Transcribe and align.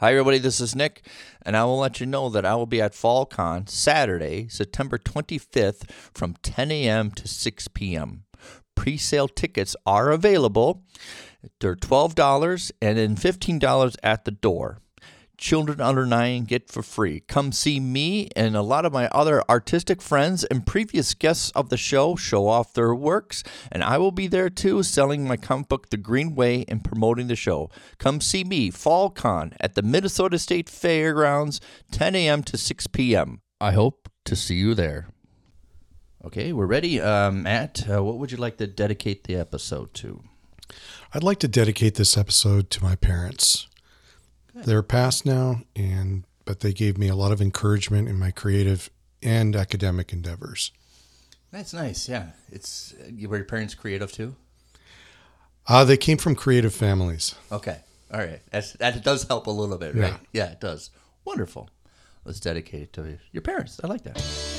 Hi, 0.00 0.12
everybody. 0.12 0.38
This 0.38 0.60
is 0.60 0.76
Nick, 0.76 1.04
and 1.42 1.56
I 1.56 1.64
will 1.64 1.80
let 1.80 1.98
you 1.98 2.06
know 2.06 2.28
that 2.28 2.46
I 2.46 2.54
will 2.54 2.66
be 2.66 2.80
at 2.80 2.92
FallCon 2.92 3.68
Saturday, 3.68 4.46
September 4.46 4.96
25th 4.96 5.90
from 6.14 6.36
10 6.40 6.70
a.m. 6.70 7.10
to 7.10 7.26
6 7.26 7.68
p.m. 7.74 8.22
Pre 8.76 8.96
sale 8.96 9.26
tickets 9.26 9.74
are 9.84 10.12
available. 10.12 10.84
They're 11.58 11.74
$12 11.74 12.70
and 12.80 12.96
then 12.96 13.16
$15 13.16 13.96
at 14.04 14.24
the 14.24 14.30
door. 14.30 14.78
Children 15.38 15.80
under 15.80 16.04
nine 16.04 16.44
get 16.44 16.68
for 16.68 16.82
free. 16.82 17.20
Come 17.20 17.52
see 17.52 17.78
me 17.78 18.28
and 18.34 18.56
a 18.56 18.62
lot 18.62 18.84
of 18.84 18.92
my 18.92 19.06
other 19.08 19.42
artistic 19.48 20.02
friends 20.02 20.42
and 20.42 20.66
previous 20.66 21.14
guests 21.14 21.52
of 21.52 21.68
the 21.70 21.76
show 21.76 22.16
show 22.16 22.48
off 22.48 22.74
their 22.74 22.92
works, 22.92 23.44
and 23.70 23.84
I 23.84 23.98
will 23.98 24.10
be 24.10 24.26
there 24.26 24.50
too, 24.50 24.82
selling 24.82 25.26
my 25.26 25.36
comic 25.36 25.68
book 25.68 25.90
The 25.90 25.96
Green 25.96 26.34
Way 26.34 26.64
and 26.66 26.82
promoting 26.84 27.28
the 27.28 27.36
show. 27.36 27.70
Come 27.98 28.20
see 28.20 28.42
me, 28.42 28.70
Fall 28.70 29.10
Con, 29.10 29.54
at 29.60 29.76
the 29.76 29.82
Minnesota 29.82 30.40
State 30.40 30.68
Fairgrounds, 30.68 31.60
10 31.92 32.16
a.m. 32.16 32.42
to 32.42 32.58
6 32.58 32.86
p.m. 32.88 33.40
I 33.60 33.72
hope 33.72 34.08
to 34.24 34.34
see 34.34 34.56
you 34.56 34.74
there. 34.74 35.08
Okay, 36.24 36.52
we're 36.52 36.66
ready. 36.66 37.00
Um, 37.00 37.44
Matt, 37.44 37.88
uh, 37.88 38.02
what 38.02 38.18
would 38.18 38.32
you 38.32 38.38
like 38.38 38.56
to 38.56 38.66
dedicate 38.66 39.24
the 39.24 39.36
episode 39.36 39.94
to? 39.94 40.24
I'd 41.14 41.22
like 41.22 41.38
to 41.38 41.48
dedicate 41.48 41.94
this 41.94 42.18
episode 42.18 42.70
to 42.70 42.82
my 42.82 42.96
parents. 42.96 43.68
They're 44.64 44.82
past 44.82 45.26
now, 45.26 45.62
and 45.76 46.24
but 46.44 46.60
they 46.60 46.72
gave 46.72 46.98
me 46.98 47.08
a 47.08 47.14
lot 47.14 47.32
of 47.32 47.40
encouragement 47.40 48.08
in 48.08 48.18
my 48.18 48.30
creative 48.30 48.90
and 49.22 49.54
academic 49.54 50.12
endeavors. 50.12 50.72
That's 51.50 51.72
nice. 51.72 52.08
Yeah, 52.08 52.30
it's 52.50 52.94
were 53.26 53.36
your 53.36 53.44
parents 53.44 53.74
creative 53.74 54.12
too? 54.12 54.36
Uh, 55.66 55.84
they 55.84 55.96
came 55.96 56.16
from 56.16 56.34
creative 56.34 56.74
families. 56.74 57.34
Okay, 57.52 57.78
all 58.12 58.20
right. 58.20 58.40
That's, 58.50 58.72
that 58.74 59.02
does 59.04 59.24
help 59.24 59.46
a 59.46 59.50
little 59.50 59.76
bit, 59.76 59.94
right? 59.94 60.12
Yeah. 60.32 60.44
Yeah, 60.44 60.52
it 60.52 60.60
does. 60.60 60.90
Wonderful. 61.24 61.68
Let's 62.24 62.40
dedicate 62.40 62.82
it 62.82 62.92
to 62.94 63.18
your 63.32 63.42
parents. 63.42 63.80
I 63.84 63.86
like 63.86 64.02
that. 64.04 64.57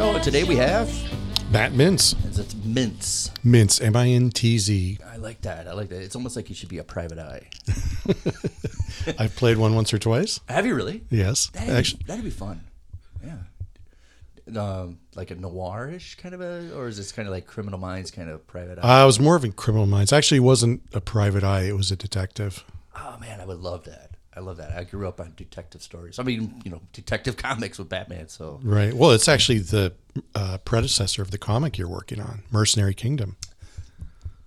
We're 0.00 0.06
back 0.06 0.14
on 0.14 0.14
the 0.14 0.18
show. 0.20 0.24
Today 0.24 0.44
we 0.44 0.56
have 0.56 0.88
Matt 1.52 1.72
Mintz. 1.72 2.14
it's 2.38 2.54
mince. 2.54 3.30
Mintz, 3.44 3.82
M 3.82 3.96
I 3.96 4.08
N 4.08 4.30
T 4.30 4.58
Z. 4.58 4.98
I 5.06 5.16
like 5.16 5.42
that. 5.42 5.66
I 5.68 5.72
like 5.72 5.88
that. 5.90 6.02
It's 6.02 6.16
almost 6.16 6.36
like 6.36 6.48
you 6.48 6.54
should 6.54 6.68
be 6.68 6.78
a 6.78 6.84
private 6.84 7.18
eye. 7.18 7.48
I've 9.18 9.34
played 9.36 9.56
one 9.56 9.74
once 9.74 9.92
or 9.92 9.98
twice. 9.98 10.40
Have 10.48 10.66
you 10.66 10.74
really? 10.74 11.04
Yes. 11.10 11.48
That'd, 11.48 11.74
Actually, 11.74 12.02
that'd 12.06 12.24
be 12.24 12.30
fun. 12.30 12.62
Yeah. 13.24 13.36
Um, 14.60 14.98
like 15.14 15.30
a 15.30 15.36
noirish 15.36 16.16
kind 16.16 16.34
of 16.34 16.40
a, 16.40 16.74
or 16.74 16.88
is 16.88 16.96
this 16.96 17.12
kind 17.12 17.28
of 17.28 17.32
like 17.32 17.46
Criminal 17.46 17.78
Minds 17.78 18.10
kind 18.10 18.28
of 18.28 18.44
private 18.46 18.78
eye? 18.78 19.02
I 19.02 19.04
was 19.04 19.20
more 19.20 19.36
of 19.36 19.44
a 19.44 19.48
criminal 19.50 19.86
minds. 19.86 20.12
Actually, 20.12 20.38
it 20.38 20.40
wasn't 20.40 20.82
a 20.92 21.00
private 21.00 21.44
eye, 21.44 21.62
it 21.62 21.76
was 21.76 21.92
a 21.92 21.96
detective. 21.96 22.64
oh 22.96 23.16
man, 23.20 23.40
I 23.40 23.44
would 23.44 23.60
love 23.60 23.84
that. 23.84 24.09
I 24.34 24.40
love 24.40 24.58
that. 24.58 24.72
I 24.72 24.84
grew 24.84 25.08
up 25.08 25.20
on 25.20 25.32
detective 25.36 25.82
stories. 25.82 26.18
I 26.18 26.22
mean, 26.22 26.62
you 26.64 26.70
know, 26.70 26.80
detective 26.92 27.36
comics 27.36 27.78
with 27.78 27.88
Batman. 27.88 28.28
So 28.28 28.60
Right. 28.62 28.94
Well, 28.94 29.10
it's 29.10 29.28
actually 29.28 29.58
the 29.58 29.92
uh, 30.34 30.58
predecessor 30.58 31.22
of 31.22 31.30
the 31.30 31.38
comic 31.38 31.78
you're 31.78 31.88
working 31.88 32.20
on, 32.20 32.42
Mercenary 32.50 32.94
Kingdom. 32.94 33.36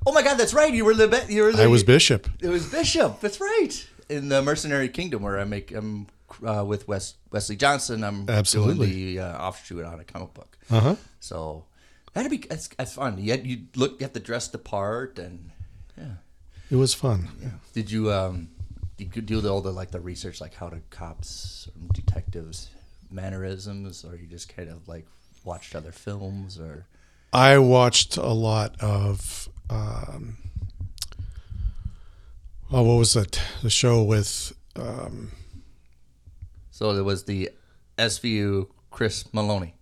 Oh 0.06 0.12
my 0.12 0.22
God, 0.22 0.36
that's 0.38 0.54
right. 0.54 0.74
You 0.74 0.86
were 0.86 0.94
the 0.94 1.26
you 1.30 1.44
were 1.44 1.54
the, 1.54 1.64
I 1.64 1.68
was 1.68 1.84
Bishop. 1.84 2.30
It 2.42 2.50
was 2.50 2.70
Bishop. 2.70 3.22
That's 3.22 3.40
right. 3.40 3.88
In 4.10 4.30
the 4.30 4.42
Mercenary 4.42 4.90
Kingdom, 4.90 5.22
where 5.22 5.40
I 5.40 5.46
make 5.46 5.72
I'm 5.72 6.08
uh, 6.46 6.66
with 6.66 6.88
Wes, 6.88 7.16
Wesley 7.32 7.56
Johnson. 7.56 8.04
I'm 8.04 8.30
Absolutely. 8.30 8.88
doing 8.88 9.16
the 9.16 9.20
uh, 9.22 9.48
offshoot 9.48 9.86
on 9.86 10.00
a 10.00 10.04
comic 10.04 10.34
book. 10.34 10.58
Uh 10.70 10.80
huh. 10.80 10.96
So 11.20 11.66
that'd 12.14 12.30
be 12.30 12.38
that's, 12.38 12.68
that's 12.70 12.94
fun. 12.94 13.18
You 13.18 13.32
had, 13.32 13.46
you 13.46 13.64
look 13.76 14.00
you 14.00 14.04
have 14.04 14.14
to 14.14 14.20
dress 14.20 14.48
the 14.50 14.58
part 14.58 15.20
and 15.20 15.52
yeah. 15.98 16.16
It 16.70 16.76
was 16.76 16.94
fun. 16.94 17.30
Yeah. 17.42 17.50
Did 17.74 17.92
you 17.92 18.12
um 18.12 18.50
you 18.98 19.08
do 19.08 19.48
all 19.48 19.62
the 19.62 19.72
like 19.72 19.92
the 19.92 20.00
research 20.00 20.40
like 20.40 20.54
how 20.54 20.70
to 20.70 20.80
cops 20.90 21.68
or 21.68 21.94
detectives 21.94 22.70
mannerisms 23.10 24.04
or 24.06 24.16
you 24.16 24.28
just 24.28 24.56
kind 24.56 24.70
of 24.70 24.88
like 24.88 25.06
watched 25.44 25.76
other 25.76 25.92
films 25.92 26.60
or 26.60 26.86
I 27.34 27.58
watched 27.58 28.18
a 28.18 28.28
lot 28.28 28.80
of. 28.80 29.50
Um, 29.68 30.38
oh, 32.72 32.84
what 32.84 33.00
was 33.00 33.16
it? 33.16 33.42
The 33.64 33.72
show 33.72 34.04
with. 34.04 34.54
Um, 34.76 35.32
so 36.70 36.94
there 36.94 37.04
was 37.04 37.24
the 37.24 37.50
SVU 37.98 38.68
Chris 38.92 39.24
Meloni. 39.34 39.74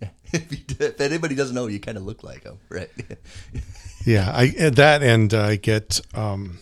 Yeah, 0.00 0.08
if, 0.32 0.50
you, 0.50 0.64
if 0.80 0.98
anybody 0.98 1.34
doesn't 1.34 1.54
know, 1.54 1.66
you 1.66 1.78
kind 1.78 1.98
of 1.98 2.04
look 2.04 2.24
like 2.24 2.44
him, 2.44 2.58
right? 2.70 2.90
yeah, 4.06 4.32
I 4.34 4.46
that 4.70 5.02
and 5.02 5.34
I 5.34 5.56
get 5.56 6.00
um, 6.14 6.60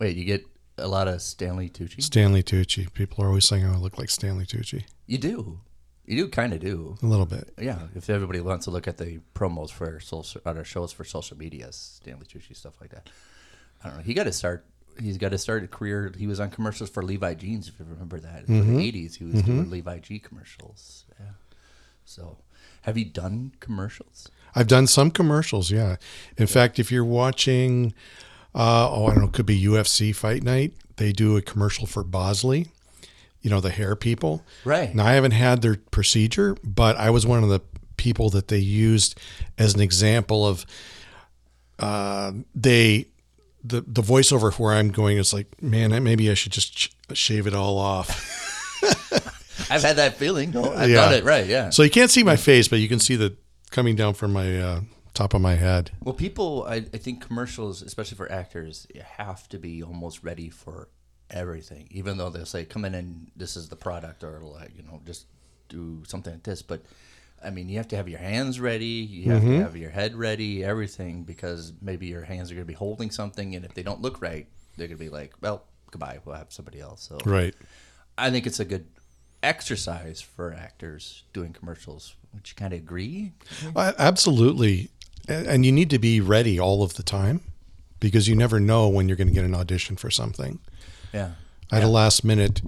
Wait, 0.00 0.16
you 0.16 0.24
get 0.24 0.44
a 0.78 0.88
lot 0.88 1.08
of 1.08 1.22
Stanley 1.22 1.68
Tucci. 1.68 2.02
Stanley 2.02 2.42
Tucci. 2.42 2.92
People 2.92 3.24
are 3.24 3.28
always 3.28 3.46
saying 3.46 3.64
I 3.64 3.76
look 3.76 3.98
like 3.98 4.10
Stanley 4.10 4.44
Tucci. 4.44 4.84
You 5.06 5.18
do, 5.18 5.60
you 6.06 6.16
do 6.16 6.28
kind 6.28 6.52
of 6.52 6.60
do. 6.60 6.96
A 7.02 7.06
little 7.06 7.26
bit. 7.26 7.52
Yeah, 7.58 7.78
if 7.94 8.10
everybody 8.10 8.40
wants 8.40 8.64
to 8.66 8.70
look 8.70 8.86
at 8.86 8.98
the 8.98 9.20
promos 9.34 9.70
for 9.70 10.00
social, 10.00 10.40
other 10.44 10.64
shows 10.64 10.92
for 10.92 11.04
social 11.04 11.36
media, 11.36 11.72
Stanley 11.72 12.26
Tucci 12.26 12.54
stuff 12.54 12.74
like 12.80 12.90
that. 12.90 13.08
I 13.82 13.88
don't 13.88 13.98
know. 13.98 14.02
He 14.02 14.14
got 14.14 14.24
to 14.24 14.32
start. 14.32 14.66
He's 15.00 15.18
got 15.18 15.30
to 15.30 15.38
start 15.38 15.64
a 15.64 15.68
career. 15.68 16.12
He 16.16 16.26
was 16.26 16.40
on 16.40 16.50
commercials 16.50 16.90
for 16.90 17.02
Levi 17.02 17.34
jeans, 17.34 17.68
if 17.68 17.78
you 17.78 17.86
remember 17.88 18.20
that. 18.20 18.46
In 18.48 18.58
the 18.58 18.64
mm-hmm. 18.64 18.78
'80s, 18.78 19.16
he 19.16 19.24
was 19.24 19.42
doing 19.42 19.62
mm-hmm. 19.62 19.70
Levi 19.70 19.98
G 19.98 20.18
commercials. 20.18 21.04
Yeah. 21.18 21.32
So, 22.04 22.38
have 22.82 22.98
you 22.98 23.06
done 23.06 23.52
commercials? 23.60 24.28
I've 24.54 24.68
done 24.68 24.86
some 24.86 25.10
commercials. 25.10 25.70
Yeah. 25.70 25.96
In 26.36 26.46
fact, 26.46 26.78
if 26.78 26.92
you're 26.92 27.04
watching, 27.04 27.94
uh, 28.54 28.88
oh, 28.90 29.06
I 29.06 29.10
don't 29.10 29.20
know, 29.22 29.26
it 29.28 29.32
could 29.32 29.46
be 29.46 29.60
UFC 29.62 30.14
Fight 30.14 30.42
Night. 30.42 30.72
They 30.96 31.12
do 31.12 31.36
a 31.36 31.42
commercial 31.42 31.86
for 31.86 32.04
Bosley. 32.04 32.68
You 33.42 33.50
know, 33.50 33.60
the 33.60 33.70
hair 33.70 33.94
people. 33.94 34.42
Right. 34.64 34.94
Now, 34.94 35.04
I 35.06 35.12
haven't 35.12 35.32
had 35.32 35.60
their 35.60 35.76
procedure, 35.90 36.56
but 36.64 36.96
I 36.96 37.10
was 37.10 37.26
one 37.26 37.42
of 37.42 37.50
the 37.50 37.60
people 37.98 38.30
that 38.30 38.48
they 38.48 38.58
used 38.58 39.20
as 39.58 39.74
an 39.74 39.80
example 39.80 40.46
of 40.46 40.64
uh, 41.78 42.32
they 42.54 43.06
the 43.62 43.82
the 43.86 44.02
voiceover 44.02 44.52
where 44.54 44.74
I'm 44.74 44.90
going 44.90 45.18
is 45.18 45.32
like, 45.34 45.60
man, 45.62 46.02
maybe 46.02 46.30
I 46.30 46.34
should 46.34 46.52
just 46.52 46.78
sh- 46.78 46.88
shave 47.12 47.46
it 47.46 47.54
all 47.54 47.78
off. 47.78 48.08
I've 49.70 49.82
had 49.82 49.96
that 49.96 50.16
feeling. 50.16 50.50
No, 50.52 50.72
I've 50.72 50.88
Yeah. 50.90 50.96
done 50.96 51.14
it. 51.14 51.24
Right. 51.24 51.46
Yeah. 51.46 51.70
So 51.70 51.82
you 51.82 51.90
can't 51.90 52.10
see 52.10 52.22
my 52.22 52.36
face, 52.36 52.68
but 52.68 52.78
you 52.78 52.88
can 52.88 52.98
see 52.98 53.16
the 53.16 53.34
coming 53.70 53.96
down 53.96 54.14
from 54.14 54.32
my 54.32 54.58
uh, 54.60 54.80
top 55.14 55.32
of 55.32 55.40
my 55.40 55.54
head. 55.54 55.92
Well, 56.02 56.14
people, 56.14 56.64
I, 56.68 56.76
I 56.76 56.98
think 56.98 57.24
commercials, 57.26 57.82
especially 57.82 58.16
for 58.16 58.30
actors, 58.30 58.86
have 59.16 59.48
to 59.50 59.58
be 59.58 59.82
almost 59.82 60.22
ready 60.22 60.50
for 60.50 60.88
everything. 61.30 61.88
Even 61.90 62.18
though 62.18 62.30
they'll 62.30 62.44
say, 62.44 62.64
"Come 62.64 62.84
in 62.84 62.94
and 62.94 63.30
this 63.36 63.56
is 63.56 63.68
the 63.68 63.76
product," 63.76 64.22
or 64.22 64.40
like 64.40 64.76
you 64.76 64.82
know, 64.82 65.00
just 65.06 65.26
do 65.68 66.02
something 66.06 66.32
like 66.34 66.42
this. 66.42 66.62
But 66.62 66.82
I 67.42 67.50
mean, 67.50 67.68
you 67.68 67.76
have 67.78 67.88
to 67.88 67.96
have 67.96 68.08
your 68.08 68.18
hands 68.18 68.60
ready. 68.60 68.86
You 68.86 69.32
have 69.32 69.42
to 69.42 69.62
have 69.62 69.76
your 69.76 69.90
head 69.90 70.14
ready. 70.14 70.64
Everything 70.64 71.22
because 71.22 71.72
maybe 71.80 72.06
your 72.06 72.22
hands 72.22 72.50
are 72.50 72.54
going 72.54 72.66
to 72.66 72.68
be 72.68 72.74
holding 72.74 73.10
something, 73.10 73.54
and 73.54 73.64
if 73.64 73.74
they 73.74 73.82
don't 73.82 74.02
look 74.02 74.20
right, 74.20 74.46
they're 74.76 74.88
going 74.88 74.98
to 74.98 75.04
be 75.04 75.10
like, 75.10 75.34
"Well, 75.40 75.64
goodbye. 75.90 76.18
We'll 76.24 76.36
have 76.36 76.52
somebody 76.52 76.80
else." 76.80 77.02
So 77.02 77.18
Right. 77.24 77.54
I 78.16 78.30
think 78.30 78.46
it's 78.46 78.60
a 78.60 78.64
good 78.64 78.86
exercise 79.42 80.20
for 80.20 80.54
actors 80.54 81.24
doing 81.32 81.52
commercials. 81.52 82.16
Would 82.32 82.48
you 82.48 82.54
kind 82.56 82.72
of 82.72 82.80
agree? 82.80 83.32
Uh, 83.76 83.92
Absolutely. 83.98 84.90
And 85.28 85.64
you 85.64 85.72
need 85.72 85.90
to 85.90 85.98
be 85.98 86.20
ready 86.20 86.58
all 86.58 86.82
of 86.82 86.94
the 86.94 87.02
time 87.02 87.40
because 88.00 88.28
you 88.28 88.36
never 88.36 88.60
know 88.60 88.88
when 88.88 89.08
you're 89.08 89.16
going 89.16 89.28
to 89.28 89.34
get 89.34 89.44
an 89.44 89.54
audition 89.54 89.96
for 89.96 90.10
something. 90.10 90.58
Yeah. 91.12 91.32
I 91.70 91.76
had 91.76 91.84
a 91.84 91.88
last 91.88 92.24
minute 92.24 92.60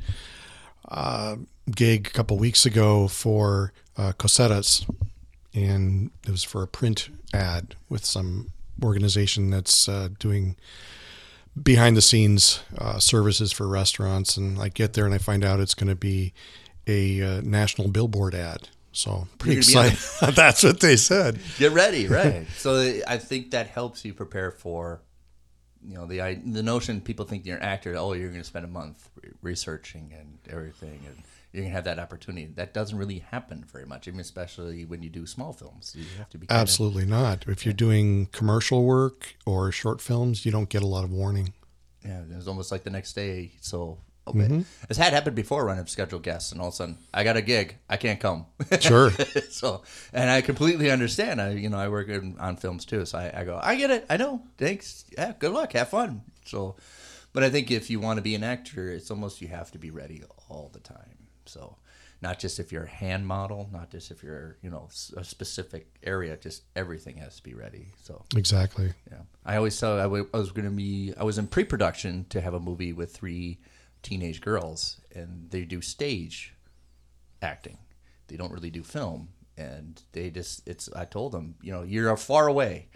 uh, 0.88 1.36
gig 1.70 2.06
a 2.06 2.10
couple 2.10 2.38
weeks 2.38 2.64
ago 2.64 3.08
for 3.08 3.72
uh, 3.96 4.12
Cossetta's, 4.12 4.86
and 5.54 6.10
it 6.26 6.30
was 6.30 6.44
for 6.44 6.62
a 6.62 6.68
print 6.68 7.10
ad 7.34 7.74
with 7.88 8.04
some 8.04 8.52
organization 8.82 9.50
that's 9.50 9.88
uh, 9.88 10.08
doing 10.18 10.56
behind 11.60 11.96
the 11.96 12.02
scenes 12.02 12.60
uh, 12.78 12.98
services 12.98 13.52
for 13.52 13.66
restaurants. 13.66 14.36
And 14.36 14.58
I 14.58 14.68
get 14.68 14.92
there 14.92 15.04
and 15.04 15.14
I 15.14 15.18
find 15.18 15.44
out 15.44 15.60
it's 15.60 15.74
going 15.74 15.88
to 15.88 15.96
be 15.96 16.32
a 16.86 17.22
uh, 17.22 17.40
national 17.42 17.88
billboard 17.88 18.34
ad. 18.34 18.68
So 18.96 19.28
pretty 19.38 19.56
You're 19.56 19.62
gonna 19.62 19.72
be 19.72 19.78
on 19.78 19.92
excited. 19.92 20.34
That's 20.36 20.62
what 20.62 20.80
they 20.80 20.96
said. 20.96 21.38
Get 21.58 21.72
ready, 21.72 22.06
right? 22.08 22.46
so 22.56 23.00
I 23.06 23.18
think 23.18 23.50
that 23.50 23.66
helps 23.66 24.04
you 24.04 24.14
prepare 24.14 24.50
for 24.50 25.02
you 25.86 25.94
know 25.94 26.06
the 26.06 26.22
I, 26.22 26.34
the 26.34 26.62
notion 26.62 27.02
people 27.02 27.26
think 27.26 27.44
you're 27.44 27.58
an 27.58 27.62
actor. 27.62 27.94
Oh, 27.96 28.14
you're 28.14 28.30
going 28.30 28.40
to 28.40 28.46
spend 28.46 28.64
a 28.64 28.68
month 28.68 29.10
re- 29.22 29.32
researching 29.42 30.14
and 30.18 30.38
everything, 30.48 31.00
and 31.06 31.16
you're 31.52 31.62
going 31.62 31.70
to 31.72 31.76
have 31.76 31.84
that 31.84 31.98
opportunity. 31.98 32.46
That 32.46 32.72
doesn't 32.72 32.96
really 32.96 33.18
happen 33.18 33.64
very 33.70 33.84
much, 33.84 34.08
even 34.08 34.18
especially 34.18 34.86
when 34.86 35.02
you 35.02 35.10
do 35.10 35.26
small 35.26 35.52
films. 35.52 35.94
You 35.94 36.06
have 36.16 36.30
to 36.30 36.38
be 36.38 36.46
Absolutely 36.48 37.04
not. 37.04 37.44
If 37.46 37.66
you're 37.66 37.74
doing 37.74 38.26
commercial 38.32 38.84
work 38.84 39.36
or 39.44 39.70
short 39.70 40.00
films, 40.00 40.46
you 40.46 40.52
don't 40.52 40.70
get 40.70 40.82
a 40.82 40.86
lot 40.86 41.04
of 41.04 41.12
warning. 41.12 41.52
Yeah, 42.02 42.22
it 42.22 42.34
was 42.34 42.48
almost 42.48 42.72
like 42.72 42.82
the 42.84 42.90
next 42.90 43.12
day. 43.12 43.52
So. 43.60 43.98
Okay. 44.28 44.40
It's 44.40 44.52
mm-hmm. 44.52 45.02
had 45.02 45.12
happened 45.12 45.36
before 45.36 45.66
when 45.66 45.78
I've 45.78 45.88
scheduled 45.88 46.22
guests, 46.22 46.50
and 46.52 46.60
all 46.60 46.68
of 46.68 46.74
a 46.74 46.76
sudden 46.76 46.98
I 47.14 47.22
got 47.22 47.36
a 47.36 47.42
gig, 47.42 47.76
I 47.88 47.96
can't 47.96 48.20
come. 48.20 48.46
Sure. 48.80 49.10
so, 49.50 49.82
and 50.12 50.30
I 50.30 50.40
completely 50.40 50.90
understand. 50.90 51.40
I, 51.40 51.50
you 51.52 51.68
know, 51.68 51.78
I 51.78 51.88
work 51.88 52.08
in, 52.08 52.36
on 52.38 52.56
films 52.56 52.84
too, 52.84 53.04
so 53.06 53.18
I, 53.18 53.40
I 53.40 53.44
go, 53.44 53.58
I 53.62 53.76
get 53.76 53.90
it. 53.90 54.06
I 54.10 54.16
know. 54.16 54.42
Thanks. 54.58 55.04
Yeah. 55.16 55.32
Good 55.38 55.52
luck. 55.52 55.72
Have 55.72 55.88
fun. 55.88 56.22
So, 56.44 56.76
but 57.32 57.42
I 57.42 57.50
think 57.50 57.70
if 57.70 57.90
you 57.90 58.00
want 58.00 58.18
to 58.18 58.22
be 58.22 58.34
an 58.34 58.44
actor, 58.44 58.90
it's 58.90 59.10
almost 59.10 59.40
you 59.40 59.48
have 59.48 59.70
to 59.72 59.78
be 59.78 59.90
ready 59.90 60.22
all 60.48 60.70
the 60.72 60.80
time. 60.80 61.28
So, 61.44 61.76
not 62.22 62.38
just 62.38 62.58
if 62.58 62.72
you're 62.72 62.84
a 62.84 62.88
hand 62.88 63.26
model, 63.26 63.68
not 63.72 63.90
just 63.90 64.10
if 64.10 64.22
you're, 64.22 64.56
you 64.62 64.70
know, 64.70 64.88
a 65.16 65.24
specific 65.24 65.86
area. 66.02 66.36
Just 66.36 66.62
everything 66.74 67.18
has 67.18 67.36
to 67.36 67.42
be 67.42 67.54
ready. 67.54 67.92
So, 68.02 68.24
Exactly. 68.34 68.92
yeah. 69.10 69.18
I 69.44 69.56
always 69.56 69.78
thought 69.78 69.98
I, 69.98 70.04
w- 70.04 70.28
I 70.32 70.38
was 70.38 70.50
going 70.50 70.64
to 70.64 70.70
be, 70.70 71.12
I 71.18 71.24
was 71.24 71.38
in 71.38 71.46
pre 71.46 71.64
production 71.64 72.26
to 72.30 72.40
have 72.40 72.54
a 72.54 72.60
movie 72.60 72.92
with 72.92 73.14
three 73.14 73.58
teenage 74.06 74.40
girls, 74.40 75.00
and 75.14 75.50
they 75.50 75.64
do 75.64 75.80
stage 75.80 76.54
acting. 77.42 77.78
They 78.28 78.36
don't 78.36 78.52
really 78.52 78.70
do 78.70 78.84
film. 78.84 79.30
And 79.56 80.00
they 80.12 80.30
just, 80.30 80.66
it's, 80.68 80.88
I 80.94 81.06
told 81.06 81.32
them, 81.32 81.56
you 81.60 81.72
know, 81.72 81.82
you're 81.82 82.16
far 82.16 82.46
away. 82.46 82.86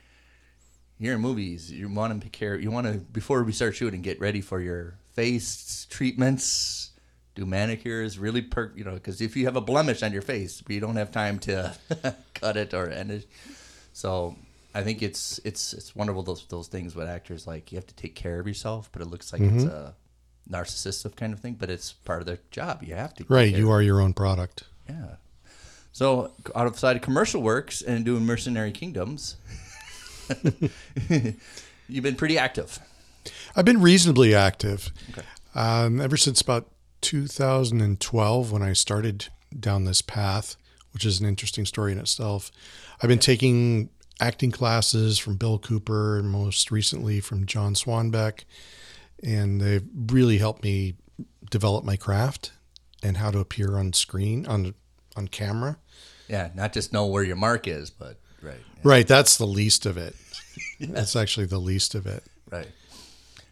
You're 0.98 1.14
in 1.14 1.20
movies. 1.20 1.72
You 1.72 1.88
want 1.88 2.22
to 2.22 2.28
care, 2.28 2.58
you 2.58 2.70
want 2.70 2.86
to, 2.86 2.98
before 2.98 3.42
we 3.42 3.52
start 3.52 3.74
shooting, 3.74 4.02
get 4.02 4.20
ready 4.20 4.40
for 4.40 4.60
your 4.60 4.98
face 5.12 5.86
treatments, 5.90 6.90
do 7.34 7.44
manicures, 7.44 8.18
really 8.18 8.42
perk, 8.42 8.74
you 8.76 8.84
know, 8.84 8.94
because 8.94 9.20
if 9.20 9.36
you 9.36 9.46
have 9.46 9.56
a 9.56 9.60
blemish 9.60 10.02
on 10.04 10.12
your 10.12 10.22
face, 10.22 10.62
you 10.68 10.78
don't 10.78 10.96
have 10.96 11.10
time 11.10 11.40
to 11.40 11.74
cut 12.34 12.56
it 12.56 12.72
or 12.72 12.88
end 12.88 13.10
it. 13.10 13.26
So 13.94 14.36
I 14.74 14.82
think 14.82 15.02
it's 15.02 15.40
it's 15.44 15.72
it's 15.72 15.96
wonderful 15.96 16.22
those 16.22 16.44
those 16.46 16.68
things 16.68 16.94
with 16.94 17.08
actors 17.08 17.46
like 17.46 17.72
you 17.72 17.76
have 17.76 17.86
to 17.86 17.94
take 17.94 18.14
care 18.14 18.38
of 18.38 18.46
yourself, 18.46 18.90
but 18.92 19.02
it 19.02 19.08
looks 19.08 19.32
like 19.32 19.42
it's 19.42 19.64
mm-hmm. 19.64 19.74
a 19.74 19.94
narcissistic 20.48 21.16
kind 21.16 21.32
of 21.32 21.40
thing, 21.40 21.54
but 21.54 21.70
it's 21.70 21.92
part 21.92 22.20
of 22.20 22.26
their 22.26 22.38
job. 22.50 22.82
You 22.82 22.94
have 22.94 23.14
to. 23.14 23.24
Right. 23.28 23.54
You 23.54 23.70
are 23.70 23.82
your 23.82 24.00
own 24.00 24.12
product. 24.12 24.64
yeah. 24.88 25.16
So 25.92 26.30
outside 26.54 26.94
of 26.96 27.02
commercial 27.02 27.42
works 27.42 27.82
and 27.82 28.04
doing 28.04 28.24
mercenary 28.24 28.70
kingdoms, 28.70 29.36
you've 31.88 32.02
been 32.04 32.14
pretty 32.16 32.38
active. 32.38 32.78
I've 33.56 33.64
been 33.64 33.80
reasonably 33.82 34.34
active 34.34 34.92
Okay. 35.10 35.22
um, 35.54 36.00
ever 36.00 36.16
since 36.16 36.40
about 36.40 36.68
2012 37.02 38.52
when 38.52 38.62
I 38.62 38.72
started 38.72 39.26
down 39.58 39.84
this 39.84 40.00
path, 40.00 40.56
which 40.92 41.04
is 41.04 41.20
an 41.20 41.26
interesting 41.26 41.66
story 41.66 41.92
in 41.92 41.98
itself. 41.98 42.50
I've 43.02 43.08
been 43.08 43.18
taking 43.18 43.90
acting 44.20 44.50
classes 44.52 45.18
from 45.18 45.36
Bill 45.36 45.58
Cooper 45.58 46.18
and 46.18 46.28
most 46.30 46.70
recently 46.70 47.20
from 47.20 47.46
John 47.46 47.74
Swanbeck, 47.74 48.44
and 49.22 49.60
they've 49.60 49.86
really 50.10 50.38
helped 50.38 50.62
me 50.62 50.94
develop 51.50 51.84
my 51.84 51.96
craft 51.96 52.52
and 53.02 53.16
how 53.16 53.30
to 53.30 53.38
appear 53.38 53.76
on 53.76 53.92
screen 53.92 54.46
on 54.46 54.74
on 55.16 55.28
camera. 55.28 55.78
Yeah, 56.28 56.50
not 56.54 56.72
just 56.72 56.92
know 56.92 57.06
where 57.06 57.24
your 57.24 57.36
mark 57.36 57.66
is, 57.66 57.90
but 57.90 58.18
right, 58.42 58.60
Right, 58.84 59.06
that's 59.06 59.36
the 59.36 59.46
least 59.46 59.84
of 59.86 59.96
it. 59.96 60.14
That's 60.80 61.14
actually 61.16 61.46
the 61.46 61.58
least 61.58 61.94
of 61.94 62.06
it. 62.06 62.24
right. 62.50 62.68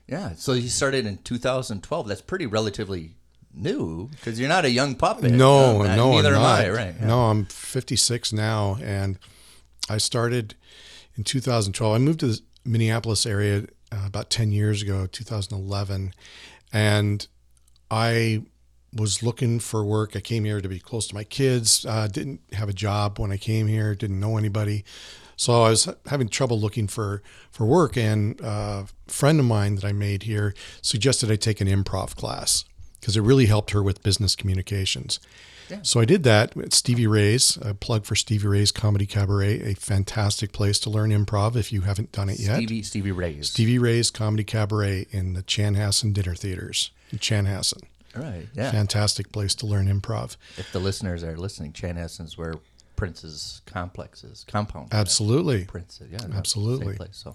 Yeah. 0.07 0.33
So 0.37 0.55
you 0.55 0.69
started 0.69 1.05
in 1.07 1.19
2012. 1.19 2.09
That's 2.09 2.23
pretty 2.23 2.47
relatively 2.47 3.15
new 3.55 4.09
because 4.13 4.39
you're 4.41 4.49
not 4.49 4.65
a 4.65 4.71
young 4.71 4.95
puppet. 4.95 5.33
No, 5.33 5.83
not- 5.83 5.97
no, 5.97 6.13
uh, 6.13 6.17
neither 6.17 6.29
I'm 6.31 6.35
am 6.37 6.43
not. 6.43 6.61
I. 6.61 6.71
Right. 6.71 6.95
yeah. 6.99 7.07
No, 7.07 7.21
I'm 7.27 7.45
56 7.45 8.33
now, 8.33 8.79
and 8.83 9.19
I 9.91 9.99
started 9.99 10.55
in 11.17 11.25
2012. 11.25 11.95
I 11.95 11.99
moved 11.99 12.21
to 12.21 12.29
the 12.29 12.41
Minneapolis 12.65 13.27
area 13.27 13.67
uh, 13.93 14.05
about 14.07 14.31
10 14.31 14.53
years 14.53 14.83
ago, 14.83 15.07
2011, 15.07 16.13
and 16.73 17.27
I 17.91 18.43
was 18.95 19.23
looking 19.23 19.61
for 19.61 19.85
work. 19.85 20.17
I 20.17 20.21
came 20.21 20.45
here 20.45 20.61
to 20.61 20.69
be 20.69 20.79
close 20.79 21.07
to 21.09 21.15
my 21.15 21.25
kids. 21.25 21.85
Uh, 21.87 22.07
didn't 22.07 22.41
have 22.53 22.69
a 22.69 22.73
job 22.73 23.19
when 23.19 23.33
I 23.33 23.37
came 23.37 23.67
here. 23.67 23.95
Didn't 23.95 24.21
know 24.21 24.37
anybody. 24.37 24.85
So 25.37 25.63
I 25.63 25.71
was 25.71 25.89
having 26.07 26.29
trouble 26.29 26.59
looking 26.59 26.89
for, 26.89 27.23
for 27.51 27.65
work, 27.65 27.97
and 27.97 28.41
a 28.41 28.87
friend 29.07 29.39
of 29.39 29.47
mine 29.47 29.77
that 29.77 29.85
I 29.85 29.93
made 29.93 30.25
here 30.25 30.55
suggested 30.83 31.31
I 31.31 31.37
take 31.37 31.61
an 31.61 31.69
improv 31.69 32.17
class 32.17 32.65
because 33.01 33.17
it 33.17 33.21
really 33.21 33.47
helped 33.47 33.71
her 33.71 33.83
with 33.83 34.03
business 34.03 34.35
communications. 34.35 35.21
So 35.83 36.01
I 36.01 36.05
did 36.05 36.23
that 36.25 36.57
at 36.57 36.73
Stevie 36.73 37.07
Ray's, 37.07 37.59
a 37.63 37.75
plug 37.75 38.05
for 38.05 38.15
Stevie 38.15 38.49
Ray's 38.49 38.73
Comedy 38.73 39.07
Cabaret, 39.07 39.61
a 39.61 39.75
fantastic 39.75 40.53
place 40.53 40.79
to 40.81 40.91
learn 40.91 41.11
improv 41.11 41.57
if 41.57 41.73
you 41.73 41.83
haven't 41.83 42.13
done 42.13 42.29
it 42.29 42.39
yet. 42.39 42.57
Stevie 42.57 42.83
Stevie 42.83 43.13
Ray's. 43.13 43.51
Stevie 43.51 43.79
Ray's 43.79 44.11
Comedy 44.11 44.45
Cabaret 44.45 45.07
in 45.11 45.35
the 45.35 45.43
Chanhassen 45.43 46.13
Dinner 46.13 46.35
Theaters 46.35 46.91
in 47.11 47.19
Chanhassen. 47.19 47.83
Right. 48.15 48.49
Yeah. 48.55 48.71
Fantastic 48.71 49.33
place 49.33 49.55
to 49.57 49.67
learn 49.67 49.87
improv. 49.87 50.37
If 50.57 50.73
the 50.73 50.79
listeners 50.79 51.23
are 51.23 51.37
listening, 51.37 51.73
Chanhassen's 51.73 52.37
where 52.37 52.55
Prince's 52.97 53.63
complex 53.67 54.25
is, 54.25 54.45
compound. 54.49 54.89
Absolutely. 54.93 55.65
Prince, 55.67 56.01
yeah, 56.11 56.19
Absolutely. 56.35 56.97
place. 56.97 57.17
So, 57.17 57.35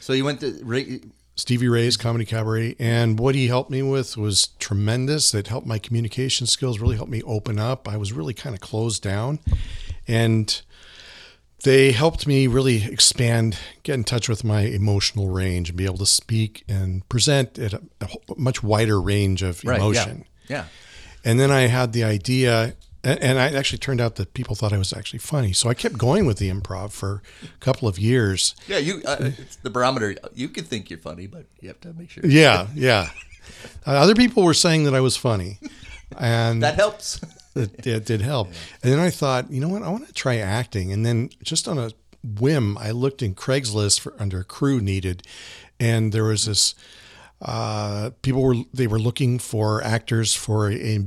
so 0.00 0.12
you 0.12 0.24
went 0.24 0.40
to 0.40 0.58
Stevie 1.36 1.68
Ray's 1.68 1.96
Comedy 1.96 2.24
Cabaret. 2.24 2.76
And 2.78 3.18
what 3.18 3.34
he 3.34 3.46
helped 3.46 3.70
me 3.70 3.82
with 3.82 4.16
was 4.16 4.48
tremendous. 4.58 5.34
It 5.34 5.48
helped 5.48 5.66
my 5.66 5.78
communication 5.78 6.46
skills, 6.46 6.80
really 6.80 6.96
helped 6.96 7.12
me 7.12 7.22
open 7.22 7.58
up. 7.58 7.88
I 7.88 7.96
was 7.98 8.12
really 8.12 8.34
kind 8.34 8.54
of 8.54 8.60
closed 8.60 9.02
down. 9.02 9.38
And 10.08 10.60
they 11.62 11.92
helped 11.92 12.26
me 12.26 12.46
really 12.46 12.84
expand, 12.84 13.58
get 13.82 13.94
in 13.94 14.04
touch 14.04 14.28
with 14.28 14.44
my 14.44 14.62
emotional 14.62 15.28
range 15.28 15.68
and 15.68 15.76
be 15.76 15.84
able 15.84 15.98
to 15.98 16.06
speak 16.06 16.64
and 16.68 17.06
present 17.08 17.58
at 17.58 17.74
a, 17.74 17.82
a 18.00 18.08
much 18.36 18.62
wider 18.62 19.00
range 19.00 19.42
of 19.42 19.62
right? 19.64 19.78
emotion. 19.78 20.24
Yeah. 20.48 20.66
And 21.24 21.38
then 21.38 21.50
I 21.50 21.62
had 21.62 21.92
the 21.92 22.04
idea, 22.04 22.74
and, 23.04 23.22
and 23.22 23.38
I 23.38 23.52
actually 23.52 23.78
turned 23.78 24.00
out 24.00 24.16
that 24.16 24.34
people 24.34 24.54
thought 24.54 24.72
I 24.72 24.78
was 24.78 24.92
actually 24.92 25.20
funny. 25.20 25.52
So 25.52 25.68
I 25.68 25.74
kept 25.74 25.98
going 25.98 26.26
with 26.26 26.38
the 26.38 26.50
improv 26.50 26.92
for 26.92 27.22
a 27.42 27.58
couple 27.58 27.88
of 27.88 27.98
years. 27.98 28.54
Yeah, 28.66 28.78
yeah. 28.78 28.94
You, 28.94 29.02
uh, 29.04 29.16
it's 29.20 29.56
the 29.56 29.70
barometer. 29.70 30.16
You 30.34 30.48
can 30.48 30.64
think 30.64 30.90
you're 30.90 30.98
funny, 30.98 31.26
but 31.26 31.46
you 31.60 31.68
have 31.68 31.80
to 31.80 31.92
make 31.92 32.10
sure 32.10 32.24
Yeah, 32.26 32.68
yeah. 32.74 33.10
Uh, 33.86 33.92
other 33.92 34.14
people 34.14 34.42
were 34.42 34.54
saying 34.54 34.84
that 34.84 34.94
I 34.94 35.00
was 35.00 35.16
funny, 35.16 35.60
and 36.18 36.62
that 36.62 36.74
helps. 36.74 37.20
it, 37.54 37.86
it 37.86 38.04
did 38.04 38.20
help. 38.20 38.48
And 38.82 38.92
then 38.92 38.98
I 38.98 39.10
thought, 39.10 39.50
you 39.50 39.60
know 39.60 39.68
what? 39.68 39.82
I 39.82 39.88
want 39.88 40.06
to 40.06 40.12
try 40.12 40.36
acting. 40.36 40.92
And 40.92 41.06
then 41.06 41.30
just 41.42 41.68
on 41.68 41.78
a 41.78 41.92
whim, 42.24 42.76
I 42.78 42.90
looked 42.90 43.22
in 43.22 43.34
Craigslist 43.34 44.00
for 44.00 44.14
under 44.18 44.42
crew 44.42 44.80
needed, 44.80 45.22
and 45.78 46.12
there 46.12 46.24
was 46.24 46.46
this. 46.46 46.74
Uh, 47.42 48.10
people 48.22 48.42
were 48.42 48.56
they 48.72 48.86
were 48.86 48.98
looking 48.98 49.38
for 49.38 49.82
actors 49.84 50.34
for 50.34 50.70
a, 50.72 51.00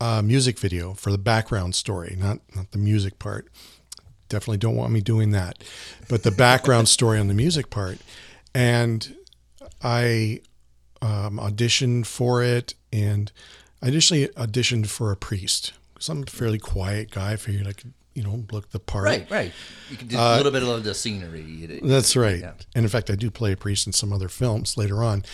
uh 0.00 0.22
music 0.22 0.58
video 0.58 0.94
for 0.94 1.10
the 1.10 1.18
background 1.18 1.74
story, 1.74 2.16
not 2.18 2.40
not 2.54 2.70
the 2.72 2.78
music 2.78 3.18
part. 3.18 3.48
Definitely 4.28 4.58
don't 4.58 4.76
want 4.76 4.92
me 4.92 5.00
doing 5.00 5.30
that, 5.30 5.62
but 6.08 6.22
the 6.22 6.32
background 6.32 6.88
story 6.96 7.18
on 7.18 7.28
the 7.28 7.34
music 7.34 7.70
part. 7.70 7.98
And 8.54 9.16
I 9.82 10.40
um, 11.02 11.38
auditioned 11.38 12.06
for 12.06 12.42
it, 12.42 12.74
and 12.92 13.30
I 13.82 13.88
initially 13.88 14.28
auditioned 14.28 14.86
for 14.88 15.12
a 15.12 15.16
priest 15.16 15.72
because 15.94 16.08
I'm 16.08 16.22
a 16.22 16.26
fairly 16.26 16.58
quiet 16.58 17.10
guy. 17.10 17.32
I 17.32 17.36
figured 17.36 17.66
I 17.66 17.72
could, 17.72 17.92
you 18.14 18.22
know, 18.22 18.44
look 18.50 18.70
the 18.70 18.80
part. 18.80 19.04
right, 19.04 19.30
right. 19.30 19.52
You 19.90 19.96
can 19.96 20.08
do 20.08 20.16
a 20.18 20.36
little 20.36 20.52
bit 20.52 20.62
of 20.62 20.84
the 20.84 20.94
scenery. 20.94 21.80
That's 21.82 22.16
right. 22.16 22.40
Yeah. 22.40 22.52
And 22.74 22.84
in 22.84 22.88
fact, 22.88 23.10
I 23.10 23.14
do 23.14 23.30
play 23.30 23.52
a 23.52 23.56
priest 23.56 23.86
in 23.86 23.92
some 23.92 24.12
other 24.12 24.28
films 24.28 24.76
later 24.76 25.02
on. 25.02 25.24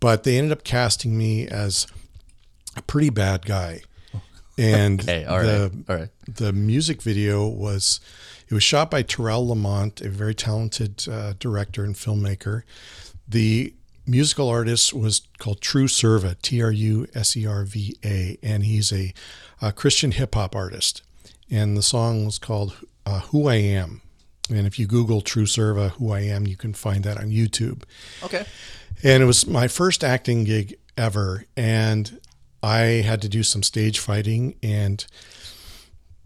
But 0.00 0.24
they 0.24 0.38
ended 0.38 0.52
up 0.52 0.64
casting 0.64 1.16
me 1.16 1.46
as 1.46 1.86
a 2.76 2.82
pretty 2.82 3.10
bad 3.10 3.44
guy. 3.44 3.82
And 4.60 5.00
Okay, 5.00 5.24
all 5.24 5.38
right, 5.38 5.46
the, 5.46 5.84
all 5.88 5.96
right. 5.96 6.08
the 6.26 6.52
music 6.52 7.00
video 7.00 7.48
was 7.48 7.98
it 8.46 8.52
was 8.54 8.62
shot 8.62 8.90
by 8.90 9.02
Terrell 9.02 9.48
Lamont, 9.48 10.00
a 10.02 10.10
very 10.10 10.34
talented 10.34 11.06
uh, 11.10 11.32
director 11.38 11.82
and 11.82 11.94
filmmaker. 11.94 12.62
The 13.26 13.72
musical 14.06 14.48
artist 14.48 14.92
was 14.92 15.22
called 15.38 15.62
True 15.62 15.86
Serva, 15.86 16.40
T 16.42 16.62
R 16.62 16.70
U 16.70 17.06
S 17.14 17.36
E 17.36 17.46
R 17.46 17.64
V 17.64 17.96
A, 18.04 18.36
and 18.42 18.64
he's 18.64 18.92
a, 18.92 19.14
a 19.62 19.72
Christian 19.72 20.12
hip 20.12 20.34
hop 20.34 20.54
artist. 20.54 21.02
And 21.50 21.76
the 21.76 21.82
song 21.82 22.26
was 22.26 22.38
called 22.38 22.76
uh, 23.06 23.20
Who 23.20 23.48
I 23.48 23.56
Am. 23.56 24.02
And 24.50 24.66
if 24.66 24.78
you 24.78 24.86
Google 24.86 25.20
True 25.20 25.46
Serva, 25.46 25.92
Who 25.92 26.12
I 26.12 26.20
Am, 26.20 26.46
you 26.46 26.56
can 26.56 26.74
find 26.74 27.02
that 27.04 27.16
on 27.16 27.30
YouTube. 27.30 27.84
Okay. 28.22 28.44
And 29.02 29.22
it 29.22 29.26
was 29.26 29.46
my 29.46 29.68
first 29.68 30.04
acting 30.04 30.44
gig 30.44 30.76
ever. 30.96 31.46
And 31.56 32.19
I 32.62 33.02
had 33.04 33.22
to 33.22 33.28
do 33.28 33.42
some 33.42 33.62
stage 33.62 33.98
fighting. 33.98 34.54
And 34.62 35.04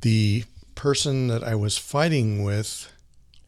the 0.00 0.44
person 0.74 1.28
that 1.28 1.42
I 1.44 1.54
was 1.54 1.78
fighting 1.78 2.42
with 2.42 2.90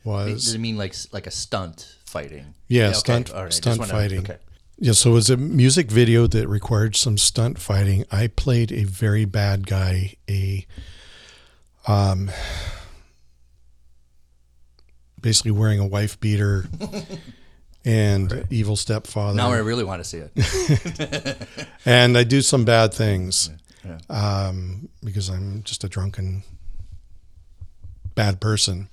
was. 0.05 0.45
Does 0.45 0.55
it 0.55 0.59
mean 0.59 0.77
like 0.77 0.95
like 1.13 1.27
a 1.27 1.31
stunt 1.33 1.97
fighting. 2.05 2.55
Yeah, 2.69 2.89
okay. 2.89 2.95
stunt- 2.95 3.31
All 3.33 3.45
right, 3.45 3.53
stunt 3.53 3.79
wanna- 3.81 3.93
fighting. 3.93 4.21
Okay. 4.21 4.37
Yeah, 4.79 4.93
so 4.93 5.11
it 5.13 5.15
was 5.15 5.31
a 5.31 5.37
music 5.39 5.91
video 5.91 6.27
that 6.27 6.49
required 6.49 6.97
some 6.97 7.17
stunt 7.17 7.59
fighting. 7.59 8.05
I 8.13 8.27
played 8.27 8.71
a 8.73 8.85
very 8.85 9.25
bad 9.25 9.67
guy, 9.67 10.17
a 10.29 10.67
um 11.87 12.31
basically 15.21 15.51
wearing 15.51 15.79
a 15.81 15.87
wife 15.87 16.19
beater 16.21 16.67
and 17.87 18.45
evil 18.51 18.77
stepfather. 18.77 19.37
Now 19.37 19.53
I 19.53 19.59
really 19.59 19.85
want 19.85 20.03
to 20.03 20.09
see 20.09 20.19
it. 20.19 21.49
and 21.87 22.19
I 22.19 22.25
do 22.25 22.43
some 22.43 22.65
bad 22.65 22.93
things 22.93 23.49
Yeah. 23.85 23.99
um, 24.11 24.89
because 25.05 25.29
I'm 25.31 25.63
just 25.63 25.85
a 25.85 25.89
drunken 25.89 26.43
bad 28.15 28.41
person. 28.41 28.89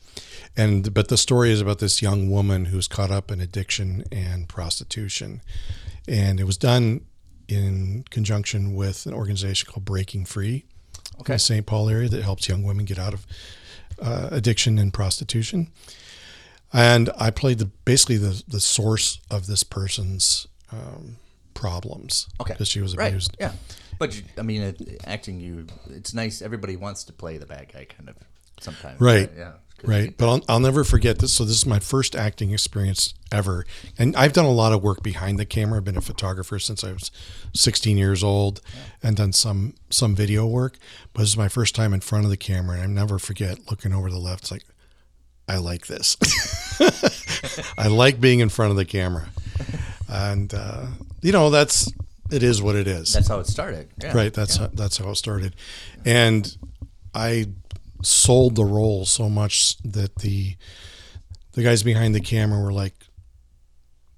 And 0.55 0.93
but 0.93 1.07
the 1.07 1.17
story 1.17 1.51
is 1.51 1.59
about 1.62 1.79
this 1.79 2.01
young 2.01 2.29
woman 2.29 2.65
who's 2.65 2.88
caught 2.88 3.09
up 3.09 3.31
in 3.31 3.41
addiction 3.41 4.03
and 4.12 4.47
prostitution, 4.47 5.41
and 6.07 6.39
it 6.39 6.43
was 6.43 6.57
done 6.57 7.01
in 7.47 8.05
conjunction 8.12 8.75
with 8.75 9.07
an 9.07 9.13
organization 9.13 9.71
called 9.71 9.85
Breaking 9.85 10.25
Free, 10.25 10.65
in 11.15 11.21
Okay. 11.21 11.33
the 11.33 11.39
St. 11.39 11.65
Paul 11.65 11.89
area 11.89 12.07
that 12.09 12.21
helps 12.23 12.47
young 12.47 12.62
women 12.63 12.85
get 12.85 13.00
out 13.00 13.13
of 13.15 13.25
uh, 14.00 14.29
addiction 14.31 14.77
and 14.77 14.93
prostitution. 14.93 15.71
And 16.74 17.12
I 17.18 17.30
played 17.30 17.60
the 17.60 17.65
basically 17.86 18.18
the 18.18 18.44
the 18.48 18.60
source 18.60 19.20
of 19.30 19.46
this 19.48 19.63
person's 19.63 20.48
um, 20.72 21.18
problems 21.53 22.27
Okay. 22.42 22.53
because 22.53 22.68
she 22.68 22.82
was 22.82 22.96
Right. 22.96 23.08
abused. 23.10 23.38
Yeah. 23.39 23.51
But 24.00 24.15
you, 24.15 24.24
I 24.38 24.42
mean, 24.42 24.62
it, 24.63 25.01
acting 25.06 25.39
you, 25.39 25.68
it's 25.92 26.13
nice. 26.13 26.42
Everybody 26.42 26.75
wants 26.75 27.03
to 27.06 27.13
play 27.13 27.38
the 27.38 27.46
bad 27.46 27.72
guy, 27.72 27.86
kind 27.86 28.10
of. 28.10 28.15
Sometimes. 28.60 29.00
Right. 29.00 29.30
Yeah. 29.36 29.51
'Cause 29.77 29.89
Right. 29.89 30.18
But 30.18 30.30
I'll, 30.30 30.42
I'll 30.48 30.60
never 30.60 30.84
forget 30.84 31.20
this. 31.20 31.34
So, 31.34 31.44
this 31.44 31.58
is 31.58 31.65
my 31.65 31.80
first 31.80 32.15
acting 32.15 32.51
experience 32.51 33.13
ever. 33.32 33.65
And 33.98 34.15
I've 34.15 34.32
done 34.34 34.46
a 34.46 34.51
lot 34.51 34.72
of 34.74 34.82
work 34.82 35.03
behind 35.03 35.38
the 35.38 35.46
camera. 35.46 35.77
I've 35.77 35.84
been 35.84 35.98
a 35.98 36.01
photographer 36.01 36.58
since 36.60 36.84
I 36.84 36.92
was 36.94 37.12
16 37.53 37.98
years 37.98 38.24
old 38.24 38.62
and 39.01 39.15
done 39.18 39.34
some, 39.34 39.75
some 39.89 40.15
video 40.15 40.46
work. 40.48 40.77
But 41.13 41.22
this 41.24 41.30
is 41.30 41.38
my 41.38 41.50
first 41.50 41.75
time 41.75 41.94
in 41.94 42.00
front 42.00 42.24
of 42.25 42.32
the 42.32 42.38
camera. 42.38 42.80
And 42.80 42.84
I 42.84 43.01
never 43.01 43.20
forget 43.20 43.60
looking 43.70 43.94
over 43.94 44.10
the 44.10 44.20
left. 44.20 44.44
It's 44.44 44.51
like, 44.51 44.63
I 45.47 45.57
like 45.57 45.88
this. 45.88 46.17
I 47.77 47.88
like 47.88 48.21
being 48.21 48.39
in 48.39 48.50
front 48.50 48.71
of 48.71 48.77
the 48.77 48.85
camera. 48.85 49.27
And, 50.07 50.53
uh, 50.53 50.88
you 51.21 51.31
know, 51.31 51.50
that's, 51.50 51.91
it 52.31 52.43
is 52.43 52.62
what 52.62 52.75
it 52.75 52.88
is. 52.88 53.13
That's 53.13 53.27
how 53.27 53.39
it 53.39 53.47
started. 53.47 53.89
Yeah. 54.01 54.15
Right. 54.15 54.33
That's 54.33 54.57
how, 54.57 54.67
that's 54.67 54.97
how 54.97 55.09
it 55.09 55.15
started, 55.15 55.55
and 56.05 56.55
I 57.13 57.45
sold 58.01 58.55
the 58.55 58.65
role 58.65 59.05
so 59.05 59.29
much 59.29 59.77
that 59.83 60.15
the 60.15 60.55
the 61.53 61.63
guys 61.63 61.83
behind 61.83 62.15
the 62.15 62.21
camera 62.21 62.59
were 62.59 62.73
like 62.73 62.95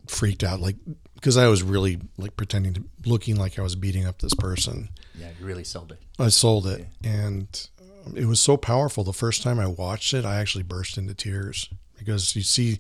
freaked 0.08 0.44
out, 0.44 0.62
like 0.62 0.78
because 1.16 1.36
I 1.36 1.48
was 1.48 1.62
really 1.62 2.00
like 2.18 2.38
pretending 2.38 2.74
to 2.76 2.84
looking 3.06 3.36
like 3.36 3.60
I 3.60 3.64
was 3.64 3.76
beating 3.76 4.06
up 4.06 4.20
this 4.20 4.34
person. 4.34 4.90
Yeah. 5.20 5.30
You 5.40 5.46
really 5.46 5.66
sold 5.66 5.92
it. 5.92 6.00
I 6.18 6.30
sold 6.30 6.68
it, 6.68 6.88
and 7.04 7.48
um, 7.75 7.75
it 8.16 8.26
was 8.26 8.40
so 8.40 8.58
powerful. 8.58 9.04
The 9.04 9.14
first 9.14 9.42
time 9.42 9.60
I 9.60 9.68
watched 9.68 10.14
it, 10.14 10.26
I 10.26 10.40
actually 10.40 10.64
burst 10.64 10.98
into 10.98 11.14
tears 11.14 11.70
because 11.98 12.36
you 12.36 12.42
see, 12.42 12.78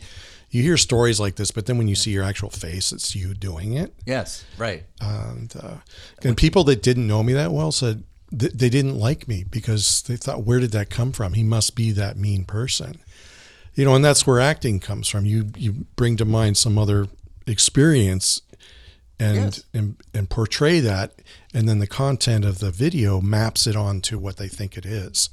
you 0.50 0.62
hear 0.62 0.78
stories 0.78 1.20
like 1.20 1.36
this, 1.36 1.52
but 1.52 1.66
then 1.66 1.78
when 1.78 1.88
you 1.88 1.96
see 1.96 2.12
your 2.12 2.24
actual 2.24 2.50
face, 2.50 2.92
it's 2.92 3.16
you 3.16 3.34
doing 3.34 3.74
it. 3.74 3.94
Yes. 4.06 4.46
Right. 4.58 4.84
and 5.02 5.54
uh, 5.62 5.78
and 6.24 6.38
people 6.38 6.64
that 6.66 6.84
didn't 6.84 7.08
know 7.08 7.24
me 7.24 7.34
that 7.34 7.52
well 7.52 7.72
said 7.72 8.04
th- 8.38 8.54
they 8.54 8.70
didn't 8.70 8.98
like 8.98 9.28
me 9.28 9.44
because 9.44 10.04
they 10.04 10.16
thought, 10.16 10.44
where 10.44 10.60
did 10.60 10.72
that 10.72 10.90
come 10.90 11.12
from? 11.12 11.34
He 11.34 11.44
must 11.44 11.76
be 11.76 11.92
that 11.92 12.18
mean 12.18 12.46
person, 12.46 13.00
you 13.74 13.86
know. 13.86 13.96
And 13.96 14.04
that's 14.04 14.26
where 14.28 14.40
acting 14.40 14.80
comes 14.80 15.08
from. 15.08 15.26
You 15.26 15.52
you 15.56 15.86
bring 15.96 16.18
to 16.18 16.26
mind 16.26 16.58
some 16.58 16.78
other 16.78 17.08
experience, 17.48 18.42
and 19.20 19.36
Yes. 19.38 19.64
and 19.74 19.96
and 20.14 20.30
portray 20.30 20.80
that, 20.82 21.14
and 21.54 21.68
then 21.68 21.80
the 21.80 21.88
content 21.88 22.46
of 22.46 22.60
the 22.60 22.72
video 22.72 23.22
maps 23.22 23.68
it 23.68 23.76
onto 23.76 24.18
what 24.18 24.38
they 24.38 24.48
think 24.48 24.78
it 24.78 24.86
is. 24.86 25.30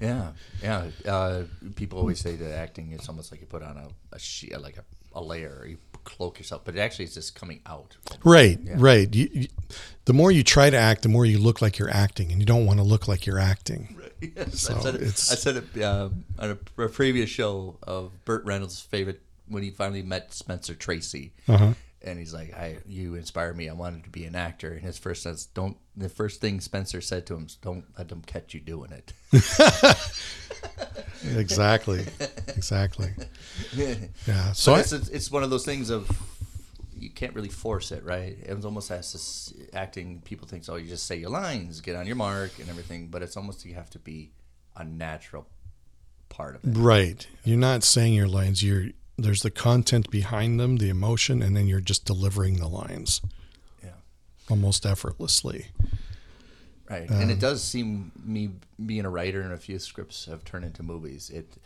Yeah, 0.00 0.32
yeah. 0.62 0.86
Uh, 1.06 1.44
people 1.76 1.98
always 1.98 2.20
say 2.20 2.34
that 2.36 2.52
acting 2.58 2.92
is 2.92 3.08
almost 3.08 3.30
like 3.30 3.40
you 3.40 3.46
put 3.46 3.62
on 3.62 3.76
a, 3.76 3.88
a 4.14 4.18
sheet, 4.18 4.58
like 4.60 4.76
a, 4.76 4.84
a 5.18 5.22
layer, 5.22 5.64
you 5.68 5.78
cloak 6.02 6.38
yourself, 6.38 6.62
but 6.64 6.74
it 6.76 6.80
actually 6.80 7.04
is 7.06 7.14
just 7.14 7.34
coming 7.34 7.60
out. 7.64 7.96
Right, 8.24 8.58
right. 8.76 9.12
You, 9.14 9.28
you, 9.32 9.48
the 10.04 10.12
more 10.12 10.30
you 10.32 10.42
try 10.42 10.68
to 10.68 10.76
act, 10.76 11.02
the 11.02 11.08
more 11.08 11.24
you 11.24 11.38
look 11.38 11.62
like 11.62 11.78
you're 11.78 11.90
acting, 11.90 12.30
and 12.32 12.40
you 12.40 12.44
don't 12.46 12.66
want 12.66 12.78
to 12.80 12.84
look 12.84 13.08
like 13.08 13.24
you're 13.26 13.38
acting. 13.38 13.96
Yes, 14.36 14.60
So 14.62 14.74
I 14.74 14.80
said 14.80 14.94
it, 14.94 15.02
I 15.02 15.08
said 15.08 15.56
it 15.56 15.82
um, 15.82 16.24
on 16.38 16.58
a, 16.78 16.82
a 16.82 16.88
previous 16.88 17.28
show 17.28 17.76
of 17.82 18.24
Burt 18.24 18.42
Reynolds' 18.46 18.80
favorite 18.80 19.20
when 19.48 19.62
he 19.62 19.70
finally 19.70 20.02
met 20.02 20.32
Spencer 20.32 20.74
Tracy. 20.74 21.32
Uh-huh. 21.46 21.74
And 22.04 22.18
he's 22.18 22.34
like, 22.34 22.54
"I, 22.54 22.78
you 22.86 23.14
inspire 23.14 23.54
me. 23.54 23.68
I 23.68 23.72
wanted 23.72 24.04
to 24.04 24.10
be 24.10 24.24
an 24.24 24.36
actor." 24.36 24.72
And 24.72 24.82
his 24.82 24.98
first 24.98 25.22
says, 25.22 25.46
"Don't." 25.46 25.76
The 25.96 26.08
first 26.08 26.40
thing 26.40 26.60
Spencer 26.60 27.00
said 27.00 27.26
to 27.26 27.34
him 27.34 27.46
is, 27.46 27.56
"Don't 27.56 27.84
let 27.98 28.08
them 28.08 28.22
catch 28.26 28.54
you 28.54 28.60
doing 28.60 28.92
it." 28.92 29.12
Exactly, 31.36 32.04
exactly. 32.48 33.10
Yeah. 33.74 33.94
So 34.52 34.52
So 34.52 34.74
I, 34.74 34.80
it's, 34.80 34.92
it's 34.92 35.08
it's 35.08 35.30
one 35.30 35.42
of 35.42 35.50
those 35.50 35.64
things 35.64 35.88
of 35.88 36.10
you 36.96 37.10
can't 37.10 37.34
really 37.34 37.48
force 37.48 37.92
it, 37.92 38.04
right? 38.04 38.36
It 38.42 38.64
almost 38.64 38.88
has 38.88 39.12
this 39.12 39.52
acting. 39.72 40.20
People 40.24 40.46
think, 40.48 40.64
oh, 40.68 40.76
you 40.76 40.88
just 40.88 41.06
say 41.06 41.16
your 41.16 41.30
lines, 41.30 41.80
get 41.80 41.96
on 41.96 42.06
your 42.06 42.16
mark, 42.16 42.58
and 42.58 42.68
everything. 42.68 43.08
But 43.08 43.22
it's 43.22 43.36
almost 43.36 43.64
you 43.64 43.74
have 43.74 43.90
to 43.90 43.98
be 43.98 44.32
a 44.76 44.84
natural 44.84 45.46
part 46.28 46.56
of 46.56 46.64
it. 46.64 46.76
Right. 46.76 47.26
You're 47.44 47.58
not 47.58 47.84
saying 47.84 48.14
your 48.14 48.28
lines. 48.28 48.62
You're 48.62 48.88
there's 49.16 49.42
the 49.42 49.50
content 49.50 50.10
behind 50.10 50.58
them, 50.58 50.76
the 50.76 50.88
emotion, 50.88 51.42
and 51.42 51.56
then 51.56 51.66
you're 51.66 51.80
just 51.80 52.04
delivering 52.04 52.56
the 52.56 52.68
lines 52.68 53.20
Yeah, 53.82 53.90
almost 54.50 54.84
effortlessly. 54.84 55.66
right. 56.90 57.08
and 57.08 57.30
it 57.30 57.34
um, 57.34 57.38
does 57.38 57.62
seem 57.62 58.12
me 58.22 58.50
being 58.84 59.04
a 59.04 59.10
writer 59.10 59.40
and 59.40 59.52
a 59.52 59.58
few 59.58 59.78
scripts 59.78 60.26
have 60.26 60.44
turned 60.44 60.64
into 60.64 60.82
movies. 60.82 61.30
It 61.30 61.56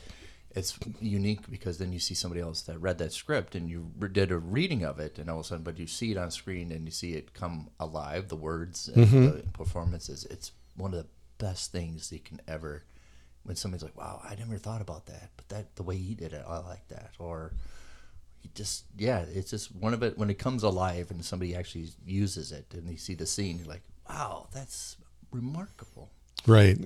it's 0.50 0.78
unique 1.00 1.48
because 1.50 1.78
then 1.78 1.92
you 1.92 2.00
see 2.00 2.14
somebody 2.14 2.40
else 2.40 2.62
that 2.62 2.78
read 2.78 2.98
that 2.98 3.12
script 3.12 3.54
and 3.54 3.68
you 3.68 3.92
did 4.12 4.32
a 4.32 4.38
reading 4.38 4.82
of 4.82 4.98
it, 4.98 5.18
and 5.18 5.28
all 5.30 5.38
of 5.40 5.44
a 5.44 5.48
sudden, 5.48 5.62
but 5.62 5.78
you 5.78 5.86
see 5.86 6.10
it 6.10 6.16
on 6.16 6.30
screen 6.30 6.72
and 6.72 6.84
you 6.84 6.90
see 6.90 7.12
it 7.12 7.34
come 7.34 7.68
alive. 7.78 8.28
The 8.28 8.36
words 8.36 8.88
and 8.88 9.06
mm-hmm. 9.06 9.24
the 9.26 9.42
performances. 9.52 10.26
It's 10.30 10.52
one 10.76 10.94
of 10.94 11.00
the 11.00 11.08
best 11.38 11.70
things 11.70 12.10
you 12.10 12.18
can 12.18 12.40
ever. 12.48 12.84
When 13.44 13.56
somebody's 13.56 13.82
like, 13.82 13.96
"Wow, 13.96 14.20
I 14.28 14.34
never 14.34 14.58
thought 14.58 14.80
about 14.80 15.06
that," 15.06 15.30
but 15.36 15.48
that 15.48 15.76
the 15.76 15.82
way 15.82 15.96
he 15.96 16.14
did 16.14 16.32
it, 16.32 16.44
I 16.46 16.58
like 16.58 16.86
that. 16.88 17.12
Or 17.18 17.52
he 18.40 18.50
just, 18.54 18.84
yeah, 18.96 19.20
it's 19.20 19.50
just 19.50 19.74
one 19.74 19.94
of 19.94 20.02
it 20.02 20.18
when 20.18 20.30
it 20.30 20.38
comes 20.38 20.62
alive 20.62 21.10
and 21.10 21.24
somebody 21.24 21.54
actually 21.56 21.88
uses 22.04 22.52
it 22.52 22.66
and 22.72 22.88
you 22.90 22.98
see 22.98 23.14
the 23.14 23.26
scene, 23.26 23.58
you're 23.58 23.66
like, 23.66 23.82
"Wow, 24.08 24.48
that's 24.52 24.96
remarkable." 25.30 26.10
Right. 26.46 26.78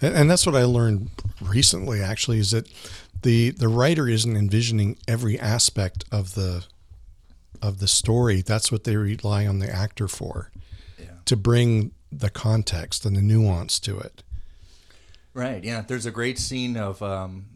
And, 0.00 0.30
that's 0.30 0.46
what 0.46 0.54
I 0.54 0.64
learned 0.64 1.10
recently 1.42 2.00
actually 2.00 2.38
is 2.38 2.52
that 2.52 2.68
the 3.22 3.50
the 3.50 3.68
writer 3.68 4.08
isn't 4.08 4.36
envisioning 4.36 4.96
every 5.06 5.38
aspect 5.38 6.04
of 6.10 6.34
the 6.34 6.64
of 7.60 7.78
the 7.78 7.88
story. 7.88 8.40
That's 8.40 8.72
what 8.72 8.84
they 8.84 8.96
rely 8.96 9.46
on 9.46 9.58
the 9.58 9.70
actor 9.70 10.08
for. 10.08 10.50
Yeah. 10.98 11.06
To 11.26 11.36
bring 11.36 11.92
the 12.10 12.30
context 12.30 13.04
and 13.04 13.16
the 13.16 13.22
nuance 13.22 13.78
to 13.80 13.98
it. 13.98 14.22
Right. 15.34 15.62
Yeah. 15.62 15.82
There's 15.86 16.06
a 16.06 16.10
great 16.10 16.38
scene 16.38 16.76
of 16.76 17.02
um, 17.02 17.46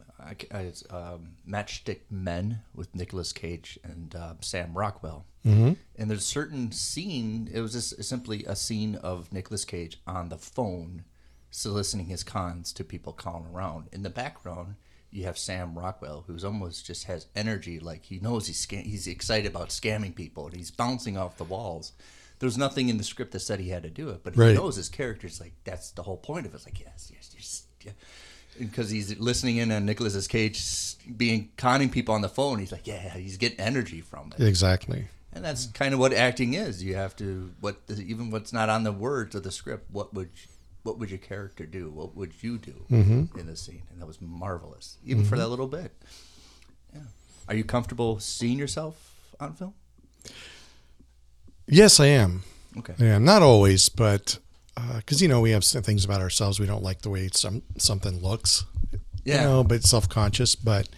it's, 0.50 0.85
um, 0.90 1.33
Matchstick 1.49 2.00
Men 2.11 2.61
with 2.75 2.95
Nicolas 2.95 3.33
Cage 3.33 3.78
and 3.85 4.14
uh, 4.14 4.35
Sam 4.40 4.73
Rockwell. 4.75 5.26
Mm-hmm. 5.45 5.73
And 5.97 6.11
there's 6.11 6.21
a 6.21 6.23
certain 6.23 6.73
scene. 6.73 7.50
It 7.52 7.61
was 7.61 7.73
just 7.73 8.02
simply 8.04 8.45
a 8.45 8.57
scene 8.57 8.95
of 8.97 9.33
Nicolas 9.33 9.64
Cage 9.64 10.00
on 10.07 10.28
the 10.31 10.38
phone, 10.38 11.04
soliciting 11.50 12.07
his 12.07 12.23
cons 12.25 12.73
to 12.75 12.85
people 12.85 13.12
calling 13.12 13.47
around. 13.52 13.88
In 13.93 14.02
the 14.02 14.11
background, 14.11 14.76
you 15.11 15.25
have 15.25 15.37
Sam 15.38 15.78
Rockwell, 15.78 16.25
who's 16.26 16.45
almost 16.45 16.87
just 16.87 17.04
has 17.04 17.26
energy, 17.37 17.78
like 17.78 18.04
he 18.04 18.19
knows 18.19 18.47
he's 18.47 18.64
he's 18.64 19.07
excited 19.07 19.50
about 19.50 19.69
scamming 19.69 20.14
people, 20.14 20.47
and 20.47 20.57
he's 20.57 20.71
bouncing 20.71 21.16
off 21.16 21.37
the 21.37 21.45
walls. 21.45 21.93
There's 22.40 22.59
nothing 22.59 22.88
in 22.88 22.97
the 22.99 23.04
script 23.04 23.31
that 23.33 23.40
said 23.40 23.61
he 23.61 23.69
had 23.69 23.85
to 23.85 23.90
do 23.90 24.09
it, 24.11 24.25
but 24.25 24.35
he 24.35 24.40
Right. 24.40 24.54
knows 24.57 24.75
his 24.76 24.88
character's 24.88 25.40
like 25.40 25.52
that's 25.64 25.93
the 25.93 26.02
whole 26.02 26.16
point 26.16 26.47
of 26.47 26.52
it. 26.52 26.57
It's 26.57 26.64
like 26.64 26.81
yes, 26.81 27.11
yes, 27.14 27.31
yes. 27.35 27.63
Because 28.59 28.91
he's 28.91 29.19
listening 29.19 29.57
in 29.57 29.73
on 29.73 29.85
Nicolas 29.85 30.26
Cage 30.29 30.62
being 31.17 31.50
conning 31.57 31.91
people 31.91 32.14
on 32.14 32.21
the 32.21 32.29
phone. 32.29 32.61
He's 32.61 32.71
like, 32.71 32.87
yeah, 32.87 33.11
he's 33.11 33.37
getting 33.37 33.59
energy 33.59 34.00
from 34.00 34.33
it, 34.37 34.43
Exactly. 34.45 35.09
and 35.33 35.45
that's 35.45 35.67
kind 35.67 35.93
of 35.93 35.99
what 35.99 36.12
acting 36.12 36.55
is. 36.55 36.83
You 36.83 36.95
have 36.95 37.17
to 37.17 37.50
what 37.61 37.79
even 37.88 38.31
what's 38.31 38.53
not 38.53 38.69
on 38.69 38.85
the 38.85 38.93
words 38.93 39.35
of 39.35 39.43
the 39.43 39.50
script. 39.50 39.91
What 39.91 40.14
would 40.14 40.31
what 40.85 40.99
would 40.99 41.11
your 41.11 41.19
character 41.19 41.67
do? 41.67 41.91
What 41.91 42.14
would 42.14 42.43
you 42.43 42.59
do 42.59 42.85
mm-hmm. 42.91 43.38
in 43.38 43.47
the 43.47 43.57
scene? 43.57 43.83
And 43.91 44.00
that 44.00 44.07
was 44.07 44.21
marvelous, 44.21 44.99
even 45.05 45.25
for 45.25 45.37
that 45.37 45.43
mm-hmm. 45.43 45.50
little 45.50 45.67
bit. 45.67 45.93
Yeah. 46.95 47.00
Are 47.49 47.55
you 47.55 47.64
comfortable 47.64 48.21
seeing 48.21 48.59
yourself 48.59 49.17
on 49.41 49.55
film? 49.55 49.75
Yes, 51.67 51.99
I 51.99 52.07
am. 52.07 52.43
Okay. 52.76 52.95
Yeah, 52.99 53.19
not 53.19 53.43
always, 53.43 53.88
but 53.88 54.38
Uh, 54.76 54.97
because 54.97 55.23
you 55.23 55.28
know 55.28 55.40
we 55.40 55.52
have 55.52 55.62
some 55.64 55.83
things 55.83 56.04
about 56.04 56.21
ourselves 56.21 56.59
we 56.59 56.66
don't 56.66 56.83
like 56.83 57.02
the 57.02 57.11
way 57.11 57.28
some 57.33 57.62
something 57.78 58.21
looks. 58.21 58.64
Yeah. 59.25 59.43
You 59.43 59.49
know, 59.49 59.64
but 59.64 59.85
self 59.85 60.09
conscious. 60.09 60.57
But 60.57 60.88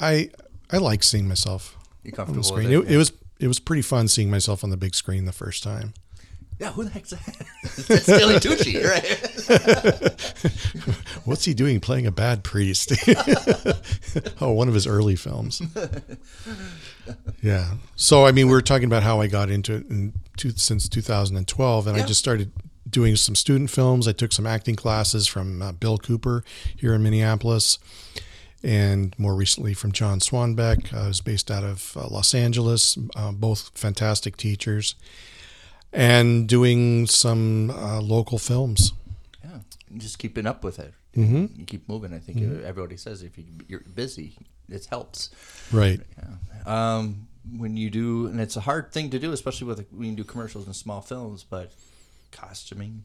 I 0.00 0.30
I 0.70 0.78
like 0.78 1.02
seeing 1.02 1.28
myself 1.28 1.76
You 2.02 2.12
on 2.12 2.16
comfortable 2.16 2.42
the 2.42 2.48
screen. 2.48 2.70
with 2.78 2.88
It, 2.90 2.94
it 2.94 2.96
was 2.96 3.12
it 3.38 3.48
was 3.48 3.58
pretty 3.60 3.82
fun 3.82 4.08
seeing 4.08 4.30
myself 4.30 4.64
on 4.64 4.70
the 4.70 4.76
big 4.76 4.94
screen 4.94 5.26
the 5.26 5.32
first 5.32 5.62
time. 5.62 5.92
Yeah, 6.58 6.70
who 6.72 6.84
the 6.84 6.90
heck's 6.90 7.10
that? 7.10 7.46
it's 7.64 8.04
Stanley 8.04 8.36
Tucci, 8.36 8.82
right? 8.88 10.96
What's 11.24 11.44
he 11.44 11.54
doing 11.54 11.80
playing 11.80 12.06
a 12.06 12.12
bad 12.12 12.44
priest? 12.44 12.92
oh, 14.40 14.52
one 14.52 14.68
of 14.68 14.74
his 14.74 14.86
early 14.86 15.16
films. 15.16 15.60
Yeah. 17.40 17.72
So, 17.96 18.26
I 18.26 18.32
mean, 18.32 18.46
we 18.48 18.54
are 18.54 18.60
talking 18.60 18.84
about 18.86 19.02
how 19.02 19.20
I 19.20 19.26
got 19.26 19.50
into 19.50 19.74
it 19.74 19.88
in 19.90 20.12
two, 20.36 20.50
since 20.50 20.88
2012, 20.88 21.86
and 21.88 21.96
Yeah. 21.96 22.02
I 22.02 22.06
just 22.06 22.20
started 22.20 22.52
doing 22.92 23.16
some 23.16 23.34
student 23.34 23.70
films. 23.70 24.06
I 24.06 24.12
took 24.12 24.32
some 24.32 24.46
acting 24.46 24.76
classes 24.76 25.26
from 25.26 25.60
uh, 25.60 25.72
Bill 25.72 25.98
Cooper 25.98 26.44
here 26.76 26.94
in 26.94 27.02
Minneapolis, 27.02 27.78
and 28.62 29.18
more 29.18 29.34
recently 29.34 29.74
from 29.74 29.90
John 29.90 30.20
Swanbeck. 30.20 30.94
I 30.94 31.08
was 31.08 31.20
based 31.20 31.50
out 31.50 31.64
of 31.64 31.96
uh, 31.96 32.06
Los 32.06 32.34
Angeles, 32.34 32.96
uh, 33.16 33.32
both 33.32 33.72
fantastic 33.74 34.36
teachers, 34.36 34.94
and 35.92 36.48
doing 36.48 37.06
some 37.06 37.70
uh, 37.70 38.00
local 38.00 38.38
films. 38.38 38.92
Yeah, 39.42 39.58
just 39.96 40.18
keeping 40.18 40.46
up 40.46 40.62
with 40.62 40.78
it. 40.78 40.94
Mm-hmm. 41.16 41.46
You 41.58 41.64
keep 41.66 41.88
moving. 41.88 42.14
I 42.14 42.18
think 42.18 42.38
everybody 42.64 42.96
says 42.96 43.22
if 43.22 43.36
you, 43.36 43.44
you're 43.68 43.80
busy, 43.80 44.36
it 44.68 44.86
helps. 44.86 45.30
Right. 45.72 46.00
Yeah. 46.16 46.96
Um, 46.96 47.28
when 47.58 47.76
you 47.76 47.90
do, 47.90 48.28
and 48.28 48.40
it's 48.40 48.56
a 48.56 48.60
hard 48.60 48.92
thing 48.92 49.10
to 49.10 49.18
do, 49.18 49.32
especially 49.32 49.66
with 49.66 49.86
when 49.90 50.10
you 50.10 50.16
do 50.16 50.24
commercials 50.24 50.66
and 50.66 50.76
small 50.76 51.00
films. 51.00 51.44
But 51.48 51.72
costuming 52.32 53.04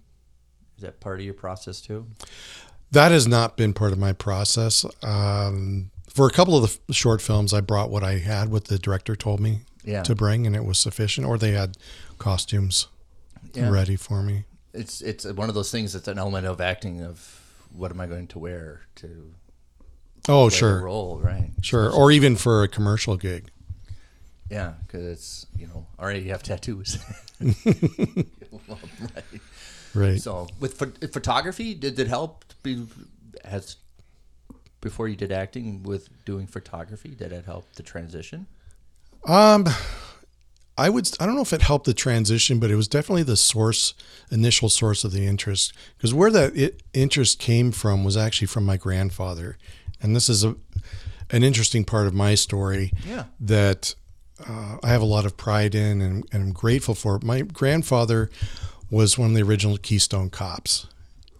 is 0.78 0.84
that 0.84 1.00
part 1.00 1.20
of 1.20 1.26
your 1.26 1.34
process 1.34 1.82
too? 1.82 2.08
That 2.92 3.12
has 3.12 3.28
not 3.28 3.58
been 3.58 3.74
part 3.74 3.92
of 3.92 3.98
my 3.98 4.14
process. 4.14 4.86
Um, 5.04 5.92
for 6.10 6.28
a 6.28 6.32
couple 6.32 6.56
of 6.64 6.80
the 6.88 6.94
short 6.94 7.22
films, 7.22 7.54
I 7.54 7.62
brought 7.62 7.90
what 7.90 8.04
I 8.04 8.20
had, 8.20 8.50
what 8.50 8.66
the 8.66 8.78
director 8.80 9.16
told 9.16 9.40
me 9.40 9.62
Yeah. 9.84 10.04
to 10.04 10.16
bring, 10.16 10.46
and 10.48 10.56
it 10.56 10.64
was 10.66 10.78
sufficient. 10.80 11.26
Or 11.28 11.38
they 11.38 11.52
had 11.52 11.78
costumes 12.18 12.88
Yeah. 13.54 13.70
ready 13.70 13.96
for 13.96 14.22
me. 14.24 14.46
It's 14.74 15.02
it's 15.02 15.26
one 15.26 15.50
of 15.50 15.56
those 15.56 15.72
things. 15.72 15.94
That's 15.94 16.08
an 16.08 16.20
element 16.20 16.46
of 16.46 16.62
acting. 16.62 17.02
Of 17.02 17.42
what 17.74 17.92
am 17.92 18.00
I 18.00 18.06
going 18.08 18.28
to 18.28 18.40
wear 18.40 18.82
to 18.98 19.34
Oh, 20.30 20.50
sure, 20.50 20.82
role, 20.84 21.20
right? 21.20 21.52
sure. 21.62 21.90
Or 21.92 22.12
even 22.12 22.36
for 22.36 22.62
a 22.64 22.68
commercial 22.68 23.18
gig. 23.18 23.50
Yeah, 24.50 24.74
because 24.86 25.04
it's 25.06 25.46
you 25.58 25.68
know 25.68 25.88
already 26.00 26.20
you 26.22 26.30
have 26.32 26.44
tattoos. 26.44 27.00
Right. 29.00 29.42
Right. 29.94 30.22
So 30.22 30.48
with 30.60 30.78
pho- 30.78 31.08
photography, 31.12 31.74
did 31.74 31.98
it 31.98 32.08
help? 32.08 32.46
Be, 32.62 32.86
has 33.46 33.78
before 34.82 35.08
you 35.08 35.16
did 35.16 35.32
acting 35.32 35.84
with 35.84 36.10
doing 36.26 36.46
photography, 36.46 37.10
did 37.10 37.32
it 37.32 37.46
help 37.46 37.72
the 37.74 37.84
transition? 37.84 38.48
Um, 39.26 39.66
I 40.78 40.90
would. 40.90 41.10
I 41.20 41.26
don't 41.26 41.36
know 41.36 41.42
if 41.42 41.54
it 41.54 41.64
helped 41.64 41.86
the 41.86 41.94
transition, 41.94 42.60
but 42.60 42.70
it 42.70 42.76
was 42.76 42.88
definitely 42.88 43.24
the 43.24 43.38
source, 43.38 43.94
initial 44.30 44.70
source 44.70 45.04
of 45.04 45.12
the 45.12 45.26
interest. 45.26 45.74
Because 45.98 46.14
where 46.14 46.30
that 46.32 46.56
it, 46.56 46.84
interest 46.94 47.40
came 47.40 47.72
from 47.72 48.04
was 48.04 48.16
actually 48.16 48.48
from 48.48 48.66
my 48.66 48.78
grandfather, 48.78 49.58
and 50.02 50.16
this 50.16 50.30
is 50.30 50.44
a 50.44 50.56
an 51.30 51.44
interesting 51.44 51.84
part 51.84 52.08
of 52.08 52.14
my 52.14 52.36
story. 52.36 52.92
Yeah. 53.06 53.26
that 53.40 53.96
uh, 54.46 54.78
I 54.84 54.90
have 54.90 55.02
a 55.02 55.06
lot 55.06 55.26
of 55.26 55.38
pride 55.38 55.74
in 55.76 56.02
and, 56.02 56.26
and 56.32 56.44
I'm 56.44 56.52
grateful 56.52 56.96
for. 56.96 57.20
My 57.24 57.42
grandfather 57.42 58.30
was 58.90 59.18
one 59.18 59.30
of 59.30 59.36
the 59.36 59.42
original 59.44 59.78
Keystone 59.78 60.30
Cops, 60.30 60.88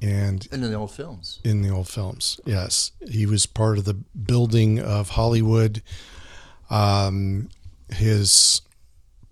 and 0.02 0.48
In 0.52 0.62
the 0.62 0.74
old 0.74 0.92
films. 0.92 1.40
in 1.44 1.62
the 1.62 1.70
old 1.70 1.88
films. 1.88 2.40
Yes, 2.46 2.92
he 3.10 3.26
was 3.26 3.46
part 3.46 3.78
of 3.78 3.86
the 3.86 3.94
building 3.94 4.80
of 4.80 5.10
Hollywood. 5.12 5.82
Um, 6.70 7.50
his 7.90 8.62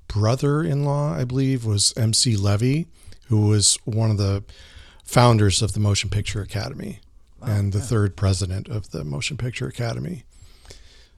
brother-in-law, 0.07 1.13
I 1.13 1.23
believe, 1.25 1.65
was 1.65 1.93
M.C. 1.97 2.37
Levee, 2.37 2.87
who 3.27 3.47
was 3.47 3.77
one 3.85 4.11
of 4.11 4.17
the 4.17 4.43
founders 5.03 5.61
of 5.61 5.73
the 5.73 5.79
Motion 5.79 6.09
Picture 6.09 6.41
Academy 6.41 6.99
and 7.41 7.73
the 7.73 7.81
third 7.81 8.15
president 8.15 8.67
of 8.69 8.89
the 8.89 9.03
Motion 9.03 9.37
Picture 9.37 9.67
Academy. 9.67 10.23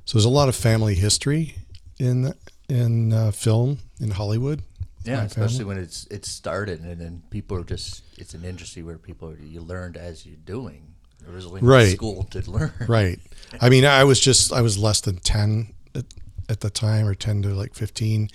So 0.03 0.17
there's 0.17 0.25
a 0.25 0.29
lot 0.29 0.49
of 0.49 0.55
family 0.55 0.95
history 0.95 1.55
in 1.99 2.33
in 2.69 3.13
uh, 3.13 3.31
film 3.31 3.79
in 3.99 4.11
Hollywood. 4.11 4.61
Yeah, 5.03 5.23
especially 5.23 5.63
when 5.63 5.77
it's 5.77 6.05
it 6.07 6.25
started 6.25 6.81
and 6.81 6.99
then 6.99 7.23
people 7.29 7.55
are 7.57 7.63
just 7.63 8.03
it's 8.17 8.33
an 8.33 8.43
industry 8.43 8.83
where 8.83 8.97
people 8.97 9.29
are, 9.29 9.37
you 9.39 9.61
learned 9.61 9.95
as 9.95 10.25
you're 10.25 10.35
doing. 10.43 10.93
There 11.23 11.33
was 11.33 11.45
only 11.45 11.61
Right. 11.61 11.93
school 11.95 12.23
to 12.31 12.51
learn. 12.51 12.73
Right. 12.87 13.19
I 13.61 13.69
mean, 13.69 13.85
I 13.85 14.03
was 14.03 14.19
just 14.19 14.51
I 14.51 14.61
was 14.61 14.77
less 14.77 14.99
than 15.01 15.17
ten 15.17 15.73
at, 15.95 16.05
at 16.49 16.59
the 16.59 16.69
time, 16.69 17.07
or 17.07 17.15
ten 17.15 17.41
to 17.43 17.49
like 17.49 17.73
fifteen, 17.73 18.29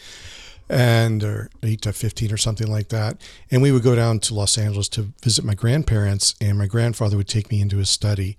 and 0.68 1.22
or 1.22 1.51
eight 1.62 1.83
to 1.83 1.92
fifteen 1.92 2.33
or 2.33 2.38
something 2.38 2.68
like 2.70 2.88
that. 2.88 3.20
And 3.51 3.61
we 3.61 3.70
would 3.70 3.83
go 3.83 3.94
down 3.94 4.20
to 4.20 4.35
Los 4.35 4.57
Angeles 4.57 4.88
to 4.90 5.12
visit 5.22 5.44
my 5.44 5.55
grandparents, 5.55 6.35
and 6.40 6.57
my 6.57 6.66
grandfather 6.66 7.16
would 7.18 7.29
take 7.29 7.51
me 7.51 7.61
into 7.61 7.77
his 7.77 7.90
study, 7.90 8.37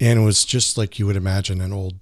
and 0.00 0.18
it 0.20 0.22
was 0.24 0.44
just 0.44 0.76
like 0.76 0.98
you 0.98 1.06
would 1.06 1.16
imagine 1.16 1.60
an 1.60 1.72
old 1.72 1.94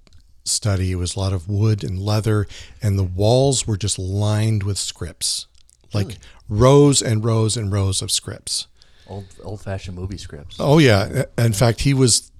study. 0.49 0.91
It 0.91 0.95
was 0.95 1.15
a 1.15 1.19
lot 1.19 1.33
of 1.33 1.47
wood 1.47 1.83
and 1.83 1.99
leather, 1.99 2.47
and 2.81 2.97
the 2.97 3.03
walls 3.03 3.65
were 3.67 3.77
just 3.77 3.97
lined 3.99 4.63
with 4.63 4.77
scripts, 4.77 5.47
like 5.93 6.17
rows 6.47 7.01
and 7.01 7.23
rows 7.23 7.55
and 7.57 7.71
rows 7.71 8.01
of 8.01 8.11
scripts. 8.11 8.67
Old 9.07 9.25
old 9.43 9.61
fashioned 9.61 9.97
movie 9.97 10.17
scripts. 10.17 10.57
Oh 10.59 10.77
yeah. 10.77 11.23
In 11.37 11.53
fact, 11.53 11.81
he 11.81 11.93
was 11.93 12.31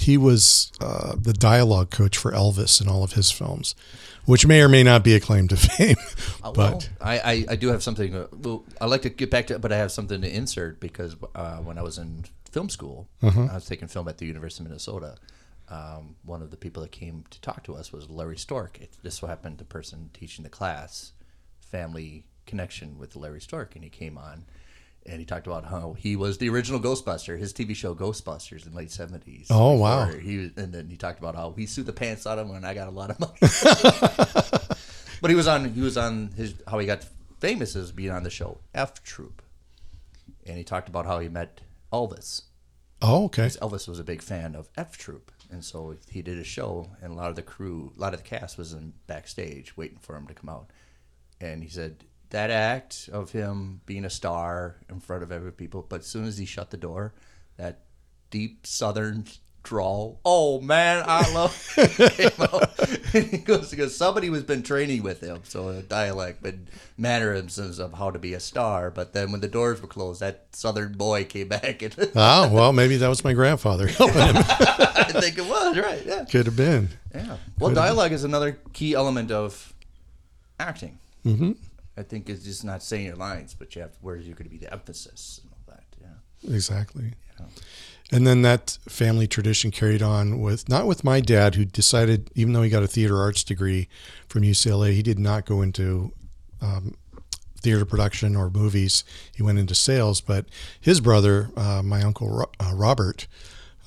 he 0.00 0.16
was 0.16 0.72
uh, 0.80 1.14
the 1.20 1.32
dialogue 1.32 1.90
coach 1.90 2.16
for 2.16 2.32
Elvis 2.32 2.80
in 2.80 2.88
all 2.88 3.02
of 3.04 3.12
his 3.12 3.30
films, 3.30 3.74
which 4.24 4.46
may 4.46 4.60
or 4.62 4.68
may 4.68 4.82
not 4.82 5.04
be 5.04 5.14
a 5.14 5.20
claim 5.20 5.46
to 5.48 5.56
fame. 5.68 5.96
Uh, 6.42 6.52
but 6.52 6.72
well, 6.72 6.82
I, 7.00 7.18
I, 7.18 7.44
I 7.50 7.56
do 7.56 7.68
have 7.68 7.82
something. 7.82 8.14
Uh, 8.14 8.26
well, 8.32 8.64
I 8.80 8.86
like 8.86 9.02
to 9.02 9.10
get 9.10 9.30
back 9.30 9.46
to, 9.48 9.58
but 9.58 9.72
I 9.72 9.76
have 9.76 9.92
something 9.92 10.20
to 10.22 10.28
insert 10.28 10.80
because 10.80 11.16
uh, 11.34 11.58
when 11.58 11.78
I 11.78 11.82
was 11.82 11.98
in 11.98 12.24
film 12.50 12.68
school, 12.70 13.08
Mm-hmm. 13.22 13.50
I 13.50 13.54
was 13.54 13.66
taking 13.66 13.86
film 13.88 14.08
at 14.08 14.18
the 14.18 14.24
University 14.26 14.64
of 14.64 14.68
Minnesota. 14.70 15.16
Um, 15.68 16.16
one 16.24 16.42
of 16.42 16.50
the 16.50 16.56
people 16.56 16.82
that 16.82 16.92
came 16.92 17.24
to 17.30 17.40
talk 17.40 17.64
to 17.64 17.74
us 17.74 17.92
was 17.92 18.08
Larry 18.08 18.36
Storch. 18.36 18.80
It, 18.80 18.92
this 19.02 19.16
so 19.16 19.26
happened 19.26 19.58
the 19.58 19.64
person 19.64 20.10
teaching 20.12 20.44
the 20.44 20.48
class, 20.48 21.12
family 21.60 22.24
connection 22.46 22.98
with 22.98 23.16
Larry 23.16 23.40
Storch, 23.40 23.74
and 23.74 23.82
he 23.82 23.90
came 23.90 24.16
on. 24.16 24.44
And 25.04 25.20
he 25.20 25.24
talked 25.24 25.46
about 25.46 25.66
how 25.66 25.92
he 25.92 26.16
was 26.16 26.38
the 26.38 26.48
original 26.48 26.80
Ghostbuster, 26.80 27.38
his 27.38 27.52
TV 27.52 27.76
show 27.76 27.94
Ghostbusters 27.94 28.66
in 28.66 28.72
the 28.72 28.76
late 28.76 28.90
seventies. 28.90 29.46
Oh, 29.50 29.74
wow. 29.74 30.06
He 30.06 30.38
was, 30.38 30.50
and 30.56 30.72
then 30.72 30.88
he 30.88 30.96
talked 30.96 31.20
about 31.20 31.36
how 31.36 31.52
he 31.56 31.66
sued 31.66 31.86
the 31.86 31.92
pants 31.92 32.26
out 32.26 32.40
of 32.40 32.48
him 32.48 32.56
and 32.56 32.66
I 32.66 32.74
got 32.74 32.88
a 32.88 32.90
lot 32.90 33.10
of 33.10 33.20
money. 33.20 33.38
But 35.20 35.30
he 35.30 35.34
was 35.34 35.48
on 35.48 35.72
he 35.72 35.80
was 35.80 35.96
on 35.96 36.30
his 36.36 36.54
how 36.68 36.78
he 36.78 36.86
got 36.86 37.04
famous 37.40 37.74
as 37.74 37.90
being 37.92 38.10
on 38.10 38.22
the 38.22 38.30
show 38.30 38.58
F 38.74 39.02
Troop, 39.02 39.42
and 40.46 40.58
he 40.58 40.64
talked 40.64 40.88
about 40.88 41.06
how 41.06 41.18
he 41.20 41.28
met 41.28 41.60
Elvis. 41.92 42.42
oh, 43.02 43.24
okay. 43.24 43.46
Elvis 43.46 43.88
was 43.88 43.98
a 43.98 44.04
big 44.04 44.22
fan 44.22 44.54
of 44.54 44.68
F 44.76 44.96
Troop, 44.98 45.32
and 45.50 45.64
so 45.64 45.96
he 46.10 46.22
did 46.22 46.38
a 46.38 46.44
show, 46.44 46.90
and 47.00 47.12
a 47.12 47.16
lot 47.16 47.30
of 47.30 47.36
the 47.36 47.42
crew, 47.42 47.92
a 47.96 48.00
lot 48.00 48.14
of 48.14 48.22
the 48.22 48.28
cast 48.28 48.58
was 48.58 48.72
in 48.72 48.92
backstage 49.06 49.76
waiting 49.76 49.98
for 49.98 50.16
him 50.16 50.26
to 50.26 50.34
come 50.34 50.48
out, 50.48 50.70
and 51.40 51.62
he 51.62 51.68
said 51.68 52.04
that 52.30 52.50
act 52.50 53.08
of 53.12 53.32
him 53.32 53.80
being 53.86 54.04
a 54.04 54.10
star 54.10 54.76
in 54.90 55.00
front 55.00 55.22
of 55.22 55.30
every 55.30 55.52
people, 55.52 55.86
but 55.88 56.00
as 56.00 56.06
soon 56.06 56.24
as 56.24 56.38
he 56.38 56.44
shut 56.44 56.70
the 56.70 56.76
door, 56.76 57.14
that 57.56 57.82
deep 58.30 58.66
Southern 58.66 59.24
drawl, 59.66 60.20
oh 60.24 60.60
man, 60.60 61.02
I 61.06 61.32
love 61.34 61.52
he 63.12 63.38
goes 63.38 63.70
because 63.70 63.96
somebody 63.96 64.30
was 64.30 64.44
been 64.44 64.62
training 64.62 65.02
with 65.02 65.20
him, 65.20 65.40
so 65.44 65.68
a 65.68 65.82
dialect, 65.82 66.42
but 66.42 66.54
mannerisms 66.96 67.78
of 67.78 67.92
how 67.94 68.10
to 68.10 68.18
be 68.18 68.32
a 68.34 68.40
star. 68.40 68.90
But 68.90 69.12
then 69.12 69.32
when 69.32 69.40
the 69.40 69.48
doors 69.48 69.82
were 69.82 69.88
closed, 69.88 70.20
that 70.20 70.46
Southern 70.52 70.92
boy 70.92 71.24
came 71.24 71.48
back, 71.48 71.82
and 71.82 71.94
Oh 72.14 72.48
well, 72.52 72.72
maybe 72.72 72.96
that 72.98 73.08
was 73.08 73.24
my 73.24 73.32
grandfather. 73.32 73.88
helping 73.88 74.14
him. 74.22 74.36
I 74.48 75.10
think 75.20 75.36
it 75.38 75.46
was 75.46 75.76
right. 75.78 76.02
Yeah, 76.06 76.24
Could 76.24 76.46
have 76.46 76.56
been. 76.56 76.88
yeah. 77.14 77.36
Well, 77.58 77.74
dialogue 77.74 78.12
is 78.12 78.24
another 78.24 78.58
key 78.72 78.94
element 78.94 79.30
of 79.30 79.74
acting. 80.60 80.98
hmm 81.24 81.52
I 81.98 82.02
think 82.02 82.28
it's 82.28 82.44
just 82.44 82.62
not 82.62 82.82
saying 82.82 83.06
your 83.06 83.16
lines, 83.16 83.54
but 83.54 83.74
you 83.74 83.80
have 83.82 83.92
where 84.02 84.16
you're 84.16 84.34
going 84.34 84.44
to 84.44 84.50
be 84.50 84.58
the 84.58 84.70
emphasis 84.72 85.40
and 85.42 85.50
all 85.52 85.74
that. 85.74 85.84
Yeah. 85.98 86.54
Exactly. 86.54 87.14
Yeah. 87.40 87.46
And 88.12 88.26
then 88.26 88.42
that 88.42 88.78
family 88.88 89.26
tradition 89.26 89.70
carried 89.70 90.02
on 90.02 90.40
with 90.40 90.68
not 90.68 90.86
with 90.86 91.02
my 91.02 91.20
dad, 91.20 91.56
who 91.56 91.64
decided, 91.64 92.30
even 92.34 92.52
though 92.52 92.62
he 92.62 92.70
got 92.70 92.84
a 92.84 92.88
theater 92.88 93.20
arts 93.20 93.42
degree 93.42 93.88
from 94.28 94.42
UCLA, 94.42 94.92
he 94.92 95.02
did 95.02 95.18
not 95.18 95.44
go 95.44 95.60
into 95.60 96.12
um, 96.62 96.94
theater 97.60 97.84
production 97.84 98.36
or 98.36 98.48
movies. 98.48 99.02
He 99.34 99.42
went 99.42 99.58
into 99.58 99.74
sales. 99.74 100.20
But 100.20 100.46
his 100.80 101.00
brother, 101.00 101.50
uh, 101.56 101.82
my 101.84 102.02
uncle 102.02 102.48
uh, 102.60 102.72
Robert, 102.74 103.26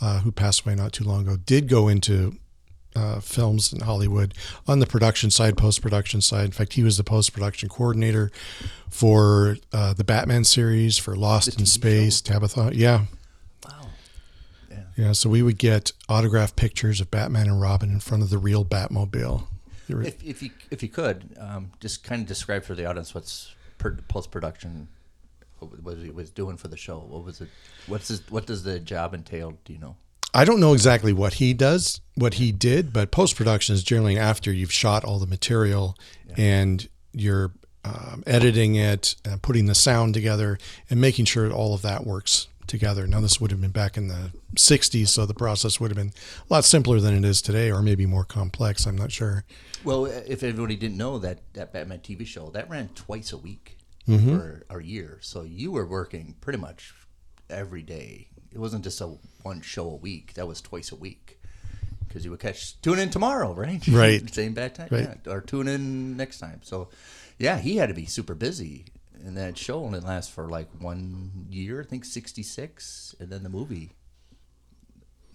uh, 0.01 0.19
who 0.19 0.31
passed 0.31 0.65
away 0.65 0.75
not 0.75 0.91
too 0.91 1.05
long 1.05 1.21
ago, 1.21 1.37
did 1.37 1.69
go 1.69 1.87
into 1.87 2.37
uh, 2.95 3.21
films 3.21 3.71
in 3.71 3.81
Hollywood 3.81 4.33
on 4.67 4.79
the 4.79 4.85
production 4.85 5.31
side, 5.31 5.55
post 5.55 5.81
production 5.81 6.19
side. 6.21 6.45
In 6.45 6.51
fact, 6.51 6.73
he 6.73 6.83
was 6.83 6.97
the 6.97 7.03
post 7.03 7.31
production 7.31 7.69
coordinator 7.69 8.31
for 8.89 9.57
uh, 9.71 9.93
the 9.93 10.03
Batman 10.03 10.43
series, 10.43 10.97
for 10.97 11.15
Lost 11.15 11.59
in 11.59 11.65
Space, 11.65 12.19
Tabitha. 12.19 12.71
Yeah. 12.73 13.05
Yeah, 14.99 15.13
so 15.13 15.29
we 15.29 15.41
would 15.41 15.57
get 15.57 15.93
autographed 16.09 16.57
pictures 16.57 16.99
of 16.99 17.09
Batman 17.09 17.47
and 17.47 17.61
Robin 17.61 17.89
in 17.89 18.01
front 18.01 18.21
of 18.21 18.29
the 18.29 18.37
real 18.37 18.65
Batmobile. 18.65 19.43
You're- 19.87 20.05
If, 20.05 20.21
if 20.21 20.43
you 20.43 20.49
if 20.71 20.83
you 20.83 20.89
could 20.89 21.37
um, 21.39 21.71
just 21.79 22.03
kind 22.03 22.21
of 22.21 22.27
describe 22.27 22.65
for 22.65 22.75
the 22.75 22.85
audience 22.85 23.15
what's 23.15 23.55
per, 23.77 23.93
post 24.09 24.29
production, 24.29 24.89
what 25.59 25.81
was 25.81 26.03
he 26.03 26.09
was 26.09 26.29
doing 26.31 26.57
for 26.57 26.67
the 26.67 26.75
show? 26.75 26.99
What 26.99 27.23
was 27.23 27.39
it? 27.39 27.47
What's 27.87 28.09
his, 28.09 28.29
what 28.29 28.45
does 28.45 28.63
the 28.63 28.77
job 28.77 29.13
entail? 29.13 29.57
Do 29.63 29.71
you 29.71 29.79
know? 29.79 29.95
I 30.33 30.43
don't 30.43 30.59
know 30.59 30.73
exactly 30.73 31.13
what 31.13 31.35
he 31.35 31.53
does, 31.53 32.01
what 32.15 32.33
he 32.33 32.51
did, 32.51 32.91
but 32.91 33.09
post 33.09 33.37
production 33.37 33.75
is 33.75 33.83
generally 33.83 34.17
after 34.19 34.51
you've 34.51 34.73
shot 34.73 35.05
all 35.05 35.17
the 35.17 35.25
material 35.27 35.95
and 36.35 36.89
you're 37.13 37.51
um, 37.85 38.21
editing 38.27 38.75
it, 38.75 39.15
uh, 39.25 39.37
putting 39.41 39.65
the 39.67 39.75
sound 39.75 40.13
together, 40.13 40.59
and 40.89 40.99
making 40.99 41.23
sure 41.23 41.49
all 41.49 41.73
of 41.73 41.83
that 41.83 42.05
works 42.05 42.47
together. 42.69 43.05
Now, 43.05 43.19
this 43.19 43.41
would 43.41 43.51
have 43.51 43.59
been 43.59 43.71
back 43.71 43.97
in 43.97 44.07
the 44.07 44.31
60s, 44.55 45.09
so 45.09 45.25
the 45.25 45.33
process 45.33 45.79
would 45.79 45.91
have 45.91 45.97
been 45.97 46.13
a 46.49 46.53
lot 46.53 46.63
simpler 46.63 47.01
than 47.01 47.13
it 47.13 47.25
is 47.25 47.41
today, 47.41 47.69
or 47.71 47.81
maybe 47.81 48.05
more 48.05 48.23
complex. 48.23 48.85
I'm 48.85 48.95
not 48.97 49.11
sure. 49.11 49.43
Well, 49.83 50.05
if 50.05 50.43
everybody 50.43 50.77
didn't 50.77 50.97
know 50.97 51.19
that 51.19 51.39
that 51.53 51.73
Batman 51.73 51.99
TV 51.99 52.25
show 52.25 52.49
that 52.51 52.69
ran 52.69 52.89
twice 52.95 53.33
a 53.33 53.37
week 53.37 53.75
Mm-hmm. 54.07 54.37
for 54.39 54.63
a 54.71 54.81
year, 54.83 55.19
so 55.21 55.43
you 55.43 55.71
were 55.71 55.85
working 55.85 56.33
pretty 56.41 56.57
much 56.57 56.95
every 57.47 57.83
day. 57.83 58.29
It 58.51 58.57
wasn't 58.57 58.83
just 58.83 58.99
a 59.01 59.13
one 59.43 59.61
show 59.61 59.87
a 59.91 59.95
week; 59.95 60.33
that 60.33 60.47
was 60.47 60.61
twice 60.61 60.91
a 60.91 60.95
week 60.95 61.39
because 62.07 62.25
you 62.25 62.31
would 62.31 62.39
catch 62.39 62.81
tune 62.81 62.97
in 62.97 63.11
tomorrow, 63.11 63.53
right? 63.53 63.87
Right. 63.87 64.27
Same 64.33 64.55
bad 64.55 64.73
time, 64.73 64.87
Right. 64.89 65.09
yeah, 65.25 65.31
or 65.31 65.41
tune 65.41 65.67
in 65.67 66.17
next 66.17 66.39
time. 66.39 66.61
So, 66.63 66.89
yeah, 67.37 67.59
he 67.59 67.75
had 67.75 67.89
to 67.89 67.93
be 67.93 68.07
super 68.07 68.33
busy, 68.33 68.85
and 69.25 69.37
that 69.37 69.57
show 69.57 69.83
only 69.83 69.99
lasts 69.99 70.31
for 70.31 70.49
like 70.49 70.67
one 70.79 71.45
year. 71.49 71.81
I 71.81 71.85
think 71.85 72.05
sixty 72.05 72.43
six, 72.43 73.15
and 73.19 73.29
then 73.31 73.43
the 73.43 73.49
movie. 73.49 73.91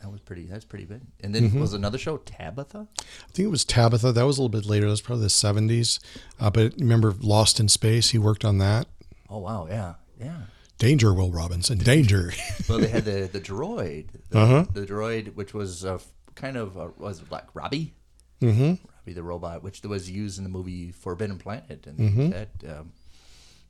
That 0.01 0.11
was 0.11 0.21
pretty. 0.21 0.45
That's 0.45 0.65
pretty 0.67 0.85
big. 0.85 1.01
And 1.23 1.35
then 1.35 1.45
Mm-hmm. 1.49 1.61
was 1.61 1.73
another 1.73 1.97
show 1.97 2.19
Tabitha. 2.19 2.87
I 3.01 3.33
think 3.33 3.47
it 3.47 3.51
was 3.51 3.65
Tabitha. 3.65 4.13
That 4.13 4.27
was 4.27 4.37
a 4.37 4.43
little 4.43 4.51
bit 4.61 4.67
later. 4.67 4.85
That 4.85 4.91
was 4.91 5.01
probably 5.01 5.23
the 5.25 5.29
70s. 5.29 5.99
Uh, 6.39 6.51
but 6.51 6.75
remember 6.79 7.15
Lost 7.21 7.59
in 7.59 7.69
Space? 7.69 8.11
He 8.11 8.19
worked 8.19 8.45
on 8.45 8.59
that. 8.59 8.87
Oh 9.31 9.39
wow, 9.39 9.67
yeah, 9.69 9.95
yeah. 10.21 10.43
Danger, 10.77 11.15
Will 11.15 11.31
Robinson. 11.33 11.79
Danger. 11.79 12.33
Well, 12.69 12.79
they 12.79 12.89
had 12.89 13.05
the 13.07 13.29
the 13.33 13.41
droid, 13.41 14.09
the, 14.31 14.39
Uh-huh. 14.39 14.65
the 14.73 14.87
droid, 14.87 15.35
which 15.35 15.55
was 15.55 15.85
uh, 15.85 15.99
kind 16.35 16.57
of 16.59 16.77
uh, 16.77 16.89
was 16.99 17.23
like 17.31 17.45
Robby, 17.55 17.95
mm-hmm. 18.43 18.75
Robby 18.99 19.13
the 19.15 19.23
robot, 19.23 19.63
which 19.63 19.83
was 19.83 20.11
used 20.11 20.37
in 20.39 20.45
the 20.45 20.51
movie 20.51 20.91
Forbidden 20.93 21.39
Planet, 21.39 21.87
and 21.87 21.99
Mm-hmm. 21.99 22.31
that 22.31 22.49
um, 22.79 22.93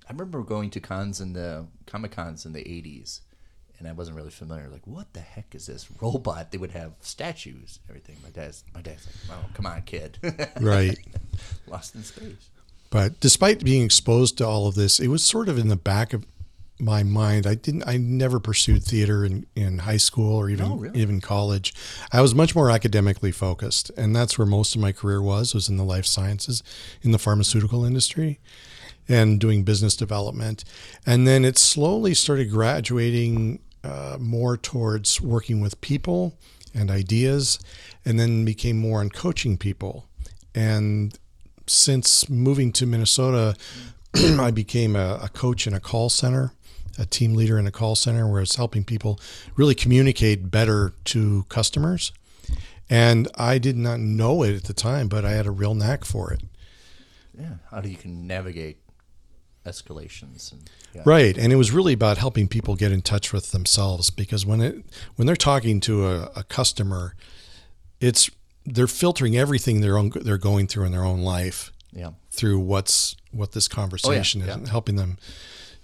I 0.08 0.12
remember 0.12 0.42
going 0.42 0.70
to 0.70 0.80
cons 0.80 1.20
in 1.20 1.32
the 1.32 1.66
comic 1.86 2.12
cons 2.12 2.44
in 2.46 2.52
the 2.52 2.60
'80s, 2.60 3.20
and 3.78 3.88
I 3.88 3.92
wasn't 3.92 4.16
really 4.16 4.30
familiar. 4.30 4.68
Like, 4.68 4.86
what 4.86 5.12
the 5.14 5.20
heck 5.20 5.54
is 5.54 5.66
this 5.66 5.88
robot? 6.00 6.50
They 6.52 6.58
would 6.58 6.72
have 6.72 6.92
statues, 7.00 7.80
everything. 7.88 8.16
My 8.22 8.30
dad's 8.30 8.64
my 8.74 8.80
dad's 8.82 9.06
like, 9.06 9.38
"Oh, 9.38 9.48
come 9.54 9.66
on, 9.66 9.82
kid, 9.82 10.18
Right. 10.60 10.98
Lost 11.66 11.94
in 11.94 12.02
space." 12.02 12.50
But 12.90 13.18
despite 13.18 13.64
being 13.64 13.82
exposed 13.84 14.38
to 14.38 14.46
all 14.46 14.66
of 14.68 14.74
this, 14.76 15.00
it 15.00 15.08
was 15.08 15.24
sort 15.24 15.48
of 15.48 15.58
in 15.58 15.68
the 15.68 15.74
back 15.76 16.12
of 16.12 16.24
my 16.78 17.02
mind. 17.02 17.46
I 17.46 17.54
didn't. 17.54 17.84
I 17.88 17.96
never 17.96 18.38
pursued 18.38 18.84
theater 18.84 19.24
in, 19.24 19.46
in 19.56 19.78
high 19.78 19.96
school 19.96 20.36
or 20.36 20.48
even 20.48 20.68
No, 20.68 20.76
really? 20.76 21.00
even 21.00 21.20
college. 21.20 21.74
I 22.12 22.20
was 22.20 22.34
much 22.34 22.54
more 22.54 22.70
academically 22.70 23.32
focused, 23.32 23.90
and 23.96 24.14
that's 24.14 24.38
where 24.38 24.46
most 24.46 24.74
of 24.76 24.80
my 24.80 24.92
career 24.92 25.20
was. 25.22 25.54
Was 25.54 25.68
in 25.68 25.76
the 25.76 25.84
life 25.84 26.06
sciences, 26.06 26.62
in 27.02 27.10
the 27.10 27.18
pharmaceutical 27.18 27.84
industry, 27.84 28.38
and 29.08 29.40
doing 29.40 29.64
business 29.64 29.96
development. 29.96 30.64
And 31.06 31.26
then 31.26 31.44
it 31.44 31.58
slowly 31.58 32.14
started 32.14 32.50
graduating 32.50 33.60
uh, 33.82 34.16
more 34.18 34.56
towards 34.56 35.20
working 35.20 35.60
with 35.60 35.80
people 35.80 36.38
and 36.74 36.90
ideas, 36.90 37.60
and 38.04 38.18
then 38.18 38.44
became 38.44 38.78
more 38.78 39.00
on 39.00 39.08
coaching 39.08 39.56
people. 39.56 40.08
And 40.54 41.16
since 41.66 42.28
moving 42.28 42.72
to 42.72 42.86
Minnesota, 42.86 43.56
I 44.14 44.50
became 44.50 44.96
a, 44.96 45.20
a 45.22 45.28
coach 45.28 45.66
in 45.66 45.74
a 45.74 45.80
call 45.80 46.08
center, 46.08 46.52
a 46.98 47.06
team 47.06 47.34
leader 47.34 47.58
in 47.58 47.66
a 47.66 47.70
call 47.70 47.94
center 47.94 48.30
where 48.30 48.40
it's 48.40 48.56
helping 48.56 48.84
people 48.84 49.20
really 49.56 49.74
communicate 49.74 50.50
better 50.50 50.92
to 51.04 51.44
customers. 51.48 52.12
And 52.90 53.28
I 53.36 53.58
did 53.58 53.76
not 53.76 54.00
know 54.00 54.42
it 54.42 54.56
at 54.56 54.64
the 54.64 54.74
time, 54.74 55.08
but 55.08 55.24
I 55.24 55.32
had 55.32 55.46
a 55.46 55.50
real 55.50 55.74
knack 55.74 56.04
for 56.04 56.32
it. 56.32 56.42
Yeah, 57.38 57.54
how 57.70 57.80
do 57.80 57.88
you 57.88 57.96
can 57.96 58.26
navigate 58.26 58.78
escalations 59.66 60.52
and 60.52 60.70
yeah. 60.94 61.02
Right, 61.04 61.36
and 61.36 61.52
it 61.52 61.56
was 61.56 61.72
really 61.72 61.92
about 61.92 62.18
helping 62.18 62.46
people 62.46 62.76
get 62.76 62.92
in 62.92 63.02
touch 63.02 63.32
with 63.32 63.50
themselves 63.50 64.10
because 64.10 64.46
when 64.46 64.60
it 64.60 64.84
when 65.16 65.26
they're 65.26 65.34
talking 65.34 65.80
to 65.80 66.06
a, 66.06 66.30
a 66.36 66.44
customer, 66.44 67.14
it's 68.00 68.30
they're 68.64 68.86
filtering 68.86 69.36
everything 69.36 69.80
they're 69.80 69.98
own, 69.98 70.12
they're 70.14 70.38
going 70.38 70.66
through 70.66 70.84
in 70.84 70.92
their 70.92 71.04
own 71.04 71.22
life 71.22 71.72
yeah. 71.92 72.10
through 72.30 72.58
what's 72.58 73.16
what 73.30 73.52
this 73.52 73.68
conversation 73.68 74.40
is 74.40 74.48
yeah. 74.48 74.54
and 74.54 74.68
helping 74.68 74.96
them 74.96 75.18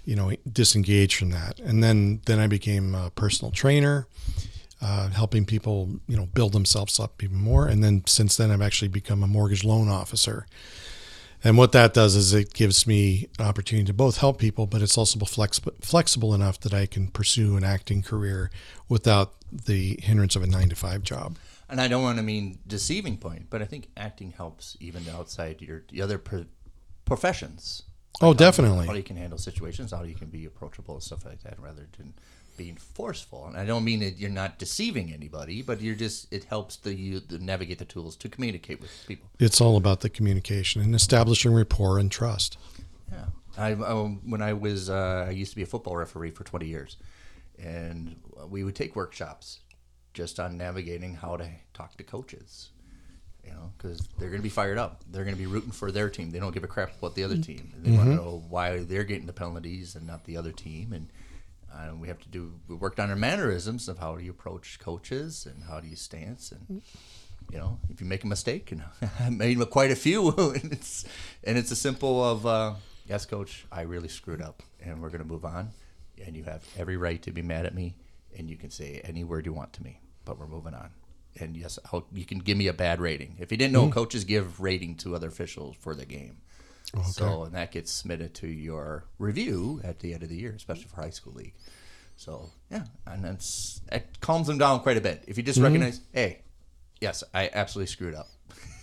you 0.04 0.16
know 0.16 0.32
disengage 0.50 1.16
from 1.16 1.30
that 1.30 1.58
and 1.60 1.82
then 1.82 2.20
then 2.26 2.38
i 2.38 2.46
became 2.46 2.94
a 2.94 3.10
personal 3.10 3.50
trainer 3.50 4.06
uh, 4.82 5.08
helping 5.10 5.44
people 5.44 6.00
you 6.08 6.16
know 6.16 6.26
build 6.26 6.52
themselves 6.52 6.98
up 6.98 7.22
even 7.22 7.36
more 7.36 7.66
and 7.66 7.84
then 7.84 8.02
since 8.06 8.36
then 8.36 8.50
i've 8.50 8.62
actually 8.62 8.88
become 8.88 9.22
a 9.22 9.26
mortgage 9.26 9.62
loan 9.62 9.88
officer 9.88 10.46
and 11.42 11.56
what 11.56 11.72
that 11.72 11.94
does 11.94 12.14
is 12.16 12.32
it 12.34 12.52
gives 12.52 12.86
me 12.86 13.28
an 13.38 13.46
opportunity 13.46 13.86
to 13.86 13.92
both 13.94 14.18
help 14.18 14.38
people 14.38 14.66
but 14.66 14.82
it's 14.82 14.98
also 14.98 15.18
flex- 15.24 15.60
flexible 15.80 16.34
enough 16.34 16.58
that 16.60 16.74
i 16.74 16.86
can 16.86 17.08
pursue 17.08 17.56
an 17.56 17.64
acting 17.64 18.02
career 18.02 18.50
without 18.88 19.34
the 19.50 19.98
hindrance 20.02 20.36
of 20.36 20.42
a 20.42 20.46
nine 20.46 20.68
to 20.68 20.76
five 20.76 21.02
job 21.02 21.36
And 21.70 21.80
I 21.80 21.86
don't 21.88 22.02
want 22.02 22.18
to 22.18 22.24
mean 22.24 22.58
deceiving 22.66 23.16
point, 23.16 23.46
but 23.48 23.62
I 23.62 23.64
think 23.64 23.88
acting 23.96 24.32
helps 24.36 24.76
even 24.80 25.02
outside 25.08 25.62
your 25.62 25.82
the 25.92 26.02
other 26.02 26.18
pro- 26.18 26.46
professions. 27.04 27.82
oh 28.20 28.34
definitely 28.34 28.86
How 28.86 28.94
you 28.94 29.02
can 29.02 29.16
handle 29.16 29.38
situations, 29.38 29.92
how 29.92 30.02
you 30.02 30.14
can 30.14 30.28
be 30.28 30.44
approachable 30.46 30.94
and 30.94 31.02
stuff 31.02 31.24
like 31.24 31.42
that, 31.42 31.58
rather 31.60 31.86
than 31.96 32.14
being 32.60 32.76
forceful. 32.76 33.46
And 33.46 33.56
I 33.56 33.64
don't 33.64 33.84
mean 33.84 34.00
that 34.00 34.18
you're 34.18 34.28
not 34.28 34.58
deceiving 34.58 35.14
anybody, 35.14 35.62
but 35.62 35.80
you're 35.80 35.94
just 35.94 36.30
it 36.30 36.44
helps 36.44 36.76
the 36.76 36.92
you 36.94 37.20
to 37.20 37.42
navigate 37.42 37.78
the 37.78 37.86
tools 37.86 38.16
to 38.16 38.28
communicate 38.28 38.82
with 38.82 38.90
people. 39.08 39.30
it's 39.38 39.62
all 39.62 39.78
about 39.78 40.00
the 40.00 40.10
communication 40.10 40.82
and 40.82 40.94
establishing 40.94 41.54
rapport 41.54 41.98
and 41.98 42.12
trust 42.12 42.58
Yeah, 43.10 43.28
I 43.56 43.72
um, 43.72 44.20
when 44.28 44.42
I 44.42 44.52
was 44.52 44.90
uh, 44.90 45.24
I 45.26 45.30
used 45.30 45.52
to 45.52 45.56
be 45.56 45.62
a 45.62 45.66
football 45.74 45.96
referee 45.96 46.32
for 46.32 46.44
20 46.44 46.66
years, 46.66 46.98
and 47.58 48.16
we 48.46 48.62
would 48.62 48.76
take 48.76 48.94
workshops 48.94 49.60
just 50.12 50.38
on 50.38 50.58
navigating 50.58 51.14
how 51.14 51.38
to 51.38 51.48
talk 51.72 51.96
to 51.96 52.04
coaches. 52.04 52.72
You 53.42 53.52
know, 53.52 53.72
because 53.78 54.06
they're 54.18 54.28
going 54.28 54.42
to 54.42 54.50
be 54.52 54.56
fired 54.60 54.76
up. 54.76 55.02
They're 55.10 55.24
going 55.24 55.34
to 55.34 55.42
be 55.42 55.46
rooting 55.46 55.72
for 55.72 55.90
their 55.90 56.10
team. 56.10 56.30
They 56.30 56.40
don't 56.40 56.52
give 56.52 56.62
a 56.62 56.74
crap 56.74 56.90
about 56.98 57.14
the 57.14 57.24
other 57.24 57.38
team. 57.38 57.72
They 57.78 57.96
want 57.96 58.10
to 58.10 58.16
know 58.16 58.44
why 58.50 58.80
they're 58.80 59.08
getting 59.12 59.24
the 59.24 59.32
penalties 59.32 59.96
and 59.96 60.06
not 60.06 60.24
the 60.24 60.36
other 60.36 60.52
team. 60.52 60.92
And 60.92 61.08
uh, 61.72 61.94
we 61.96 62.08
have 62.08 62.18
to 62.20 62.28
do. 62.28 62.54
We 62.68 62.74
worked 62.74 63.00
on 63.00 63.10
our 63.10 63.16
mannerisms 63.16 63.88
of 63.88 63.98
how 63.98 64.16
do 64.16 64.24
you 64.24 64.30
approach 64.30 64.78
coaches 64.78 65.46
and 65.46 65.64
how 65.64 65.80
do 65.80 65.88
you 65.88 65.96
stance 65.96 66.52
and 66.52 66.82
you 67.50 67.58
know, 67.58 67.78
if 67.88 68.00
you 68.00 68.06
make 68.06 68.24
a 68.24 68.26
mistake, 68.26 68.70
and 68.72 68.84
I 69.20 69.30
made 69.30 69.58
quite 69.70 69.90
a 69.90 69.96
few, 69.96 70.28
and 70.38 70.72
it's 70.72 71.04
and 71.44 71.58
it's 71.58 71.70
a 71.70 71.76
simple 71.76 72.22
of 72.22 72.46
uh, 72.46 72.74
yes, 73.06 73.26
coach, 73.26 73.66
I 73.72 73.82
really 73.82 74.08
screwed 74.08 74.42
up, 74.42 74.62
and 74.80 75.02
we're 75.02 75.10
gonna 75.10 75.24
move 75.24 75.44
on, 75.44 75.70
and 76.24 76.36
you 76.36 76.44
have 76.44 76.64
every 76.78 76.96
right 76.96 77.20
to 77.22 77.32
be 77.32 77.42
mad 77.42 77.66
at 77.66 77.74
me, 77.74 77.96
and 78.36 78.48
you 78.48 78.56
can 78.56 78.70
say 78.70 79.00
any 79.04 79.24
word 79.24 79.46
you 79.46 79.52
want 79.52 79.72
to 79.74 79.82
me, 79.82 80.00
but 80.24 80.38
we're 80.38 80.46
moving 80.46 80.74
on. 80.74 80.90
And 81.38 81.56
yes, 81.56 81.78
I'll, 81.92 82.06
you 82.12 82.24
can 82.24 82.38
give 82.38 82.56
me 82.56 82.66
a 82.66 82.72
bad 82.72 83.00
rating. 83.00 83.36
If 83.38 83.52
you 83.52 83.56
didn't 83.56 83.72
know, 83.72 83.88
coaches 83.88 84.24
give 84.24 84.60
rating 84.60 84.96
to 84.96 85.14
other 85.14 85.28
officials 85.28 85.76
for 85.78 85.94
the 85.94 86.04
game. 86.04 86.38
Oh, 86.96 87.02
so 87.02 87.44
and 87.44 87.54
that 87.54 87.72
gets 87.72 87.92
submitted 87.92 88.34
to 88.34 88.48
your 88.48 89.04
review 89.18 89.80
at 89.84 90.00
the 90.00 90.12
end 90.12 90.22
of 90.22 90.28
the 90.28 90.36
year, 90.36 90.52
especially 90.56 90.84
for 90.84 91.02
high 91.02 91.10
school 91.10 91.32
league. 91.34 91.54
So 92.16 92.50
yeah, 92.70 92.84
and 93.06 93.24
that's 93.24 93.80
it 93.92 94.06
calms 94.20 94.46
them 94.48 94.58
down 94.58 94.80
quite 94.80 94.96
a 94.96 95.00
bit. 95.00 95.24
If 95.26 95.36
you 95.36 95.42
just 95.42 95.58
mm-hmm. 95.58 95.66
recognize, 95.66 96.00
hey, 96.12 96.42
yes, 97.00 97.22
I 97.32 97.50
absolutely 97.52 97.86
screwed 97.86 98.14
up, 98.14 98.28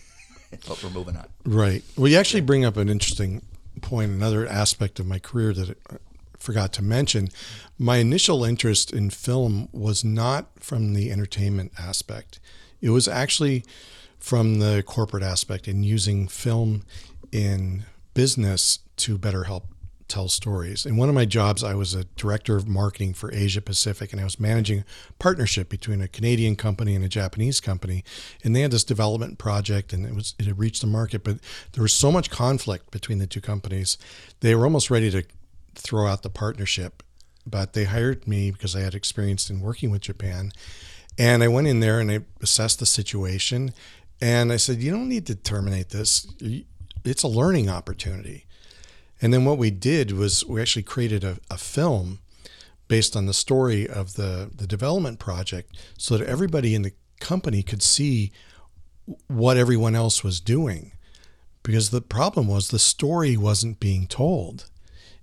but 0.66 0.82
we're 0.82 0.90
moving 0.90 1.16
on. 1.16 1.28
Right. 1.44 1.82
Well, 1.96 2.08
you 2.08 2.16
actually 2.16 2.40
bring 2.40 2.64
up 2.64 2.76
an 2.76 2.88
interesting 2.88 3.42
point, 3.82 4.10
another 4.10 4.46
aspect 4.46 4.98
of 4.98 5.06
my 5.06 5.18
career 5.18 5.52
that 5.52 5.70
I 5.90 5.96
forgot 6.38 6.72
to 6.74 6.82
mention. 6.82 7.28
My 7.78 7.98
initial 7.98 8.44
interest 8.44 8.92
in 8.92 9.10
film 9.10 9.68
was 9.72 10.02
not 10.02 10.46
from 10.58 10.94
the 10.94 11.12
entertainment 11.12 11.72
aspect, 11.78 12.40
it 12.80 12.90
was 12.90 13.08
actually 13.08 13.64
from 14.18 14.58
the 14.58 14.82
corporate 14.84 15.22
aspect 15.22 15.68
and 15.68 15.84
using 15.84 16.28
film 16.28 16.82
in 17.30 17.84
business 18.18 18.80
to 18.96 19.16
better 19.16 19.44
help 19.44 19.68
tell 20.08 20.28
stories. 20.28 20.84
In 20.84 20.96
one 20.96 21.08
of 21.08 21.14
my 21.14 21.24
jobs, 21.24 21.62
I 21.62 21.74
was 21.74 21.94
a 21.94 22.02
director 22.02 22.56
of 22.56 22.66
marketing 22.66 23.14
for 23.14 23.32
Asia 23.32 23.62
Pacific, 23.62 24.10
and 24.10 24.20
I 24.20 24.24
was 24.24 24.40
managing 24.40 24.80
a 24.80 25.12
partnership 25.20 25.68
between 25.68 26.00
a 26.00 26.08
Canadian 26.08 26.56
company 26.56 26.96
and 26.96 27.04
a 27.04 27.08
Japanese 27.08 27.60
company. 27.60 28.02
And 28.42 28.56
they 28.56 28.62
had 28.62 28.72
this 28.72 28.82
development 28.82 29.38
project, 29.38 29.92
and 29.92 30.04
it 30.04 30.16
was 30.16 30.34
it 30.36 30.46
had 30.46 30.58
reached 30.58 30.80
the 30.80 30.88
market, 30.88 31.22
but 31.22 31.38
there 31.74 31.82
was 31.82 31.92
so 31.92 32.10
much 32.10 32.28
conflict 32.28 32.90
between 32.90 33.18
the 33.18 33.28
two 33.28 33.40
companies, 33.40 33.98
they 34.40 34.52
were 34.56 34.64
almost 34.64 34.90
ready 34.90 35.12
to 35.12 35.22
throw 35.76 36.08
out 36.08 36.24
the 36.24 36.30
partnership. 36.44 37.04
But 37.46 37.74
they 37.74 37.84
hired 37.84 38.26
me 38.26 38.50
because 38.50 38.74
I 38.74 38.80
had 38.80 38.96
experience 38.96 39.48
in 39.48 39.60
working 39.60 39.92
with 39.92 40.00
Japan, 40.00 40.50
and 41.16 41.44
I 41.44 41.46
went 41.46 41.68
in 41.68 41.78
there 41.78 42.00
and 42.00 42.10
I 42.10 42.18
assessed 42.42 42.80
the 42.80 42.86
situation. 42.86 43.70
And 44.20 44.50
I 44.50 44.56
said, 44.56 44.82
you 44.82 44.90
don't 44.90 45.08
need 45.08 45.26
to 45.26 45.36
terminate 45.36 45.90
this. 45.90 46.26
It's 47.08 47.22
a 47.22 47.28
learning 47.28 47.68
opportunity. 47.68 48.46
And 49.20 49.32
then 49.32 49.44
what 49.44 49.58
we 49.58 49.70
did 49.70 50.12
was 50.12 50.44
we 50.44 50.60
actually 50.60 50.84
created 50.84 51.24
a, 51.24 51.38
a 51.50 51.58
film 51.58 52.20
based 52.86 53.16
on 53.16 53.26
the 53.26 53.34
story 53.34 53.88
of 53.88 54.14
the, 54.14 54.50
the 54.54 54.66
development 54.66 55.18
project 55.18 55.76
so 55.98 56.16
that 56.16 56.26
everybody 56.26 56.74
in 56.74 56.82
the 56.82 56.92
company 57.20 57.62
could 57.62 57.82
see 57.82 58.32
what 59.26 59.56
everyone 59.56 59.94
else 59.94 60.22
was 60.22 60.40
doing. 60.40 60.92
Because 61.62 61.90
the 61.90 62.00
problem 62.00 62.46
was 62.46 62.68
the 62.68 62.78
story 62.78 63.36
wasn't 63.36 63.80
being 63.80 64.06
told. 64.06 64.70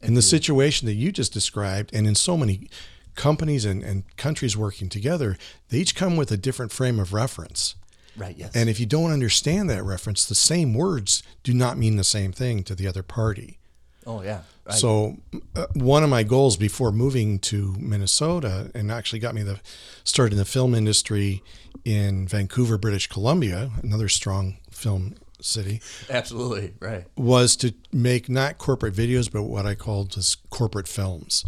And 0.02 0.15
the 0.15 0.21
hmm. 0.21 0.26
situation 0.26 0.86
that 0.88 0.93
you 0.93 1.12
just 1.12 1.34
described, 1.34 1.93
and 1.93 2.06
in 2.06 2.15
so 2.15 2.38
many 2.38 2.69
companies 3.15 3.65
and, 3.65 3.82
and 3.82 4.04
countries 4.17 4.58
working 4.58 4.89
together, 4.89 5.38
they 5.69 5.80
each 5.80 5.95
come 5.95 6.17
with 6.17 6.32
a 6.32 6.38
different 6.38 6.71
frame 6.71 7.00
of 7.00 7.13
reference. 7.13 7.76
Right, 8.17 8.36
yes. 8.38 8.56
And 8.56 8.69
if 8.69 8.80
you 8.80 8.86
don't 8.86 9.12
understand 9.12 9.69
that 9.69 9.84
reference, 9.84 10.25
the 10.25 10.36
same 10.36 10.73
words 10.73 11.23
do 11.43 11.54
not 11.54 11.78
mean 11.78 11.97
the 11.97 12.04
same 12.04 12.32
thing 12.32 12.63
to 12.63 12.75
the 12.75 12.88
other 12.88 13.04
party. 13.04 13.60
Oh, 14.06 14.21
yeah. 14.21 14.41
Right. 14.65 14.75
So, 14.75 15.17
uh, 15.56 15.67
one 15.73 16.04
of 16.04 16.10
my 16.10 16.23
goals 16.23 16.58
before 16.58 16.91
moving 16.91 17.39
to 17.39 17.75
Minnesota 17.80 18.71
and 18.73 18.91
actually 18.91 19.19
got 19.19 19.36
me 19.36 19.43
the 19.43 19.60
start 20.04 20.32
in 20.32 20.38
the 20.38 20.45
film 20.45 20.73
industry 20.73 21.43
in 21.84 22.28
Vancouver, 22.28 22.78
British 22.78 23.08
Columbia, 23.08 23.71
another 23.84 24.10
strong 24.10 24.58
film 24.71 25.15
city. 25.41 25.82
Absolutely, 26.10 26.73
right. 26.80 27.06
Was 27.15 27.56
to 27.58 27.73
make 27.91 28.30
not 28.30 28.58
corporate 28.58 28.93
videos, 28.93 29.32
but 29.32 29.43
what 29.43 29.65
I 29.65 29.75
called 29.75 30.12
just 30.12 30.49
corporate 30.49 30.88
films, 30.88 31.45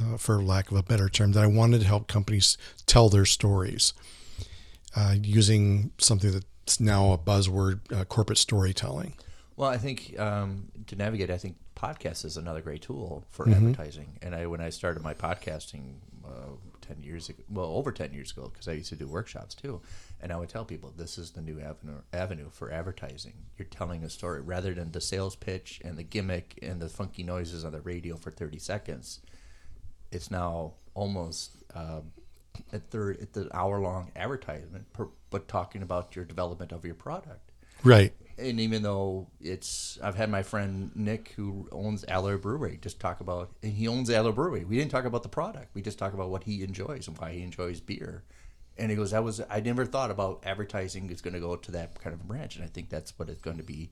uh, 0.00 0.16
for 0.16 0.42
lack 0.42 0.70
of 0.70 0.76
a 0.76 0.82
better 0.82 1.08
term, 1.08 1.32
that 1.32 1.42
I 1.42 1.48
wanted 1.48 1.80
to 1.80 1.86
help 1.86 2.06
companies 2.06 2.56
tell 2.86 3.08
their 3.08 3.26
stories 3.26 3.92
uh, 4.98 5.14
using 5.22 5.92
something 5.98 6.32
that's 6.32 6.80
now 6.80 7.12
a 7.12 7.18
buzzword, 7.18 7.76
uh, 7.92 8.04
corporate 8.04 8.38
storytelling. 8.38 9.12
Well, 9.56 9.70
I 9.70 9.78
think 9.78 10.18
um, 10.18 10.68
to 10.88 10.96
navigate, 10.96 11.30
I 11.30 11.38
think 11.38 11.56
podcast 11.74 12.24
is 12.24 12.36
another 12.36 12.60
great 12.60 12.82
tool 12.82 13.24
for 13.30 13.44
mm-hmm. 13.44 13.54
advertising. 13.54 14.18
And 14.22 14.34
I, 14.34 14.46
when 14.46 14.60
I 14.60 14.70
started 14.70 15.02
my 15.02 15.14
podcasting 15.14 15.84
uh, 16.24 16.54
ten 16.80 16.98
years 17.00 17.28
ago, 17.28 17.42
well, 17.48 17.70
over 17.78 17.92
ten 17.92 18.12
years 18.12 18.32
ago, 18.32 18.50
because 18.52 18.68
I 18.68 18.72
used 18.72 18.90
to 18.90 18.96
do 18.96 19.06
workshops 19.06 19.54
too, 19.54 19.80
and 20.20 20.32
I 20.32 20.36
would 20.36 20.48
tell 20.48 20.64
people 20.64 20.92
this 20.96 21.18
is 21.18 21.30
the 21.30 21.42
new 21.42 21.60
avenue 21.60 22.00
avenue 22.12 22.50
for 22.50 22.72
advertising. 22.72 23.34
You're 23.56 23.66
telling 23.66 24.04
a 24.04 24.10
story 24.10 24.40
rather 24.40 24.74
than 24.74 24.92
the 24.92 25.00
sales 25.00 25.36
pitch 25.36 25.80
and 25.84 25.96
the 25.96 26.02
gimmick 26.14 26.58
and 26.62 26.80
the 26.80 26.88
funky 26.88 27.22
noises 27.22 27.64
on 27.64 27.72
the 27.72 27.80
radio 27.80 28.16
for 28.16 28.30
thirty 28.30 28.58
seconds. 28.58 29.20
It's 30.10 30.30
now 30.30 30.74
almost. 30.94 31.56
Uh, 31.74 32.02
at 32.72 32.90
the 32.90 33.16
at 33.20 33.32
the 33.32 33.48
hour 33.56 33.80
long 33.80 34.10
advertisement, 34.16 34.92
per, 34.92 35.08
but 35.30 35.48
talking 35.48 35.82
about 35.82 36.16
your 36.16 36.24
development 36.24 36.72
of 36.72 36.84
your 36.84 36.94
product. 36.94 37.52
Right. 37.84 38.12
And 38.38 38.60
even 38.60 38.82
though 38.82 39.28
it's, 39.40 39.98
I've 40.02 40.14
had 40.14 40.30
my 40.30 40.42
friend 40.42 40.90
Nick 40.94 41.32
who 41.36 41.68
owns 41.72 42.04
Alloy 42.06 42.36
Brewery 42.36 42.78
just 42.80 43.00
talk 43.00 43.20
about, 43.20 43.50
and 43.62 43.72
he 43.72 43.88
owns 43.88 44.10
Alloy 44.10 44.32
Brewery. 44.32 44.64
We 44.64 44.76
didn't 44.76 44.92
talk 44.92 45.04
about 45.04 45.24
the 45.24 45.28
product. 45.28 45.74
We 45.74 45.82
just 45.82 45.98
talk 45.98 46.12
about 46.12 46.30
what 46.30 46.44
he 46.44 46.62
enjoys 46.62 47.08
and 47.08 47.18
why 47.18 47.32
he 47.32 47.42
enjoys 47.42 47.80
beer. 47.80 48.22
And 48.76 48.90
he 48.90 48.96
goes, 48.96 49.10
that 49.10 49.24
was, 49.24 49.40
I 49.50 49.58
never 49.58 49.84
thought 49.84 50.12
about 50.12 50.44
advertising 50.46 51.10
is 51.10 51.20
going 51.20 51.34
to 51.34 51.40
go 51.40 51.56
to 51.56 51.72
that 51.72 52.00
kind 52.00 52.14
of 52.14 52.20
a 52.20 52.24
branch. 52.24 52.54
And 52.54 52.64
I 52.64 52.68
think 52.68 52.90
that's 52.90 53.18
what 53.18 53.28
it's 53.28 53.42
going 53.42 53.56
to 53.56 53.64
be 53.64 53.90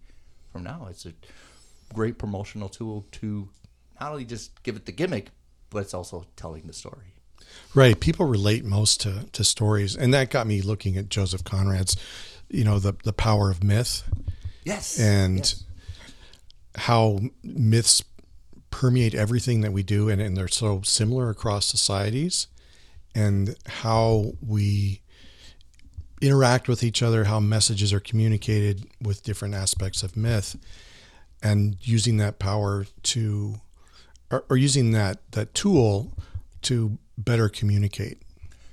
from 0.52 0.62
now. 0.62 0.86
It's 0.88 1.06
a 1.06 1.12
great 1.92 2.18
promotional 2.18 2.68
tool 2.68 3.04
to 3.12 3.48
not 4.00 4.12
only 4.12 4.24
just 4.24 4.62
give 4.62 4.76
it 4.76 4.86
the 4.86 4.92
gimmick, 4.92 5.30
but 5.70 5.80
it's 5.80 5.94
also 5.94 6.24
telling 6.36 6.68
the 6.68 6.72
story. 6.72 7.15
Right. 7.74 7.98
People 7.98 8.26
relate 8.26 8.64
most 8.64 9.00
to, 9.02 9.26
to 9.32 9.44
stories. 9.44 9.96
And 9.96 10.14
that 10.14 10.30
got 10.30 10.46
me 10.46 10.62
looking 10.62 10.96
at 10.96 11.08
Joseph 11.08 11.44
Conrad's, 11.44 11.96
you 12.48 12.64
know, 12.64 12.78
the, 12.78 12.94
the 13.04 13.12
power 13.12 13.50
of 13.50 13.62
myth. 13.62 14.02
Yes. 14.64 14.98
And 14.98 15.38
yes. 15.38 15.64
how 16.76 17.20
myths 17.42 18.02
permeate 18.70 19.14
everything 19.14 19.60
that 19.62 19.72
we 19.72 19.82
do 19.82 20.08
and, 20.08 20.20
and 20.20 20.36
they're 20.36 20.48
so 20.48 20.80
similar 20.82 21.30
across 21.30 21.66
societies 21.66 22.48
and 23.14 23.56
how 23.66 24.32
we 24.46 25.00
interact 26.20 26.68
with 26.68 26.82
each 26.82 27.02
other, 27.02 27.24
how 27.24 27.40
messages 27.40 27.92
are 27.92 28.00
communicated 28.00 28.86
with 29.00 29.22
different 29.22 29.54
aspects 29.54 30.02
of 30.02 30.16
myth, 30.16 30.56
and 31.42 31.76
using 31.80 32.16
that 32.18 32.38
power 32.38 32.86
to, 33.02 33.60
or, 34.30 34.44
or 34.48 34.56
using 34.56 34.92
that 34.92 35.18
that 35.32 35.54
tool 35.54 36.16
to 36.62 36.98
better 37.18 37.48
communicate. 37.48 38.22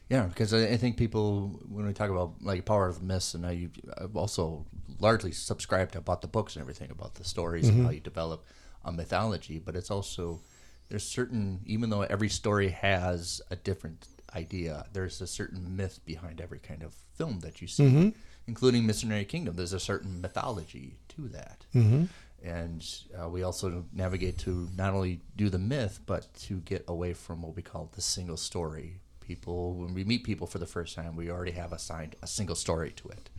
Yeah, 0.09 0.25
because 0.25 0.53
I 0.53 0.77
think 0.77 0.97
people, 0.97 1.59
when 1.67 1.85
we 1.87 1.93
talk 1.93 2.09
about 2.09 2.33
like 2.41 2.65
power 2.65 2.87
of 2.87 3.01
myths, 3.01 3.33
and 3.33 3.45
I 3.45 3.69
I've 3.97 4.15
also 4.15 4.65
largely 4.99 5.31
subscribed 5.31 5.93
to 5.93 5.97
about 5.97 6.21
the 6.21 6.27
books 6.27 6.55
and 6.55 6.61
everything 6.61 6.91
about 6.91 7.15
the 7.15 7.23
stories 7.23 7.65
mm-hmm. 7.65 7.77
and 7.77 7.85
how 7.85 7.91
you 7.91 7.99
develop 7.99 8.45
a 8.85 8.91
mythology, 8.91 9.59
but 9.59 9.75
it's 9.75 9.89
also 9.89 10.41
there's 10.89 11.07
certain 11.07 11.61
even 11.65 11.89
though 11.89 12.01
every 12.01 12.29
story 12.29 12.69
has 12.69 13.41
a 13.49 13.55
different 13.55 14.07
idea, 14.35 14.85
there's 14.93 15.21
a 15.21 15.27
certain 15.27 15.75
myth 15.75 15.99
behind 16.05 16.41
every 16.41 16.59
kind 16.59 16.83
of 16.83 16.93
film 17.15 17.39
that 17.39 17.61
you 17.61 17.67
see, 17.67 17.83
mm-hmm. 17.83 18.09
including 18.45 18.85
Mercenary 18.85 19.25
Kingdom. 19.25 19.55
There's 19.55 19.73
a 19.73 19.79
certain 19.79 20.21
mythology 20.21 20.97
to 21.09 21.27
that. 21.29 21.65
Mm-hmm 21.73 22.05
and 22.43 22.85
uh, 23.19 23.29
we 23.29 23.43
also 23.43 23.85
navigate 23.93 24.37
to 24.39 24.67
not 24.75 24.93
only 24.93 25.21
do 25.35 25.49
the 25.49 25.59
myth 25.59 26.01
but 26.05 26.33
to 26.33 26.59
get 26.59 26.83
away 26.87 27.13
from 27.13 27.41
what 27.41 27.55
we 27.55 27.61
call 27.61 27.89
the 27.95 28.01
single 28.01 28.37
story. 28.37 28.99
People 29.21 29.75
when 29.75 29.93
we 29.93 30.03
meet 30.03 30.23
people 30.23 30.47
for 30.47 30.59
the 30.59 30.65
first 30.65 30.95
time 30.95 31.15
we 31.15 31.31
already 31.31 31.51
have 31.51 31.71
assigned 31.71 32.15
a 32.21 32.27
single 32.27 32.55
story 32.55 32.91
to 32.91 33.07
it 33.07 33.29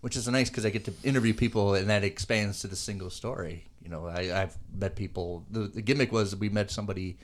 which 0.00 0.16
is 0.16 0.28
nice 0.28 0.48
because 0.48 0.64
i 0.64 0.70
get 0.70 0.84
to 0.84 0.92
interview 1.02 1.34
people 1.34 1.74
and 1.74 1.90
that 1.90 2.04
expands 2.04 2.60
to 2.60 2.68
the 2.68 2.76
single 2.76 3.10
story. 3.10 3.64
You 3.82 3.90
know 3.90 4.06
I, 4.06 4.24
have 4.24 4.56
met 4.72 4.96
people 4.96 5.44
the, 5.50 5.60
the, 5.60 5.82
gimmick 5.82 6.12
was 6.12 6.36
we 6.36 6.48
met 6.48 6.70
somebody 6.70 7.18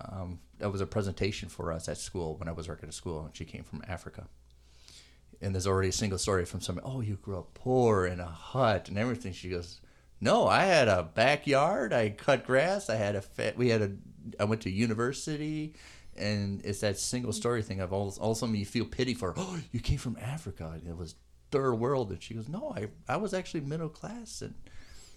um, 0.00 0.38
that 0.58 0.70
was 0.70 0.80
a 0.80 0.86
presentation 0.86 1.48
for 1.48 1.72
us 1.72 1.88
at 1.88 1.98
school 1.98 2.36
when 2.36 2.48
i 2.48 2.52
was 2.52 2.68
working 2.68 2.88
at 2.88 2.94
school 2.94 3.26
and 3.26 3.36
she 3.36 3.44
came 3.44 3.62
from 3.62 3.82
africa. 3.86 4.26
And 5.40 5.54
there's 5.54 5.68
already 5.68 5.90
a 5.90 5.92
single 5.92 6.18
story 6.18 6.44
from 6.44 6.60
somebody 6.60 6.86
oh 6.86 7.00
you 7.00 7.16
grew 7.16 7.38
up 7.38 7.54
poor 7.54 8.06
in 8.06 8.20
a 8.20 8.26
hut 8.26 8.88
and 8.88 8.98
everything. 8.98 9.32
She 9.32 9.50
goes 9.50 9.80
no, 10.20 10.46
I 10.46 10.64
had 10.64 10.88
a 10.88 11.02
backyard. 11.02 11.92
I 11.92 12.10
cut 12.10 12.44
grass. 12.44 12.90
I 12.90 12.96
had 12.96 13.16
a 13.16 13.22
fa- 13.22 13.54
we 13.56 13.68
had 13.68 13.82
a. 13.82 13.92
I 14.40 14.44
went 14.44 14.62
to 14.62 14.70
university, 14.70 15.74
and 16.16 16.60
it's 16.64 16.80
that 16.80 16.98
single 16.98 17.32
story 17.32 17.62
thing. 17.62 17.80
Of 17.80 17.92
all, 17.92 18.14
all 18.20 18.32
of 18.32 18.36
a 18.36 18.40
sudden 18.40 18.54
you 18.54 18.66
feel 18.66 18.84
pity 18.84 19.14
for. 19.14 19.34
Oh, 19.36 19.58
you 19.72 19.80
came 19.80 19.98
from 19.98 20.16
Africa. 20.20 20.80
It 20.86 20.96
was 20.96 21.14
third 21.50 21.74
world, 21.74 22.10
and 22.10 22.22
she 22.22 22.34
goes, 22.34 22.48
no, 22.48 22.74
I 22.76 22.88
I 23.08 23.16
was 23.16 23.32
actually 23.32 23.60
middle 23.60 23.88
class 23.88 24.42
and 24.42 24.54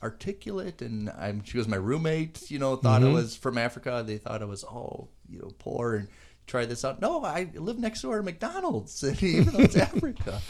articulate, 0.03 0.81
and 0.81 1.09
I'm. 1.09 1.43
She 1.43 1.57
goes, 1.57 1.67
my 1.67 1.77
roommate, 1.77 2.51
you 2.51 2.59
know, 2.59 2.75
thought 2.75 3.01
mm-hmm. 3.01 3.11
I 3.11 3.13
was 3.13 3.35
from 3.35 3.57
Africa. 3.57 4.03
They 4.05 4.17
thought 4.17 4.41
I 4.41 4.45
was 4.45 4.63
all 4.63 5.09
you 5.29 5.39
know 5.39 5.51
poor 5.57 5.95
and 5.95 6.07
try 6.47 6.65
this 6.65 6.85
out. 6.85 7.01
No, 7.01 7.23
I 7.23 7.49
live 7.55 7.79
next 7.79 8.01
door 8.01 8.17
to 8.17 8.23
McDonald's, 8.23 9.01
and 9.03 9.21
even 9.23 9.53
though 9.53 9.63
it's 9.63 9.75
Africa. 9.77 10.41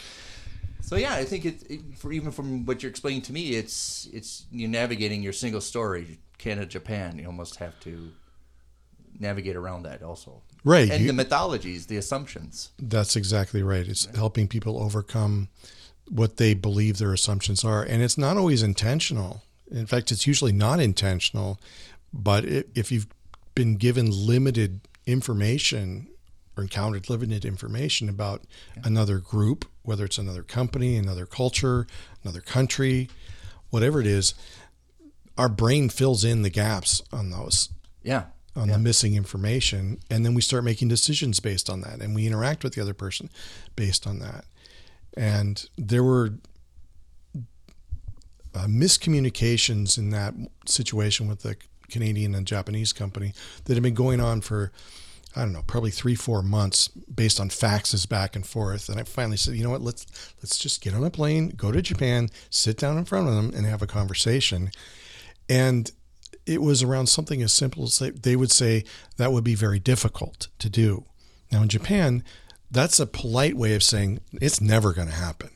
So 0.82 0.96
yeah, 0.96 1.14
I 1.14 1.24
think 1.24 1.46
it, 1.46 1.62
it, 1.70 1.80
for 1.96 2.12
even 2.12 2.30
from 2.32 2.66
what 2.66 2.82
you're 2.82 2.90
explaining 2.90 3.22
to 3.22 3.32
me, 3.32 3.50
it's 3.50 4.08
it's 4.12 4.44
you 4.50 4.68
navigating 4.68 5.22
your 5.22 5.32
single 5.32 5.60
story, 5.60 6.18
Canada, 6.38 6.66
Japan. 6.66 7.18
You 7.18 7.26
almost 7.26 7.56
have 7.56 7.78
to 7.80 8.12
navigate 9.18 9.56
around 9.56 9.84
that 9.84 10.02
also, 10.02 10.42
right? 10.64 10.90
And 10.90 11.00
you, 11.00 11.06
the 11.06 11.12
mythologies, 11.12 11.86
the 11.86 11.96
assumptions. 11.96 12.70
That's 12.78 13.16
exactly 13.16 13.62
right. 13.62 13.86
It's 13.86 14.06
right. 14.06 14.16
helping 14.16 14.48
people 14.48 14.82
overcome 14.82 15.48
what 16.10 16.36
they 16.36 16.52
believe 16.52 16.98
their 16.98 17.12
assumptions 17.14 17.64
are, 17.64 17.82
and 17.82 18.02
it's 18.02 18.18
not 18.18 18.36
always 18.36 18.62
intentional. 18.62 19.42
In 19.70 19.86
fact, 19.86 20.12
it's 20.12 20.26
usually 20.26 20.52
not 20.52 20.80
intentional. 20.80 21.58
But 22.12 22.44
if 22.44 22.92
you've 22.92 23.06
been 23.54 23.76
given 23.76 24.10
limited 24.10 24.80
information 25.06 26.08
or 26.56 26.64
encountered 26.64 27.08
limited 27.08 27.44
information 27.44 28.08
about 28.08 28.42
yeah. 28.76 28.82
another 28.84 29.18
group, 29.18 29.64
whether 29.82 30.04
it's 30.04 30.18
another 30.18 30.42
company, 30.42 30.96
another 30.96 31.26
culture, 31.26 31.86
another 32.22 32.40
country, 32.40 33.08
whatever 33.70 34.00
it 34.00 34.06
is, 34.06 34.34
our 35.36 35.48
brain 35.48 35.88
fills 35.88 36.24
in 36.24 36.42
the 36.42 36.50
gaps 36.50 37.02
on 37.12 37.30
those. 37.30 37.70
Yeah. 38.02 38.24
On 38.54 38.68
yeah. 38.68 38.74
the 38.74 38.78
missing 38.78 39.14
information. 39.14 39.98
And 40.10 40.24
then 40.24 40.34
we 40.34 40.42
start 40.42 40.64
making 40.64 40.88
decisions 40.88 41.40
based 41.40 41.70
on 41.70 41.80
that. 41.80 42.00
And 42.00 42.14
we 42.14 42.26
interact 42.26 42.64
with 42.64 42.74
the 42.74 42.82
other 42.82 42.94
person 42.94 43.30
based 43.74 44.06
on 44.06 44.18
that. 44.18 44.44
And 45.16 45.64
there 45.76 46.04
were 46.04 46.34
uh, 48.54 48.66
miscommunications 48.66 49.96
in 49.96 50.10
that 50.10 50.34
situation 50.66 51.28
with 51.28 51.42
the 51.42 51.56
Canadian 51.90 52.34
and 52.34 52.46
Japanese 52.46 52.92
company 52.92 53.32
that 53.64 53.74
had 53.74 53.82
been 53.82 53.94
going 53.94 54.20
on 54.20 54.40
for 54.40 54.72
I 55.34 55.40
don't 55.42 55.52
know, 55.52 55.62
probably 55.66 55.90
three, 55.90 56.14
four 56.14 56.42
months 56.42 56.88
based 56.88 57.40
on 57.40 57.48
faxes 57.48 58.08
back 58.08 58.36
and 58.36 58.46
forth. 58.46 58.88
And 58.88 59.00
I 59.00 59.04
finally 59.04 59.36
said, 59.38 59.54
you 59.54 59.64
know 59.64 59.70
what, 59.70 59.80
let's 59.80 60.06
let's 60.42 60.58
just 60.58 60.80
get 60.82 60.94
on 60.94 61.04
a 61.04 61.10
plane, 61.10 61.50
go 61.56 61.72
to 61.72 61.80
Japan, 61.80 62.28
sit 62.50 62.76
down 62.76 62.98
in 62.98 63.04
front 63.04 63.28
of 63.28 63.34
them 63.34 63.52
and 63.54 63.64
have 63.66 63.82
a 63.82 63.86
conversation. 63.86 64.70
And 65.48 65.90
it 66.44 66.60
was 66.60 66.82
around 66.82 67.06
something 67.08 67.40
as 67.42 67.52
simple 67.52 67.84
as 67.84 67.98
they, 67.98 68.10
they 68.10 68.36
would 68.36 68.50
say 68.50 68.84
that 69.16 69.32
would 69.32 69.44
be 69.44 69.54
very 69.54 69.78
difficult 69.78 70.48
to 70.58 70.68
do. 70.68 71.04
Now 71.50 71.62
in 71.62 71.68
Japan, 71.68 72.24
that's 72.70 72.98
a 73.00 73.06
polite 73.06 73.56
way 73.56 73.74
of 73.74 73.82
saying 73.82 74.20
it's 74.32 74.60
never 74.60 74.92
going 74.92 75.08
to 75.08 75.14
happen. 75.14 75.50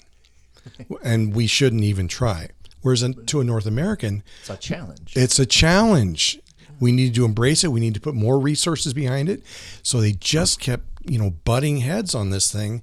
and 1.02 1.34
we 1.34 1.46
shouldn't 1.46 1.84
even 1.84 2.08
try. 2.08 2.50
Whereas 2.82 3.04
to 3.26 3.40
a 3.40 3.44
North 3.44 3.66
American, 3.66 4.22
It's 4.40 4.50
a 4.50 4.56
challenge. 4.56 5.12
it's 5.16 5.38
a 5.38 5.46
challenge. 5.46 6.38
We 6.80 6.92
need 6.92 7.14
to 7.14 7.24
embrace 7.24 7.64
it. 7.64 7.72
We 7.72 7.80
need 7.80 7.94
to 7.94 8.00
put 8.00 8.14
more 8.14 8.38
resources 8.38 8.94
behind 8.94 9.28
it. 9.28 9.42
So 9.82 10.00
they 10.00 10.12
just 10.12 10.60
kept, 10.60 10.84
you 11.04 11.18
know, 11.18 11.30
butting 11.30 11.78
heads 11.78 12.14
on 12.14 12.30
this 12.30 12.52
thing. 12.52 12.82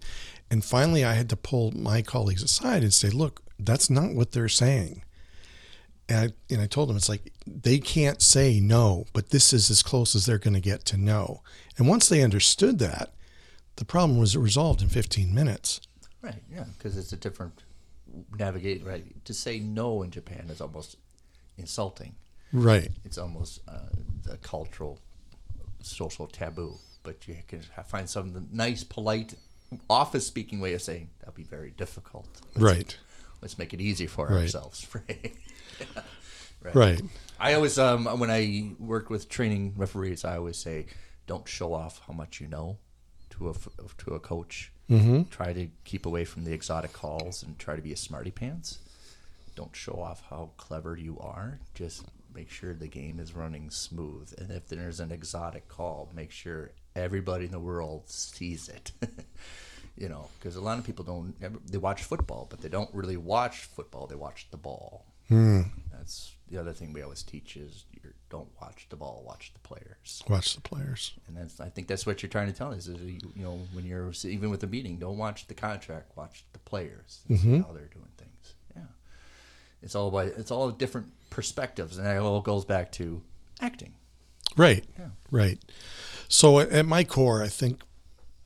And 0.50 0.64
finally, 0.64 1.04
I 1.04 1.14
had 1.14 1.30
to 1.30 1.36
pull 1.36 1.72
my 1.72 2.02
colleagues 2.02 2.44
aside 2.44 2.84
and 2.84 2.94
say, 2.94 3.10
look, 3.10 3.42
that's 3.60 3.90
not 3.90 4.14
what 4.14 4.32
they're 4.32 4.50
saying. 4.50 5.04
And 6.10 6.20
I, 6.20 6.54
and 6.54 6.62
I 6.62 6.68
told 6.68 6.90
them, 6.90 6.98
it's 6.98 7.10
like, 7.10 7.32
they 7.48 7.80
can't 7.80 8.22
say 8.22 8.60
no, 8.60 9.06
but 9.14 9.30
this 9.30 9.54
is 9.54 9.70
as 9.72 9.82
close 9.82 10.16
as 10.16 10.26
they're 10.26 10.38
going 10.38 10.54
to 10.54 10.60
get 10.60 10.86
to 10.86 10.98
no. 10.98 11.42
And 11.78 11.88
once 11.88 12.10
they 12.10 12.22
understood 12.22 12.80
that, 12.80 13.14
the 13.78 13.86
problem 13.86 14.20
was 14.20 14.38
resolved 14.38 14.82
in 14.82 14.90
15 14.90 15.34
minutes. 15.34 15.82
right, 16.22 16.44
yeah, 16.52 16.66
because 16.78 16.98
it's 16.98 17.14
a 17.14 17.18
different 17.18 17.64
navigate. 18.38 18.86
Right, 18.86 19.26
to 19.26 19.34
say 19.34 19.60
no 19.60 20.04
in 20.04 20.12
Japan 20.12 20.48
is 20.50 20.62
almost 20.62 20.98
insulting. 21.58 22.16
Right. 22.54 22.92
It's 23.04 23.18
almost 23.18 23.62
uh, 23.68 23.90
a 24.32 24.38
cultural, 24.38 25.00
social 25.82 26.28
taboo. 26.28 26.76
But 27.02 27.28
you 27.28 27.36
can 27.48 27.62
find 27.86 28.10
some 28.10 28.48
nice, 28.52 28.84
polite, 28.84 29.34
office 29.90 30.26
speaking 30.26 30.62
way 30.62 30.74
of 30.74 30.82
saying 30.82 31.10
that'd 31.20 31.36
be 31.36 31.44
very 31.44 31.72
difficult. 31.72 32.28
Let's, 32.56 32.62
Right. 32.64 32.98
Let's 33.42 33.58
make 33.58 33.74
it 33.74 33.82
easy 33.82 34.08
for 34.08 34.28
Right. 34.28 34.42
ourselves. 34.44 34.88
Right. 36.62 36.76
Right. 36.76 37.02
I 37.42 37.56
always, 37.56 37.78
um, 37.78 38.06
when 38.20 38.32
I 38.32 38.72
work 38.80 39.10
with 39.10 39.28
training 39.28 39.74
referees, 39.76 40.24
I 40.24 40.38
always 40.38 40.56
say, 40.58 40.86
don't 41.28 41.46
show 41.46 41.74
off 41.74 42.00
how 42.08 42.14
much 42.14 42.40
you 42.40 42.48
know 42.48 42.78
to 43.32 43.50
a 43.50 43.54
to 43.98 44.14
a 44.14 44.20
coach. 44.22 44.72
Mm-hmm. 44.90 45.24
Try 45.24 45.52
to 45.52 45.68
keep 45.84 46.06
away 46.06 46.24
from 46.24 46.46
the 46.46 46.54
exotic 46.54 46.94
calls 46.94 47.44
and 47.44 47.60
try 47.60 47.76
to 47.76 47.82
be 47.82 47.92
a 47.92 47.98
smarty 47.98 48.32
pants. 48.32 48.80
Don't 49.56 49.76
show 49.76 50.00
off 50.00 50.24
how 50.30 50.52
clever 50.56 50.96
you 50.96 51.20
are. 51.20 51.60
Just 51.74 52.06
make 52.36 52.50
sure 52.50 52.74
the 52.74 52.88
game 52.88 53.20
is 53.20 53.36
running 53.36 53.70
smooth. 53.70 54.34
And 54.38 54.52
if 54.52 54.68
there's 54.68 55.00
an 55.00 55.12
exotic 55.12 55.68
call, 55.68 56.12
make 56.16 56.32
sure 56.32 56.72
everybody 56.96 57.46
in 57.46 57.52
the 57.52 57.60
world 57.60 58.10
sees 58.10 58.70
it. 58.70 58.92
you 59.98 60.10
know, 60.10 60.28
because 60.40 60.56
a 60.56 60.62
lot 60.62 60.78
of 60.78 60.86
people 60.86 61.06
don't. 61.06 61.36
They 61.68 61.78
watch 61.78 62.04
football, 62.04 62.48
but 62.50 62.62
they 62.62 62.70
don't 62.70 62.94
really 62.94 63.18
watch 63.18 63.66
football. 63.66 64.08
They 64.08 64.16
watch 64.16 64.48
the 64.52 64.58
ball. 64.58 65.06
Hmm. 65.30 65.62
That's 65.92 66.34
the 66.50 66.58
other 66.60 66.74
thing 66.74 66.94
we 66.94 67.02
always 67.02 67.24
teach 67.24 67.56
is 67.56 67.86
you 67.92 68.02
don't 68.30 68.50
watch 68.62 68.88
the 68.90 68.96
ball, 68.96 69.24
watch 69.26 69.54
the 69.54 69.60
players. 69.60 70.24
Watch 70.28 70.56
the 70.56 70.62
players. 70.62 71.14
And 71.28 71.38
that's 71.38 71.60
I 71.60 71.70
think 71.70 71.88
that's 71.88 72.06
what 72.06 72.22
you're 72.22 72.30
trying 72.30 72.48
to 72.48 72.54
tell 72.54 72.74
us 72.74 72.88
is 72.88 73.02
you, 73.02 73.20
you 73.36 73.44
know 73.44 73.60
when 73.74 73.86
you're 73.86 74.12
even 74.26 74.50
with 74.50 74.64
a 74.64 74.68
meeting, 74.68 74.98
don't 74.98 75.18
watch 75.18 75.48
the 75.48 75.54
contract, 75.54 76.18
watch 76.18 76.46
the 76.54 76.60
players, 76.60 77.22
and 77.30 77.40
see 77.40 77.48
mm-hmm. 77.48 77.62
how 77.62 77.74
they're 77.74 77.88
doing 77.88 78.10
things. 78.18 78.54
It's 79.84 79.96
all 79.96 80.08
about 80.08 80.28
it's 80.28 80.52
all 80.52 80.72
different 80.72 81.08
perspectives, 81.30 81.98
and 81.98 82.08
that 82.08 82.18
all 82.18 82.42
goes 82.42 82.66
back 82.66 82.92
to 82.94 83.22
acting. 83.60 83.94
Right. 84.56 84.86
Yeah. 84.98 85.08
Right. 85.32 85.60
So 86.28 86.60
at- 86.60 86.86
my 86.86 87.04
core, 87.04 87.44
I 87.44 87.48
think 87.48 87.82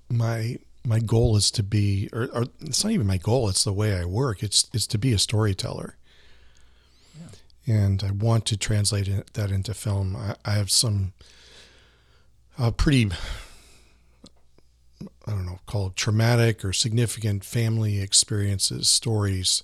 my 0.09 0.57
my 0.85 0.99
goal 0.99 1.35
is 1.35 1.51
to 1.51 1.63
be, 1.63 2.09
or, 2.13 2.29
or 2.33 2.45
it's 2.61 2.83
not 2.83 2.93
even 2.93 3.05
my 3.07 3.17
goal. 3.17 3.49
It's 3.49 3.65
the 3.65 3.73
way 3.73 3.97
I 3.99 4.05
work. 4.05 4.41
It's 4.41 4.69
it's 4.73 4.87
to 4.87 4.97
be 4.97 5.13
a 5.13 5.19
storyteller. 5.19 5.95
And 7.69 8.01
I 8.01 8.11
want 8.11 8.45
to 8.45 8.55
translate 8.55 9.09
it, 9.09 9.33
that 9.33 9.51
into 9.51 9.73
film. 9.73 10.15
I, 10.15 10.35
I 10.45 10.51
have 10.51 10.71
some 10.71 11.11
uh, 12.57 12.71
pretty, 12.71 13.11
I 15.01 15.31
don't 15.31 15.45
know, 15.45 15.59
called 15.65 15.97
traumatic 15.97 16.63
or 16.63 16.71
significant 16.71 17.43
family 17.43 17.99
experiences, 17.99 18.89
stories 18.89 19.63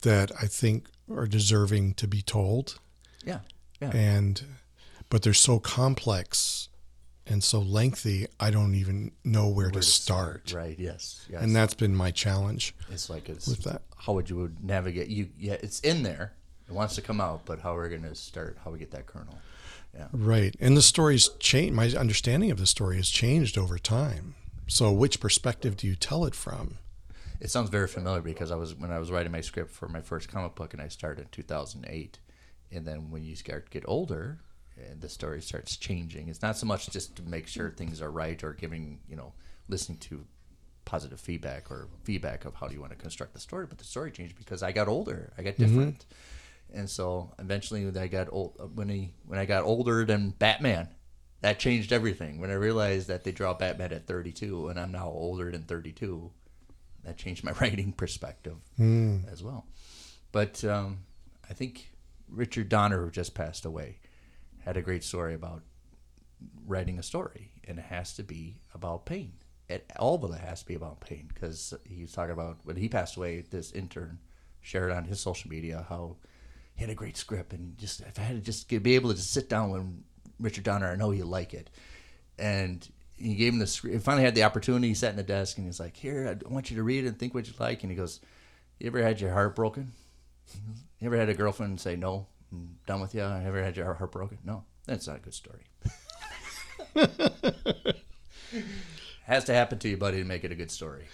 that 0.00 0.32
I 0.40 0.46
think 0.46 0.86
are 1.10 1.26
deserving 1.26 1.94
to 1.94 2.06
be 2.08 2.22
told. 2.22 2.78
Yeah, 3.24 3.40
yeah, 3.80 3.90
and 3.94 4.42
but 5.08 5.22
they're 5.22 5.34
so 5.34 5.58
complex 5.58 6.68
and 7.26 7.42
so 7.42 7.58
lengthy 7.58 8.26
i 8.38 8.50
don't 8.50 8.74
even 8.74 9.10
know 9.24 9.48
where, 9.48 9.70
to, 9.70 9.82
start, 9.82 10.52
Right. 10.54 10.78
Yes. 10.78 11.26
Yes. 11.30 11.42
and 11.42 11.54
that's 11.54 11.74
been 11.74 11.94
my 11.94 12.10
challenge 12.10 12.74
it's 12.90 13.10
like 13.10 13.28
it's 13.28 13.48
with 13.48 13.64
that. 13.64 13.82
how 13.96 14.12
would 14.12 14.30
you 14.30 14.52
navigate 14.62 15.08
you 15.08 15.28
yeah 15.38 15.56
it's 15.60 15.80
in 15.80 16.02
there. 16.02 16.32
It 16.68 16.72
wants 16.72 16.94
to 16.96 17.02
come 17.02 17.20
out 17.20 17.42
but 17.44 17.60
how 17.60 17.74
are 17.76 17.80
we're 17.82 17.88
going 17.88 18.02
to 18.02 18.14
start 18.14 18.58
how 18.64 18.70
we 18.70 18.78
get 18.78 18.90
that 18.92 19.06
kernel? 19.06 19.38
Yeah. 19.94 20.06
Right 20.12 20.54
and 20.60 20.76
the 20.76 20.82
story's 20.82 21.28
changed 21.40 21.74
my 21.74 21.88
understanding 21.90 22.50
of 22.50 22.58
the 22.58 22.66
story 22.66 22.96
has 22.96 23.10
changed 23.10 23.58
over 23.58 23.78
time. 23.78 24.34
So 24.68 24.92
which 24.92 25.20
perspective 25.20 25.76
do 25.76 25.86
you 25.86 25.94
tell 25.96 26.24
it 26.26 26.34
from 26.34 26.78
it 27.40 27.50
sounds 27.50 27.70
very 27.70 27.88
familiar 27.88 28.20
because 28.20 28.50
i 28.50 28.56
was 28.56 28.74
when 28.74 28.90
i 28.90 28.98
was 28.98 29.10
writing 29.10 29.32
my 29.32 29.40
script 29.40 29.70
for 29.70 29.88
my 29.88 30.00
first 30.00 30.28
comic 30.28 30.54
book 30.54 30.72
and 30.72 30.82
i 30.82 30.88
started 30.88 31.22
in 31.22 31.28
2008 31.30 32.18
and 32.72 32.86
then 32.86 33.10
when 33.10 33.22
you 33.22 33.36
start 33.36 33.66
to 33.66 33.70
get 33.70 33.84
older 33.86 34.38
and 34.76 35.00
the 35.00 35.08
story 35.08 35.40
starts 35.40 35.76
changing. 35.76 36.28
It's 36.28 36.42
not 36.42 36.56
so 36.56 36.66
much 36.66 36.90
just 36.90 37.16
to 37.16 37.22
make 37.22 37.46
sure 37.46 37.70
things 37.70 38.02
are 38.02 38.10
right 38.10 38.42
or 38.44 38.52
giving 38.52 39.00
you 39.08 39.16
know 39.16 39.32
listening 39.68 39.98
to 39.98 40.24
positive 40.84 41.18
feedback 41.18 41.70
or 41.70 41.88
feedback 42.04 42.44
of 42.44 42.54
how 42.54 42.68
do 42.68 42.74
you 42.74 42.80
want 42.80 42.92
to 42.92 42.98
construct 42.98 43.34
the 43.34 43.40
story 43.40 43.66
but 43.66 43.76
the 43.76 43.84
story 43.84 44.08
changed 44.12 44.36
because 44.36 44.62
i 44.62 44.70
got 44.70 44.86
older 44.86 45.32
i 45.36 45.42
got 45.42 45.54
mm-hmm. 45.54 45.64
different. 45.64 46.06
And 46.72 46.90
so 46.90 47.32
eventually 47.38 47.84
when 47.84 47.96
i 47.96 48.06
got 48.06 48.28
old 48.30 48.56
uh, 48.60 48.64
when 48.66 48.88
he 48.88 49.12
when 49.26 49.38
i 49.38 49.46
got 49.46 49.64
older 49.64 50.04
than 50.04 50.30
batman 50.30 50.88
that 51.42 51.58
changed 51.58 51.92
everything. 51.92 52.40
When 52.40 52.50
i 52.50 52.54
realized 52.54 53.08
that 53.08 53.24
they 53.24 53.32
draw 53.32 53.54
batman 53.54 53.92
at 53.92 54.06
32 54.06 54.68
and 54.68 54.78
i'm 54.78 54.92
now 54.92 55.08
older 55.08 55.50
than 55.50 55.62
32 55.62 56.30
that 57.06 57.16
changed 57.16 57.42
my 57.42 57.52
writing 57.60 57.92
perspective 57.92 58.56
as 59.32 59.42
well 59.42 59.66
but 60.32 60.62
um, 60.64 60.98
i 61.48 61.54
think 61.54 61.90
richard 62.28 62.68
donner 62.68 63.02
who 63.02 63.10
just 63.10 63.34
passed 63.34 63.64
away 63.64 63.98
had 64.64 64.76
a 64.76 64.82
great 64.82 65.04
story 65.04 65.32
about 65.32 65.62
writing 66.66 66.98
a 66.98 67.02
story, 67.02 67.52
and 67.64 67.78
it 67.78 67.84
has 67.86 68.14
to 68.14 68.22
be 68.22 68.60
about 68.74 69.06
pain. 69.06 69.32
It, 69.68 69.90
all 69.98 70.22
of 70.24 70.32
it 70.32 70.40
has 70.40 70.60
to 70.60 70.66
be 70.66 70.74
about 70.74 71.00
pain 71.00 71.28
because 71.32 71.74
he 71.84 72.02
was 72.02 72.12
talking 72.12 72.32
about 72.32 72.58
when 72.64 72.76
he 72.76 72.88
passed 72.88 73.16
away. 73.16 73.44
This 73.48 73.72
intern 73.72 74.18
shared 74.60 74.92
on 74.92 75.04
his 75.04 75.20
social 75.20 75.50
media 75.50 75.86
how 75.88 76.16
he 76.74 76.82
had 76.82 76.90
a 76.90 76.94
great 76.94 77.16
script, 77.16 77.52
and 77.52 77.78
just 77.78 78.00
if 78.00 78.18
I 78.18 78.22
had 78.22 78.36
to 78.36 78.42
just 78.42 78.68
be 78.68 78.94
able 78.94 79.10
to 79.10 79.16
just 79.16 79.32
sit 79.32 79.48
down 79.48 79.70
with 79.70 79.86
Richard 80.38 80.64
Donner, 80.64 80.90
I 80.90 80.96
know 80.96 81.10
you 81.12 81.24
like 81.24 81.54
it, 81.54 81.70
and 82.38 82.86
he 83.16 83.34
gave 83.34 83.52
him 83.52 83.58
the 83.58 83.66
script. 83.66 83.94
He 83.94 84.00
finally 84.00 84.24
had 84.24 84.34
the 84.34 84.42
opportunity. 84.44 84.88
He 84.88 84.94
sat 84.94 85.10
in 85.10 85.16
the 85.16 85.22
desk 85.22 85.56
and 85.58 85.66
he's 85.66 85.80
like, 85.80 85.96
"Here, 85.96 86.28
I 86.28 86.48
want 86.52 86.70
you 86.70 86.76
to 86.76 86.82
read 86.82 87.04
it 87.04 87.08
and 87.08 87.18
think 87.18 87.34
what 87.34 87.46
you 87.46 87.54
like." 87.58 87.82
And 87.82 87.90
he 87.90 87.96
goes, 87.96 88.20
"You 88.78 88.86
ever 88.88 89.02
had 89.02 89.20
your 89.20 89.32
heart 89.32 89.54
broken? 89.56 89.92
You 91.00 91.06
ever 91.06 91.16
had 91.16 91.28
a 91.28 91.34
girlfriend 91.34 91.80
say 91.80 91.96
no, 91.96 92.26
I'm 92.52 92.76
done 92.86 93.00
with 93.00 93.14
you? 93.14 93.22
I 93.22 93.44
ever 93.44 93.62
had 93.62 93.76
your 93.76 93.92
heart 93.94 94.12
broken? 94.12 94.38
No, 94.44 94.64
that's 94.86 95.06
not 95.06 95.16
a 95.16 95.20
good 95.20 95.34
story." 95.34 95.62
Has 99.24 99.44
to 99.44 99.54
happen 99.54 99.78
to 99.80 99.88
you, 99.88 99.96
buddy, 99.96 100.18
to 100.18 100.24
make 100.24 100.44
it 100.44 100.52
a 100.52 100.54
good 100.54 100.70
story. 100.70 101.06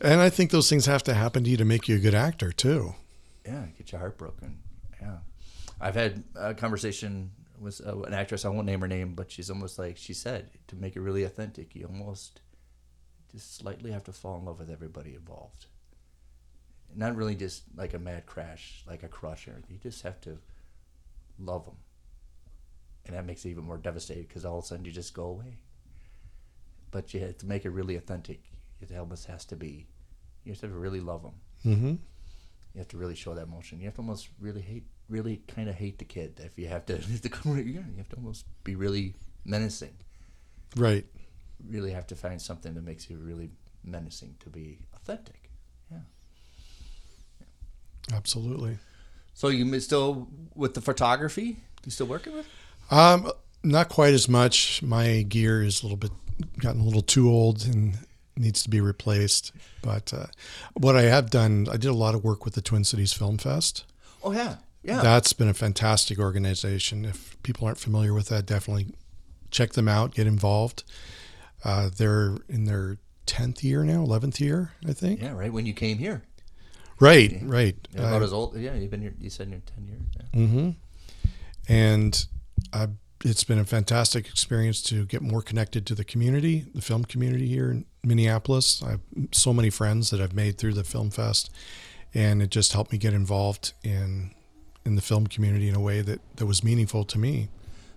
and 0.00 0.20
i 0.20 0.28
think 0.30 0.50
those 0.50 0.68
things 0.68 0.86
have 0.86 1.02
to 1.04 1.14
happen 1.14 1.44
to 1.44 1.50
you 1.50 1.56
to 1.56 1.64
make 1.64 1.88
you 1.88 1.96
a 1.96 1.98
good 2.00 2.14
actor 2.14 2.50
too 2.52 2.94
Yeah, 3.46 3.66
get 3.78 3.92
your 3.92 4.00
heart 4.00 4.16
broken. 4.18 4.58
Yeah, 5.00 5.18
I've 5.80 5.94
had 5.94 6.24
a 6.34 6.54
conversation 6.54 7.30
with 7.64 7.80
uh, 7.84 8.02
an 8.02 8.14
actress. 8.14 8.44
I 8.44 8.48
won't 8.48 8.66
name 8.66 8.80
her 8.80 8.88
name, 8.88 9.14
but 9.14 9.30
she's 9.30 9.50
almost 9.50 9.78
like 9.78 9.96
she 9.96 10.14
said 10.14 10.50
to 10.68 10.76
make 10.76 10.96
it 10.96 11.00
really 11.00 11.24
authentic. 11.24 11.74
You 11.74 11.86
almost 11.86 12.40
just 13.32 13.56
slightly 13.56 13.90
have 13.90 14.04
to 14.04 14.12
fall 14.12 14.38
in 14.38 14.44
love 14.44 14.58
with 14.58 14.70
everybody 14.70 15.14
involved. 15.14 15.66
Not 16.94 17.16
really 17.16 17.34
just 17.34 17.64
like 17.76 17.94
a 17.94 17.98
mad 17.98 18.26
crash, 18.26 18.84
like 18.86 19.02
a 19.02 19.08
crush 19.08 19.48
or 19.48 19.52
anything. 19.52 19.78
You 19.82 19.90
just 19.90 20.02
have 20.02 20.20
to 20.22 20.38
love 21.38 21.64
them, 21.64 21.76
and 23.06 23.16
that 23.16 23.26
makes 23.26 23.44
it 23.44 23.50
even 23.50 23.64
more 23.64 23.78
devastating 23.78 24.24
because 24.24 24.44
all 24.44 24.58
of 24.58 24.64
a 24.64 24.66
sudden 24.68 24.84
you 24.84 24.92
just 24.92 25.14
go 25.14 25.24
away. 25.24 25.56
But 26.92 27.12
you 27.12 27.20
have 27.20 27.38
to 27.38 27.46
make 27.46 27.64
it 27.64 27.70
really 27.70 27.96
authentic. 27.96 28.42
It 28.80 28.96
almost 28.96 29.26
has 29.26 29.44
to 29.46 29.56
be. 29.56 29.88
You 30.44 30.52
have 30.52 30.60
to 30.60 30.68
really 30.68 31.00
love 31.00 31.22
them 31.22 31.34
mm-hmm. 31.64 31.88
you 31.88 32.78
have 32.78 32.88
to 32.88 32.96
really 32.96 33.14
show 33.14 33.34
that 33.34 33.46
emotion. 33.46 33.78
You 33.80 33.86
have 33.86 33.94
to 33.94 34.00
almost 34.00 34.28
really 34.40 34.60
hate, 34.60 34.86
really 35.08 35.42
kind 35.48 35.68
of 35.68 35.74
hate 35.74 35.98
the 35.98 36.04
kid. 36.04 36.40
If 36.42 36.58
you 36.58 36.68
have 36.68 36.86
to, 36.86 36.94
yeah, 37.44 37.62
you 37.62 37.82
have 37.98 38.08
to 38.10 38.16
almost 38.16 38.46
be 38.64 38.74
really 38.74 39.14
menacing. 39.44 39.94
right 40.76 41.04
Really 41.68 41.92
have 41.92 42.06
to 42.08 42.16
find 42.16 42.40
something 42.40 42.74
that 42.74 42.84
makes 42.84 43.08
you 43.08 43.16
really 43.16 43.50
menacing 43.84 44.34
to 44.40 44.50
be 44.50 44.78
authentic. 44.94 45.50
Yeah. 45.90 45.98
absolutely 48.14 48.78
So 49.34 49.48
you 49.48 49.80
still 49.80 50.28
with 50.54 50.74
the 50.74 50.80
photography? 50.80 51.56
You 51.84 51.90
still 51.90 52.06
working 52.06 52.32
with? 52.32 52.46
Um, 52.90 53.30
not 53.62 53.88
quite 53.88 54.14
as 54.14 54.28
much. 54.28 54.82
My 54.82 55.22
gear 55.22 55.62
is 55.62 55.82
a 55.82 55.86
little 55.86 55.96
bit 55.96 56.12
gotten 56.58 56.80
a 56.80 56.84
little 56.84 57.02
too 57.02 57.28
old 57.30 57.64
and 57.64 57.98
needs 58.36 58.62
to 58.62 58.70
be 58.70 58.80
replaced. 58.80 59.52
But 59.82 60.12
uh, 60.12 60.26
what 60.74 60.96
I 60.96 61.02
have 61.02 61.30
done, 61.30 61.66
I 61.70 61.76
did 61.76 61.88
a 61.88 61.94
lot 61.94 62.14
of 62.14 62.24
work 62.24 62.44
with 62.44 62.54
the 62.54 62.62
Twin 62.62 62.84
Cities 62.84 63.12
Film 63.12 63.38
Fest. 63.38 63.84
Oh 64.22 64.32
yeah, 64.32 64.56
yeah. 64.84 65.00
That's 65.02 65.32
been 65.32 65.48
a 65.48 65.54
fantastic 65.54 66.18
organization. 66.18 67.04
If 67.04 67.40
people 67.42 67.66
aren't 67.66 67.78
familiar 67.78 68.12
with 68.14 68.28
that, 68.28 68.46
definitely 68.46 68.88
check 69.50 69.72
them 69.72 69.88
out. 69.88 70.14
Get 70.14 70.26
involved. 70.26 70.84
Uh, 71.64 71.88
they're 71.96 72.36
in 72.48 72.64
their 72.64 72.98
tenth 73.26 73.64
year 73.64 73.82
now, 73.84 74.02
eleventh 74.02 74.40
year, 74.40 74.72
I 74.86 74.92
think. 74.92 75.22
yeah, 75.22 75.32
right 75.32 75.52
when 75.52 75.64
you 75.66 75.72
came 75.72 75.98
here. 75.98 76.22
Right, 77.00 77.38
right. 77.42 77.76
You're 77.92 78.04
about 78.06 78.22
I- 78.22 78.24
as 78.24 78.32
old. 78.32 78.56
Yeah, 78.56 78.74
you've 78.74 78.90
been 78.90 79.00
here. 79.00 79.14
You 79.18 79.30
said 79.30 79.48
you're 79.48 79.60
ten 79.60 79.86
years. 79.86 80.02
Yeah. 80.16 80.40
Mm-hmm. 80.40 80.70
And 81.68 82.26
I, 82.72 82.88
it's 83.24 83.44
been 83.44 83.58
a 83.58 83.64
fantastic 83.64 84.28
experience 84.28 84.82
to 84.82 85.06
get 85.06 85.22
more 85.22 85.40
connected 85.42 85.86
to 85.86 85.94
the 85.94 86.04
community, 86.04 86.66
the 86.74 86.82
film 86.82 87.04
community 87.04 87.48
here 87.48 87.70
in 87.70 87.86
Minneapolis. 88.02 88.82
I 88.82 88.90
have 88.90 89.00
so 89.32 89.52
many 89.54 89.70
friends 89.70 90.10
that 90.10 90.20
I've 90.20 90.34
made 90.34 90.58
through 90.58 90.74
the 90.74 90.84
film 90.84 91.10
fest, 91.10 91.50
and 92.12 92.42
it 92.42 92.50
just 92.50 92.72
helped 92.74 92.92
me 92.92 92.98
get 92.98 93.14
involved 93.14 93.72
in 93.82 94.34
in 94.84 94.96
the 94.96 95.02
film 95.02 95.26
community 95.26 95.68
in 95.68 95.74
a 95.74 95.80
way 95.80 96.02
that, 96.02 96.20
that 96.36 96.46
was 96.46 96.62
meaningful 96.62 97.04
to 97.04 97.18
me. 97.18 97.48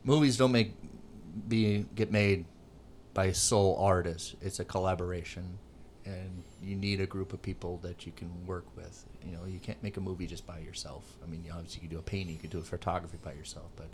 Movies 0.03 0.37
don't 0.37 0.51
make 0.51 0.73
be 1.47 1.85
get 1.95 2.11
made 2.11 2.45
by 3.13 3.31
sole 3.31 3.77
artists. 3.79 4.35
It's 4.41 4.59
a 4.59 4.65
collaboration, 4.65 5.57
and 6.05 6.43
you 6.63 6.75
need 6.75 7.01
a 7.01 7.05
group 7.05 7.33
of 7.33 7.41
people 7.41 7.77
that 7.83 8.05
you 8.05 8.11
can 8.11 8.45
work 8.45 8.65
with. 8.75 9.05
You 9.25 9.33
know, 9.33 9.45
you 9.45 9.59
can't 9.59 9.81
make 9.83 9.97
a 9.97 10.01
movie 10.01 10.27
just 10.27 10.47
by 10.47 10.59
yourself. 10.59 11.03
I 11.23 11.29
mean, 11.29 11.43
obviously 11.51 11.81
you 11.81 11.87
can 11.87 11.97
do 11.97 11.99
a 11.99 12.03
painting, 12.03 12.35
you 12.35 12.41
can 12.41 12.49
do 12.49 12.59
a 12.59 12.63
photography 12.63 13.17
by 13.23 13.33
yourself, 13.33 13.67
but 13.75 13.87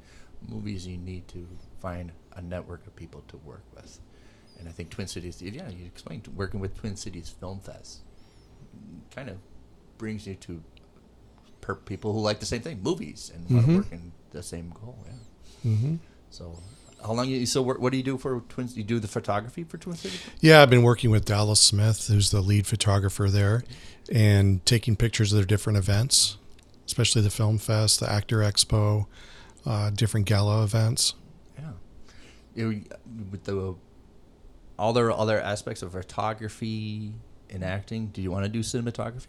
movies 0.48 0.86
you 0.86 0.98
need 0.98 1.28
to 1.30 1.48
find 1.82 2.12
a 2.36 2.42
network 2.42 2.86
of 2.86 2.96
people 2.96 3.24
to 3.30 3.38
work 3.38 3.64
with. 3.74 4.00
And 4.60 4.70
I 4.70 4.72
think 4.72 4.90
Twin 4.92 5.08
Cities, 5.08 5.42
yeah, 5.42 5.70
you 5.70 5.86
explained 5.86 6.28
working 6.36 6.60
with 6.60 6.78
Twin 6.78 6.96
Cities 6.96 7.34
Film 7.40 7.60
Fest 7.60 8.02
kind 9.16 9.30
of 9.30 9.38
brings 9.98 10.28
you 10.28 10.36
to 10.36 10.62
per- 11.64 11.76
people 11.76 12.14
who 12.14 12.20
like 12.20 12.40
the 12.40 12.46
same 12.46 12.62
thing, 12.62 12.82
movies, 12.84 13.32
and 13.34 13.50
want 13.50 13.66
to 13.66 13.72
Mhm. 13.72 13.76
work 13.78 13.92
in 13.92 14.12
the 14.32 14.44
same 14.44 14.70
goal. 14.70 14.98
Yeah. 15.08 15.72
Mm-hmm. 15.72 15.96
So, 16.30 16.60
how 17.04 17.14
long 17.14 17.28
you? 17.30 17.46
So, 17.46 17.62
what, 17.62 17.80
what 17.80 17.92
do 17.92 17.98
you 17.98 18.04
do 18.04 18.18
for 18.18 18.42
twins 18.50 18.76
You 18.78 18.84
do 18.84 19.00
the 19.00 19.08
photography 19.08 19.64
for 19.64 19.78
Twin 19.78 19.96
Cities? 19.96 20.22
Yeah, 20.42 20.62
I've 20.62 20.70
been 20.70 20.84
working 20.84 21.10
with 21.10 21.26
Dallas 21.26 21.62
Smith, 21.62 22.08
who's 22.08 22.30
the 22.32 22.42
lead 22.42 22.68
photographer 22.68 23.30
there, 23.30 23.64
and 24.12 24.64
taking 24.66 24.96
pictures 24.96 25.32
of 25.32 25.38
their 25.38 25.46
different 25.46 25.78
events, 25.78 26.38
especially 26.86 27.22
the 27.22 27.30
Film 27.30 27.58
Fest, 27.58 28.00
the 28.02 28.12
Actor 28.12 28.40
Expo, 28.40 29.06
uh, 29.66 29.90
different 29.92 30.26
gala 30.26 30.64
events. 30.64 31.14
Yeah. 31.58 31.72
You 32.56 32.84
with 33.32 33.46
the 33.46 33.76
all 34.78 34.92
the 34.92 35.14
other 35.16 35.40
aspects 35.40 35.82
of 35.82 35.92
photography 35.94 37.14
and 37.50 37.64
acting. 37.64 38.08
Do 38.08 38.22
you 38.22 38.32
want 38.32 38.44
to 38.44 38.50
do 38.50 38.60
cinematography? 38.62 39.28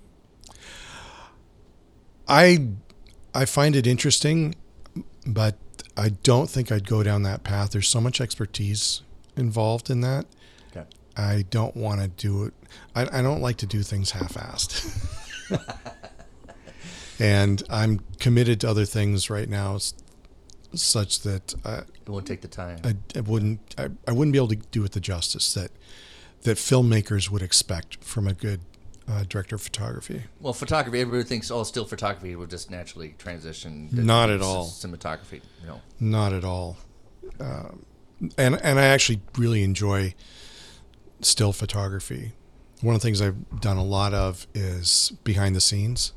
I 2.28 2.68
I 3.34 3.44
find 3.44 3.76
it 3.76 3.86
interesting, 3.86 4.54
but 5.26 5.56
I 5.96 6.10
don't 6.10 6.48
think 6.48 6.70
I'd 6.70 6.86
go 6.86 7.02
down 7.02 7.22
that 7.24 7.44
path. 7.44 7.72
There's 7.72 7.88
so 7.88 8.00
much 8.00 8.20
expertise 8.20 9.02
involved 9.36 9.90
in 9.90 10.00
that. 10.02 10.26
Okay. 10.70 10.86
I 11.16 11.44
don't 11.50 11.76
want 11.76 12.00
to 12.00 12.08
do 12.08 12.44
it. 12.44 12.54
I, 12.94 13.18
I 13.18 13.22
don't 13.22 13.40
like 13.40 13.56
to 13.58 13.66
do 13.66 13.82
things 13.82 14.12
half-assed. 14.12 15.08
and 17.20 17.62
I'm 17.70 18.00
committed 18.18 18.60
to 18.60 18.70
other 18.70 18.84
things 18.84 19.30
right 19.30 19.48
now, 19.48 19.78
such 20.74 21.20
that 21.20 21.54
I, 21.64 21.78
It 21.78 22.08
won't 22.08 22.26
take 22.26 22.40
the 22.40 22.48
time. 22.48 22.78
I, 22.84 22.96
I 23.16 23.20
wouldn't 23.20 23.74
I, 23.78 23.88
I 24.08 24.12
wouldn't 24.12 24.32
be 24.32 24.38
able 24.38 24.48
to 24.48 24.56
do 24.56 24.84
it 24.84 24.92
the 24.92 25.00
justice 25.00 25.54
that 25.54 25.70
that 26.42 26.56
filmmakers 26.56 27.30
would 27.30 27.42
expect 27.42 28.02
from 28.04 28.26
a 28.26 28.34
good 28.34 28.60
uh, 29.08 29.24
director 29.28 29.56
of 29.56 29.62
photography. 29.62 30.22
well, 30.40 30.52
photography. 30.52 31.00
Everybody 31.00 31.28
thinks, 31.28 31.50
oh, 31.50 31.62
still 31.62 31.84
photography 31.84 32.34
will 32.36 32.46
just 32.46 32.70
naturally 32.70 33.14
transition. 33.18 33.88
Not 33.92 34.30
at 34.30 34.40
all. 34.40 34.66
Cinematography. 34.66 35.42
No. 35.66 35.80
Not 36.00 36.32
at 36.32 36.44
all. 36.44 36.78
Um, 37.40 37.84
and 38.38 38.60
and 38.62 38.78
I 38.78 38.86
actually 38.86 39.20
really 39.36 39.62
enjoy 39.62 40.14
still 41.20 41.52
photography. 41.52 42.32
One 42.80 42.94
of 42.94 43.00
the 43.00 43.06
things 43.06 43.20
I've 43.20 43.60
done 43.60 43.76
a 43.76 43.84
lot 43.84 44.14
of 44.14 44.46
is 44.54 45.12
behind 45.24 45.56
the 45.56 45.60
scenes 45.60 46.12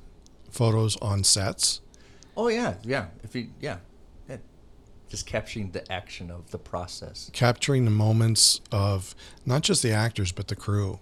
photos 0.57 0.97
on 0.97 1.23
sets. 1.23 1.81
Oh 2.35 2.47
yeah, 2.47 2.75
yeah. 2.83 3.07
If 3.23 3.35
you 3.35 3.49
yeah, 3.59 3.77
yeah. 4.27 4.37
just 5.09 5.25
capturing 5.25 5.71
the 5.71 5.89
action 5.91 6.31
of 6.31 6.51
the 6.51 6.57
process. 6.57 7.29
capturing 7.33 7.85
the 7.85 7.91
moments 7.91 8.61
of 8.71 9.15
not 9.45 9.61
just 9.61 9.83
the 9.83 9.91
actors 9.91 10.31
but 10.31 10.47
the 10.47 10.55
crew. 10.55 10.99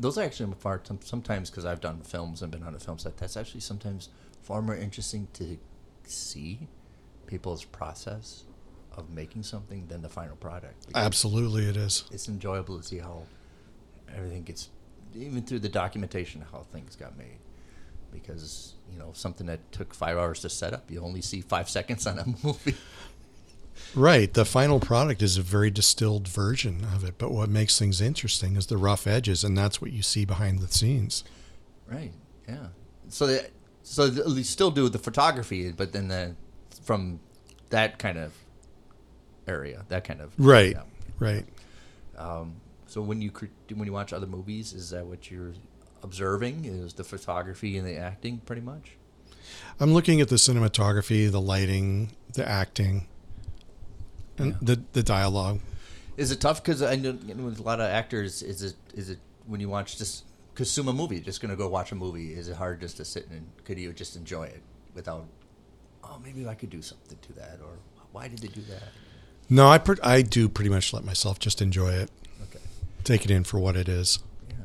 Those 0.00 0.16
are 0.18 0.22
actually 0.22 0.52
far 0.58 0.80
sometimes 1.00 1.50
because 1.50 1.64
I've 1.64 1.80
done 1.80 2.00
films 2.00 2.42
and 2.42 2.52
been 2.52 2.62
on 2.62 2.74
a 2.74 2.78
film 2.78 2.98
set. 2.98 3.16
That's 3.16 3.36
actually 3.36 3.60
sometimes 3.60 4.08
far 4.42 4.62
more 4.62 4.76
interesting 4.76 5.28
to 5.34 5.58
see 6.04 6.68
people's 7.26 7.64
process 7.64 8.44
of 8.96 9.10
making 9.10 9.42
something 9.42 9.86
than 9.88 10.02
the 10.02 10.08
final 10.08 10.36
product. 10.36 10.86
Absolutely, 10.94 11.68
it 11.68 11.76
is. 11.76 12.04
it's 12.10 12.28
enjoyable 12.28 12.78
to 12.78 12.82
see 12.82 12.98
how 12.98 13.22
everything 14.14 14.42
gets, 14.42 14.70
even 15.14 15.42
through 15.42 15.60
the 15.60 15.68
documentation, 15.68 16.44
how 16.52 16.60
things 16.72 16.96
got 16.96 17.16
made. 17.16 17.38
Because 18.10 18.74
you 18.90 18.98
know 18.98 19.10
something 19.12 19.46
that 19.48 19.70
took 19.70 19.92
five 19.94 20.16
hours 20.16 20.40
to 20.40 20.48
set 20.48 20.72
up, 20.72 20.90
you 20.90 21.00
only 21.00 21.20
see 21.20 21.42
five 21.42 21.68
seconds 21.68 22.06
on 22.06 22.18
a 22.18 22.24
movie. 22.46 22.74
Right. 23.94 24.32
The 24.32 24.44
final 24.44 24.80
product 24.80 25.22
is 25.22 25.36
a 25.36 25.42
very 25.42 25.70
distilled 25.70 26.28
version 26.28 26.84
of 26.94 27.04
it, 27.04 27.14
but 27.18 27.30
what 27.30 27.48
makes 27.48 27.78
things 27.78 28.00
interesting 28.00 28.56
is 28.56 28.66
the 28.66 28.76
rough 28.76 29.06
edges, 29.06 29.44
and 29.44 29.56
that's 29.56 29.80
what 29.80 29.92
you 29.92 30.02
see 30.02 30.24
behind 30.24 30.60
the 30.60 30.68
scenes. 30.68 31.24
Right. 31.90 32.12
Yeah. 32.48 32.68
So 33.08 33.26
that 33.26 33.50
so 33.82 34.10
th- 34.10 34.26
you 34.26 34.44
still 34.44 34.70
do 34.70 34.88
the 34.88 34.98
photography, 34.98 35.72
but 35.72 35.92
then 35.92 36.08
the 36.08 36.34
from 36.82 37.20
that 37.70 37.98
kind 37.98 38.18
of 38.18 38.32
area, 39.46 39.84
that 39.88 40.04
kind 40.04 40.20
of 40.20 40.32
Right. 40.38 40.72
yeah. 40.72 40.82
Right. 41.18 41.46
Um, 42.16 42.56
so 42.86 43.00
when 43.00 43.20
you 43.22 43.30
when 43.74 43.86
you 43.86 43.92
watch 43.92 44.12
other 44.12 44.26
movies, 44.26 44.72
is 44.72 44.90
that 44.90 45.06
what 45.06 45.30
you're 45.30 45.54
observing? 46.02 46.64
Is 46.64 46.94
the 46.94 47.04
photography 47.04 47.76
and 47.78 47.86
the 47.86 47.96
acting 47.96 48.38
pretty 48.38 48.62
much? 48.62 48.96
I'm 49.80 49.94
looking 49.94 50.20
at 50.20 50.28
the 50.28 50.36
cinematography, 50.36 51.30
the 51.30 51.40
lighting, 51.40 52.10
the 52.34 52.46
acting, 52.46 53.06
and 54.38 54.52
Yeah. 54.52 54.58
the 54.62 54.82
the 54.92 55.02
dialogue. 55.02 55.60
Is 56.16 56.30
it 56.32 56.40
tough? 56.40 56.62
Because 56.62 56.82
I 56.82 56.96
know 56.96 57.12
with 57.12 57.58
a 57.60 57.62
lot 57.62 57.80
of 57.80 57.86
actors, 57.90 58.42
is 58.42 58.62
it 58.62 58.74
is 58.94 59.10
it 59.10 59.18
when 59.46 59.60
you 59.60 59.68
watch 59.68 59.98
just 59.98 60.24
consume 60.54 60.88
a 60.88 60.92
movie, 60.92 61.20
just 61.20 61.40
gonna 61.40 61.56
go 61.56 61.68
watch 61.68 61.92
a 61.92 61.94
movie? 61.94 62.34
Is 62.34 62.48
it 62.48 62.56
hard 62.56 62.80
just 62.80 62.96
to 62.96 63.04
sit 63.04 63.28
and 63.30 63.46
could 63.64 63.78
you 63.78 63.92
just 63.92 64.16
enjoy 64.16 64.44
it 64.44 64.62
without? 64.94 65.26
Oh, 66.02 66.18
maybe 66.24 66.46
I 66.48 66.54
could 66.54 66.70
do 66.70 66.82
something 66.82 67.18
to 67.22 67.32
that, 67.34 67.60
or 67.62 67.78
why 68.12 68.28
did 68.28 68.38
they 68.38 68.48
do 68.48 68.62
that? 68.62 68.82
No, 69.50 69.68
I 69.68 69.78
per- 69.78 69.96
I 70.02 70.22
do 70.22 70.48
pretty 70.48 70.70
much 70.70 70.92
let 70.92 71.04
myself 71.04 71.38
just 71.38 71.62
enjoy 71.62 71.92
it, 71.92 72.10
Okay. 72.42 72.60
take 73.04 73.24
it 73.24 73.30
in 73.30 73.44
for 73.44 73.58
what 73.60 73.76
it 73.76 73.88
is. 73.88 74.18
Yeah. 74.48 74.56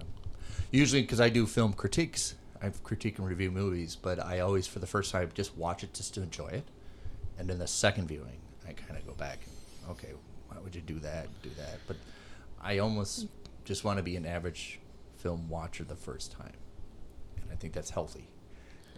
Usually, 0.72 1.02
because 1.02 1.20
I 1.22 1.30
do 1.30 1.46
film 1.46 1.74
critiques, 1.74 2.36
I 2.62 2.70
critique 2.70 3.18
and 3.20 3.28
review 3.28 3.52
movies, 3.52 3.96
but 3.96 4.20
I 4.20 4.40
always, 4.40 4.68
for 4.68 4.80
the 4.80 4.88
first 4.88 5.12
time, 5.12 5.30
just 5.34 5.56
watch 5.58 5.84
it 5.84 5.94
just 5.94 6.14
to 6.16 6.22
enjoy 6.22 6.48
it, 6.48 6.64
and 7.38 7.50
then 7.50 7.60
the 7.60 7.68
second 7.68 8.08
viewing, 8.08 8.40
I 8.68 8.74
kind 8.74 8.98
of 8.98 9.06
go 9.06 9.14
back. 9.14 9.40
Okay, 9.90 10.14
why 10.48 10.58
would 10.64 10.76
you 10.76 10.82
do 10.82 11.00
that? 11.00 11.28
Do 11.42 11.50
that? 11.58 11.80
But 11.88 11.98
I 12.62 12.80
almost 12.80 13.28
just 13.66 13.84
want 13.84 13.98
to 13.98 14.04
be 14.04 14.16
an 14.16 14.26
average 14.26 14.80
film 15.18 15.50
watcher 15.50 15.84
the 15.84 15.96
first 15.96 16.32
time, 16.32 16.58
and 17.42 17.52
I 17.52 17.56
think 17.56 17.74
that's 17.74 17.90
healthy, 17.90 18.28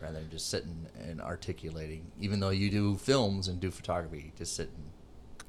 rather 0.01 0.19
than 0.19 0.29
just 0.29 0.49
sitting 0.49 0.87
and 0.99 1.21
articulating. 1.21 2.11
Even 2.19 2.39
though 2.39 2.49
you 2.49 2.69
do 2.69 2.95
films 2.95 3.47
and 3.47 3.59
do 3.59 3.71
photography, 3.71 4.33
just 4.37 4.55
sitting, 4.55 4.91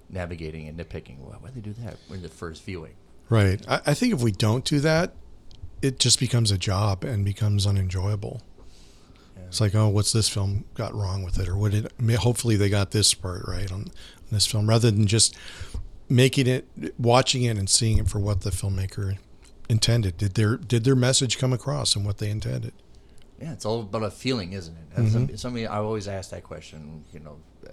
navigating 0.08 0.68
and 0.68 0.78
nitpicking. 0.78 1.18
Why 1.18 1.36
why 1.40 1.50
they 1.50 1.60
do 1.60 1.72
that 1.74 1.96
in 2.10 2.22
the 2.22 2.28
first 2.28 2.64
viewing? 2.64 2.94
Right. 3.28 3.60
I, 3.68 3.80
I 3.86 3.94
think 3.94 4.14
if 4.14 4.22
we 4.22 4.32
don't 4.32 4.64
do 4.64 4.80
that, 4.80 5.12
it 5.82 5.98
just 5.98 6.20
becomes 6.20 6.50
a 6.50 6.58
job 6.58 7.04
and 7.04 7.24
becomes 7.24 7.66
unenjoyable. 7.66 8.40
Yeah. 9.36 9.42
It's 9.48 9.60
like, 9.60 9.74
oh, 9.74 9.88
what's 9.88 10.12
this 10.12 10.28
film 10.28 10.64
got 10.74 10.94
wrong 10.94 11.22
with 11.22 11.38
it, 11.38 11.48
or 11.48 11.56
what 11.56 11.72
did? 11.72 11.90
Hopefully, 12.18 12.56
they 12.56 12.68
got 12.68 12.92
this 12.92 13.14
part 13.14 13.42
right 13.46 13.70
this 14.30 14.46
film, 14.46 14.68
rather 14.68 14.90
than 14.90 15.06
just 15.06 15.36
making 16.08 16.46
it, 16.46 16.66
watching 16.98 17.42
it, 17.42 17.56
and 17.56 17.68
seeing 17.68 17.98
it 17.98 18.08
for 18.08 18.18
what 18.18 18.42
the 18.42 18.50
filmmaker 18.50 19.18
intended. 19.68 20.16
Did 20.16 20.34
their 20.34 20.56
did 20.56 20.84
their 20.84 20.96
message 20.96 21.38
come 21.38 21.52
across 21.52 21.96
and 21.96 22.04
what 22.04 22.18
they 22.18 22.30
intended? 22.30 22.72
Yeah, 23.40 23.52
it's 23.52 23.66
all 23.66 23.80
about 23.80 24.02
a 24.02 24.10
feeling, 24.10 24.54
isn't 24.54 24.74
it? 24.74 25.10
Some, 25.10 25.36
somebody 25.36 25.66
I 25.66 25.78
always 25.78 26.08
ask 26.08 26.30
that 26.30 26.42
question. 26.42 27.04
You 27.12 27.20
know, 27.20 27.36
uh, 27.66 27.72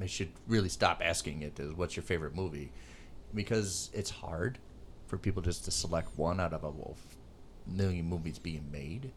I 0.00 0.06
should 0.06 0.30
really 0.46 0.68
stop 0.68 1.00
asking 1.04 1.42
it. 1.42 1.58
Is 1.58 1.72
what's 1.72 1.96
your 1.96 2.04
favorite 2.04 2.34
movie? 2.34 2.70
Because 3.34 3.90
it's 3.92 4.10
hard 4.10 4.58
for 5.06 5.18
people 5.18 5.42
just 5.42 5.64
to 5.64 5.70
select 5.70 6.16
one 6.16 6.38
out 6.38 6.52
of 6.52 6.64
a 6.64 6.72
million 7.70 8.06
movies 8.06 8.38
being 8.38 8.70
made. 8.70 9.10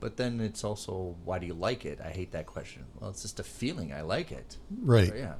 But 0.00 0.16
then 0.16 0.40
it's 0.40 0.64
also 0.64 1.14
why 1.24 1.38
do 1.38 1.46
you 1.46 1.54
like 1.54 1.84
it? 1.84 2.00
I 2.04 2.10
hate 2.10 2.32
that 2.32 2.46
question. 2.46 2.86
Well, 2.98 3.10
it's 3.10 3.22
just 3.22 3.38
a 3.38 3.44
feeling. 3.44 3.92
I 3.92 4.00
like 4.00 4.32
it. 4.32 4.56
Right. 4.80 5.08
So, 5.08 5.14
yeah, 5.14 5.34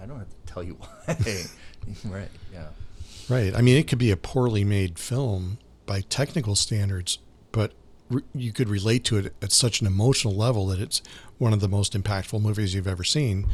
I 0.00 0.06
don't 0.06 0.18
have 0.18 0.28
to 0.28 0.52
tell 0.52 0.62
you 0.62 0.74
why. 0.78 1.16
right. 2.06 2.28
Yeah. 2.52 2.68
Right. 3.28 3.54
I 3.54 3.60
mean, 3.60 3.76
it 3.76 3.86
could 3.88 3.98
be 3.98 4.10
a 4.10 4.16
poorly 4.16 4.64
made 4.64 4.98
film 4.98 5.58
by 5.86 6.00
technical 6.02 6.54
standards, 6.54 7.18
but 7.52 7.72
re- 8.08 8.22
you 8.34 8.52
could 8.52 8.68
relate 8.68 9.04
to 9.04 9.18
it 9.18 9.34
at 9.42 9.52
such 9.52 9.80
an 9.80 9.86
emotional 9.86 10.34
level 10.34 10.66
that 10.68 10.80
it's 10.80 11.02
one 11.38 11.52
of 11.52 11.60
the 11.60 11.68
most 11.68 11.92
impactful 11.94 12.40
movies 12.40 12.74
you've 12.74 12.86
ever 12.86 13.04
seen. 13.04 13.46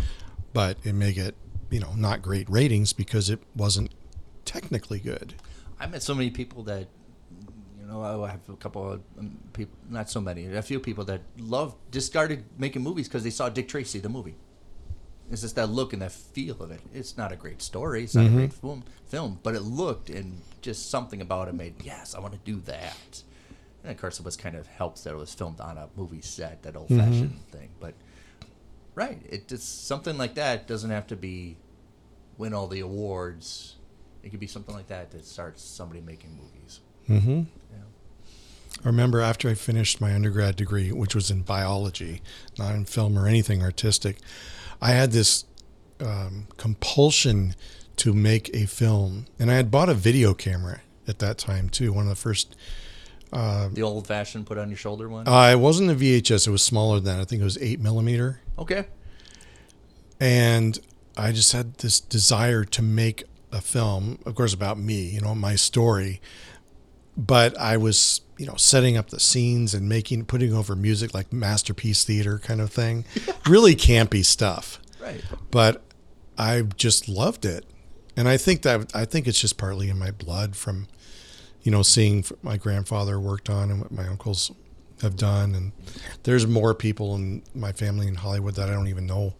But 0.52 0.76
it 0.84 0.94
may 0.94 1.12
get, 1.12 1.34
you 1.70 1.80
know, 1.80 1.94
not 1.96 2.22
great 2.22 2.48
ratings 2.48 2.92
because 2.92 3.30
it 3.30 3.40
wasn't 3.56 3.90
technically 4.44 5.00
good. 5.00 5.34
I 5.80 5.86
met 5.86 6.02
so 6.02 6.14
many 6.14 6.30
people 6.30 6.62
that 6.64 6.86
you 7.80 7.86
know, 7.86 8.24
I 8.24 8.30
have 8.30 8.48
a 8.48 8.56
couple 8.56 8.92
of 8.92 9.02
um, 9.18 9.36
people, 9.52 9.76
not 9.90 10.08
so 10.08 10.20
many, 10.20 10.46
a 10.54 10.62
few 10.62 10.80
people 10.80 11.04
that 11.04 11.20
love 11.38 11.74
just 11.90 12.06
started 12.06 12.44
making 12.56 12.82
movies 12.82 13.08
because 13.08 13.24
they 13.24 13.30
saw 13.30 13.48
Dick 13.48 13.68
Tracy 13.68 13.98
the 13.98 14.08
movie. 14.08 14.36
It's 15.30 15.40
just 15.40 15.56
that 15.56 15.70
look 15.70 15.92
and 15.92 16.02
that 16.02 16.12
feel 16.12 16.62
of 16.62 16.70
it. 16.70 16.80
It's 16.92 17.16
not 17.16 17.32
a 17.32 17.36
great 17.36 17.62
story. 17.62 18.04
It's 18.04 18.14
not 18.14 18.26
a 18.26 18.30
great 18.30 18.52
film, 18.52 18.84
film, 19.06 19.40
but 19.42 19.54
it 19.54 19.62
looked 19.62 20.10
and 20.10 20.40
just 20.60 20.90
something 20.90 21.20
about 21.20 21.48
it 21.48 21.54
made 21.54 21.74
yes, 21.82 22.14
I 22.14 22.20
want 22.20 22.34
to 22.34 22.40
do 22.44 22.60
that. 22.66 23.22
And 23.82 23.92
of 23.92 24.00
course, 24.00 24.18
it 24.18 24.24
was 24.24 24.36
kind 24.36 24.54
of 24.54 24.66
helps 24.66 25.04
that 25.04 25.12
it 25.12 25.16
was 25.16 25.32
filmed 25.34 25.60
on 25.60 25.76
a 25.76 25.88
movie 25.96 26.20
set, 26.20 26.62
that 26.62 26.76
old 26.76 26.88
fashioned 26.88 27.40
thing. 27.50 27.70
But 27.80 27.94
right, 28.94 29.20
it 29.28 29.48
just 29.48 29.86
something 29.86 30.16
like 30.16 30.34
that 30.34 30.66
doesn't 30.66 30.90
have 30.90 31.06
to 31.08 31.16
be 31.16 31.56
win 32.38 32.54
all 32.54 32.66
the 32.66 32.80
awards. 32.80 33.76
It 34.22 34.30
could 34.30 34.40
be 34.40 34.46
something 34.46 34.74
like 34.74 34.88
that 34.88 35.10
that 35.10 35.24
starts 35.24 35.62
somebody 35.62 36.00
making 36.00 36.30
movies. 36.30 36.80
Mm-hmm. 37.08 37.42
Yeah. 37.72 37.84
I 38.82 38.86
remember 38.88 39.20
after 39.20 39.48
I 39.48 39.54
finished 39.54 40.00
my 40.00 40.14
undergrad 40.14 40.56
degree, 40.56 40.90
which 40.90 41.14
was 41.14 41.30
in 41.30 41.42
biology, 41.42 42.22
not 42.58 42.74
in 42.74 42.86
film 42.86 43.18
or 43.18 43.26
anything 43.26 43.62
artistic, 43.62 44.18
I 44.84 44.90
had 44.90 45.12
this 45.12 45.46
um, 45.98 46.46
compulsion 46.58 47.54
to 47.96 48.12
make 48.12 48.54
a 48.54 48.66
film. 48.66 49.26
And 49.38 49.50
I 49.50 49.54
had 49.54 49.70
bought 49.70 49.88
a 49.88 49.94
video 49.94 50.34
camera 50.34 50.82
at 51.08 51.20
that 51.20 51.38
time, 51.38 51.70
too. 51.70 51.92
One 51.92 52.04
of 52.04 52.10
the 52.10 52.16
first. 52.16 52.54
The 53.32 53.82
old 53.82 54.06
fashioned 54.06 54.46
put 54.46 54.58
on 54.58 54.68
your 54.68 54.76
shoulder 54.76 55.08
one. 55.08 55.26
Uh, 55.26 55.50
it 55.50 55.58
wasn't 55.58 55.90
a 55.90 55.94
VHS, 55.94 56.46
it 56.46 56.50
was 56.50 56.62
smaller 56.62 57.00
than 57.00 57.16
that. 57.16 57.20
I 57.20 57.24
think 57.24 57.40
it 57.40 57.44
was 57.44 57.58
8 57.58 57.80
millimeter. 57.80 58.40
okay. 58.58 58.84
and 60.20 60.78
I 61.16 61.32
just 61.32 61.52
had 61.52 61.78
this 61.78 61.98
desire 61.98 62.64
to 62.64 62.82
make 62.82 63.24
a 63.50 63.60
film, 63.60 64.18
of 64.26 64.34
course, 64.34 64.52
about 64.52 64.78
me, 64.78 65.06
you 65.06 65.20
know, 65.20 65.34
my 65.34 65.56
story. 65.56 66.20
But 67.16 67.56
I 67.58 67.76
was, 67.76 68.22
you 68.38 68.46
know, 68.46 68.56
setting 68.56 68.96
up 68.96 69.10
the 69.10 69.20
scenes 69.20 69.72
and 69.74 69.88
making, 69.88 70.24
putting 70.26 70.52
over 70.52 70.74
music 70.74 71.14
like 71.14 71.32
masterpiece 71.32 72.04
theater 72.04 72.38
kind 72.38 72.60
of 72.60 72.72
thing, 72.72 73.04
really 73.48 73.74
campy 73.74 74.24
stuff. 74.24 74.80
Right. 75.00 75.22
But 75.50 75.82
I 76.36 76.62
just 76.62 77.08
loved 77.08 77.44
it, 77.44 77.66
and 78.16 78.28
I 78.28 78.36
think 78.36 78.62
that 78.62 78.94
I 78.94 79.04
think 79.04 79.28
it's 79.28 79.40
just 79.40 79.56
partly 79.56 79.88
in 79.88 79.98
my 79.98 80.10
blood 80.10 80.56
from, 80.56 80.88
you 81.62 81.70
know, 81.70 81.82
seeing 81.82 82.24
my 82.42 82.56
grandfather 82.56 83.20
worked 83.20 83.48
on 83.48 83.70
and 83.70 83.80
what 83.80 83.92
my 83.92 84.08
uncles 84.08 84.50
have 85.02 85.16
done, 85.16 85.54
and 85.54 85.72
there's 86.24 86.46
more 86.46 86.74
people 86.74 87.14
in 87.14 87.42
my 87.54 87.72
family 87.72 88.08
in 88.08 88.16
Hollywood 88.16 88.54
that 88.56 88.68
I 88.68 88.72
don't 88.72 88.88
even 88.88 89.06
know. 89.06 89.34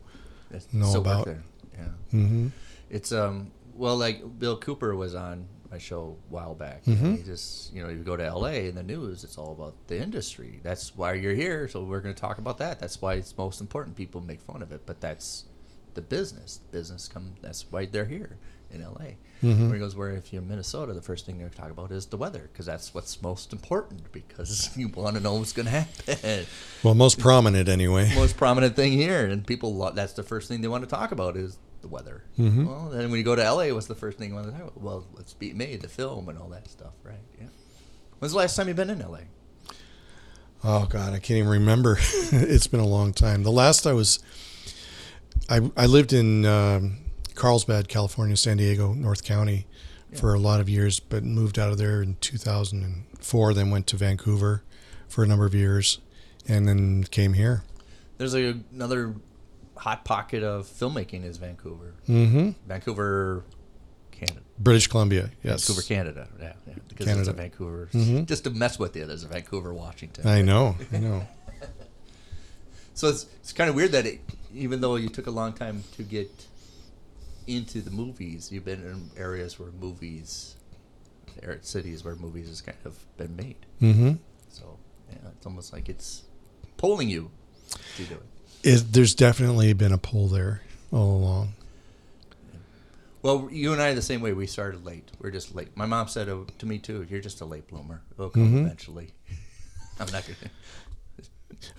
Know 0.73 0.97
about. 0.97 1.27
Yeah. 1.27 1.85
Mm-hmm. 2.13 2.49
It's 2.91 3.11
um 3.11 3.51
well 3.75 3.97
like 3.97 4.39
Bill 4.39 4.57
Cooper 4.57 4.95
was 4.95 5.15
on 5.15 5.49
my 5.75 5.79
show 5.79 6.17
a 6.31 6.33
while 6.33 6.55
back. 6.55 6.85
Mm-hmm. 6.85 7.25
Just 7.25 7.75
you 7.75 7.83
know, 7.83 7.89
you 7.89 7.99
go 7.99 8.17
to 8.17 8.33
LA 8.33 8.69
in 8.71 8.77
the 8.77 8.83
news, 8.83 9.25
it's 9.25 9.37
all 9.37 9.53
about 9.53 9.75
the 9.89 10.01
industry. 10.01 10.61
That's 10.63 10.97
why 10.97 11.15
you're 11.15 11.35
here, 11.35 11.67
so 11.67 11.83
we're 11.83 12.01
gonna 12.01 12.15
talk 12.15 12.39
about 12.39 12.59
that. 12.59 12.79
That's 12.79 13.03
why 13.03 13.15
it's 13.15 13.37
most 13.37 13.61
important. 13.61 13.97
People 13.97 14.21
make 14.21 14.41
fun 14.41 14.63
of 14.63 14.71
it, 14.71 14.83
but 14.87 15.01
that's 15.01 15.47
the 15.95 16.01
business. 16.01 16.61
Business 16.71 17.09
come 17.09 17.35
that's 17.43 17.67
why 17.71 17.87
they're 17.87 18.05
here 18.05 18.39
in 18.71 18.83
LA. 18.83 19.17
Mm-hmm. 19.43 19.67
Where 19.67 19.75
he 19.75 19.81
goes, 19.81 19.97
where 19.97 20.11
if 20.13 20.33
you're 20.33 20.43
in 20.43 20.49
Minnesota, 20.49 20.93
the 20.93 21.03
first 21.03 21.27
thing 21.27 21.39
they're 21.39 21.49
talking 21.49 21.73
about 21.73 21.91
is 21.91 22.07
the 22.07 22.17
weather, 22.17 22.49
because 22.53 22.67
that's 22.67 22.95
what's 22.95 23.21
most 23.21 23.53
important, 23.53 24.11
because 24.13 24.71
you 24.77 24.89
want 24.89 25.17
to 25.17 25.23
know 25.23 25.35
what's 25.35 25.53
going 25.53 25.67
to 25.67 25.73
happen. 25.73 26.47
Well, 26.83 26.95
most 26.95 27.19
prominent 27.19 27.69
anyway. 27.69 28.11
most 28.15 28.37
prominent 28.39 28.75
thing 28.75 28.93
here, 28.93 29.27
and 29.27 29.47
people 29.47 29.75
lo- 29.75 29.91
that's 29.91 30.15
the 30.15 30.23
first 30.23 30.49
thing 30.49 30.63
they 30.63 30.69
want 30.69 30.83
to 30.85 30.89
talk 30.89 31.13
about 31.13 31.37
is 31.37 31.59
the 31.85 31.89
weather. 31.89 32.25
Mm-hmm. 32.39 32.67
Well, 32.67 32.89
then 32.89 33.11
when 33.11 33.19
you 33.19 33.25
go 33.25 33.37
to 33.37 33.43
LA, 33.43 33.69
what's 33.75 33.87
the 33.87 33.95
first 33.95 34.17
thing 34.19 34.31
you 34.31 34.35
want 34.35 34.47
to 34.47 34.53
talk 34.53 34.63
about? 34.63 34.81
Well, 34.81 35.07
let's 35.13 35.35
beat 35.35 35.55
me, 35.55 35.77
the 35.77 35.89
film 35.89 36.31
and 36.31 36.39
all 36.39 36.49
that 36.49 36.67
stuff, 36.69 36.95
right? 37.05 37.21
Yeah. 37.39 37.49
When's 38.19 38.33
the 38.33 38.39
last 38.39 38.57
time 38.57 38.69
you've 38.69 38.77
been 38.77 38.89
in 38.89 39.01
LA? 39.01 39.21
Oh 40.65 40.87
God, 40.87 41.13
I 41.13 41.19
can't 41.19 41.39
even 41.39 41.51
remember. 41.51 41.99
it's 42.01 42.67
been 42.67 42.81
a 42.81 42.87
long 42.87 43.13
time. 43.13 43.43
The 43.43 43.53
last 43.53 43.87
I 43.87 43.93
was, 43.93 44.19
I 45.51 45.71
I 45.77 45.85
lived 45.85 46.15
in 46.15 46.47
um, 46.47 47.01
Carlsbad, 47.35 47.89
California, 47.89 48.37
San 48.37 48.57
Diego, 48.57 48.95
North 48.95 49.25
County, 49.25 49.67
for 50.15 50.33
a 50.33 50.39
lot 50.39 50.61
of 50.61 50.69
years, 50.71 51.01
but 51.01 51.23
moved 51.23 51.59
out 51.59 51.71
of 51.71 51.77
there 51.77 52.01
in 52.01 52.17
2004. 52.23 53.53
Then 53.53 53.71
went 53.71 53.87
to 53.89 53.97
Vancouver 53.99 54.63
for 55.07 55.23
a 55.23 55.27
number 55.27 55.45
of 55.45 55.55
years, 55.55 55.99
and 56.49 56.67
then 56.67 57.05
came 57.05 57.35
here. 57.35 57.63
There's 58.17 58.35
a, 58.35 58.59
another 58.73 59.17
hot 59.85 60.03
pocket 60.03 60.43
of 60.43 60.67
filmmaking 60.67 61.25
is 61.25 61.37
Vancouver. 61.37 61.93
Mm-hmm. 62.09 62.53
Vancouver, 62.67 63.45
Canada. 64.11 64.41
British 64.59 64.87
Columbia, 64.87 65.31
yes. 65.43 65.67
Vancouver, 65.67 65.87
Canada. 65.87 66.29
Yeah, 66.41 66.53
yeah. 66.67 66.75
Because 66.89 67.05
there's 67.05 67.29
a 67.29 67.33
Canada. 67.35 67.43
Vancouver. 67.43 67.89
Mhm. 67.93 68.27
Just 68.27 68.45
to 68.45 68.51
mess 68.51 68.79
with 68.79 68.97
you, 68.97 69.05
there's 69.05 69.25
a 69.25 69.29
Vancouver, 69.29 69.75
Washington. 69.75 70.27
I 70.27 70.41
know, 70.41 70.77
I 70.93 70.99
know. 70.99 71.27
So 72.97 73.09
it's 73.09 73.27
it's 73.41 73.53
kind 73.53 73.69
of 73.69 73.75
weird 73.75 73.91
that 73.91 74.07
it, 74.07 74.21
even 74.55 74.81
though 74.81 74.95
you 74.95 75.09
took 75.09 75.27
a 75.27 75.31
long 75.33 75.53
time 75.53 75.83
to 75.97 76.05
get 76.05 76.31
into 77.49 77.81
the 77.81 77.91
movies, 77.91 78.53
you've 78.53 78.65
been 78.65 78.85
in 78.87 79.11
areas 79.21 79.59
where 79.59 79.73
movies, 79.73 80.55
or 81.43 81.59
cities 81.63 82.05
where 82.05 82.15
movies 82.15 82.47
has 82.49 82.61
kind 82.61 82.79
of 82.85 82.95
been 83.17 83.35
made. 83.35 83.67
Mm-hmm. 83.83 84.13
So 84.49 84.79
yeah, 85.11 85.31
it's 85.37 85.45
almost 85.45 85.73
like 85.73 85.89
it's 85.89 86.23
pulling 86.77 87.09
you 87.11 87.33
to 87.97 88.03
do 88.05 88.15
it. 88.15 88.23
It, 88.65 88.93
there's 88.93 89.15
definitely 89.15 89.75
been 89.75 89.93
a 89.93 89.99
pull 89.99 90.29
there 90.29 90.63
all 90.91 91.17
along. 91.17 91.53
Well, 93.21 93.49
you 93.53 93.73
and 93.73 93.81
I 93.81 93.91
are 93.91 93.95
the 93.95 94.03
same 94.03 94.23
way. 94.23 94.33
We 94.33 94.47
started 94.47 94.85
late. 94.87 95.11
We're 95.21 95.31
just 95.31 95.55
late. 95.55 95.77
My 95.77 95.85
mom 95.85 96.09
said 96.09 96.31
uh, 96.31 96.39
to 96.59 96.67
me 96.67 96.79
too, 96.79 97.07
"You're 97.09 97.21
just 97.21 97.43
a 97.43 97.45
late 97.45 97.69
bloomer. 97.69 98.03
It'll 98.13 98.31
come 98.31 98.59
eventually." 98.59 99.13
I'm 100.01 100.11
not 100.13 100.25
gonna. 100.25 100.51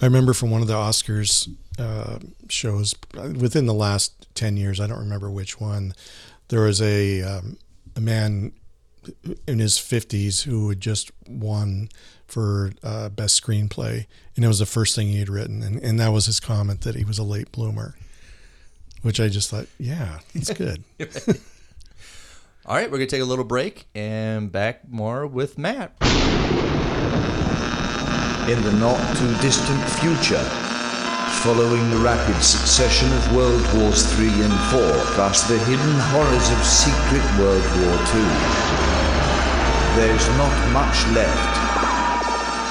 I 0.01 0.05
remember 0.05 0.33
from 0.33 0.51
one 0.51 0.61
of 0.61 0.67
the 0.67 0.75
Oscars 0.75 1.51
uh, 1.79 2.19
shows 2.49 2.95
within 3.13 3.65
the 3.65 3.73
last 3.73 4.27
ten 4.35 4.55
years. 4.55 4.79
I 4.79 4.85
don't 4.85 4.99
remember 4.99 5.31
which 5.31 5.59
one. 5.59 5.93
There 6.49 6.61
was 6.61 6.81
a 6.81 7.23
um, 7.23 7.57
a 7.95 8.01
man 8.01 8.51
in 9.47 9.59
his 9.59 9.79
fifties 9.79 10.43
who 10.43 10.69
had 10.69 10.81
just 10.81 11.11
won 11.27 11.89
for 12.27 12.71
uh, 12.83 13.09
best 13.09 13.41
screenplay, 13.41 14.05
and 14.35 14.43
it 14.43 14.47
was 14.47 14.59
the 14.59 14.65
first 14.65 14.95
thing 14.95 15.07
he 15.07 15.19
had 15.19 15.29
written, 15.29 15.61
and, 15.63 15.81
and 15.81 15.99
that 15.99 16.09
was 16.09 16.25
his 16.25 16.39
comment 16.39 16.81
that 16.81 16.95
he 16.95 17.03
was 17.03 17.17
a 17.19 17.23
late 17.23 17.51
bloomer. 17.51 17.95
Which 19.01 19.19
I 19.19 19.29
just 19.29 19.49
thought, 19.51 19.67
yeah, 19.79 20.19
that's 20.33 20.51
good. 20.57 20.83
All 22.65 22.75
right, 22.75 22.89
we're 22.89 22.97
gonna 22.97 23.05
take 23.05 23.21
a 23.21 23.25
little 23.25 23.45
break 23.45 23.85
and 23.93 24.51
back 24.51 24.89
more 24.89 25.27
with 25.27 25.57
Matt. 25.59 25.93
in 28.49 28.61
the 28.63 28.73
not 28.73 28.97
too 29.17 29.29
distant 29.41 29.81
future, 30.01 30.41
following 31.45 31.87
the 31.91 31.97
rapid 31.97 32.41
succession 32.41 33.11
of 33.13 33.35
World 33.35 33.61
Wars 33.77 34.05
III 34.19 34.27
and 34.29 34.53
IV, 34.73 34.97
plus 35.13 35.43
the 35.47 35.57
hidden 35.59 35.95
horrors 36.09 36.49
of 36.49 36.65
secret 36.65 37.23
World 37.37 37.65
War 37.85 37.93
II. 38.13 38.25
There's 39.97 40.27
not 40.37 40.71
much 40.73 41.05
left. 41.13 41.64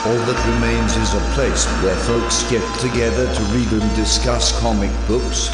All 0.05 0.21
that 0.29 0.41
remains 0.53 1.01
is 1.01 1.17
a 1.17 1.25
place 1.33 1.65
where 1.81 1.97
folks 2.05 2.45
get 2.53 2.61
together 2.77 3.25
to 3.25 3.43
read 3.57 3.73
and 3.73 3.97
discuss 3.97 4.53
comic 4.61 4.93
books. 5.09 5.49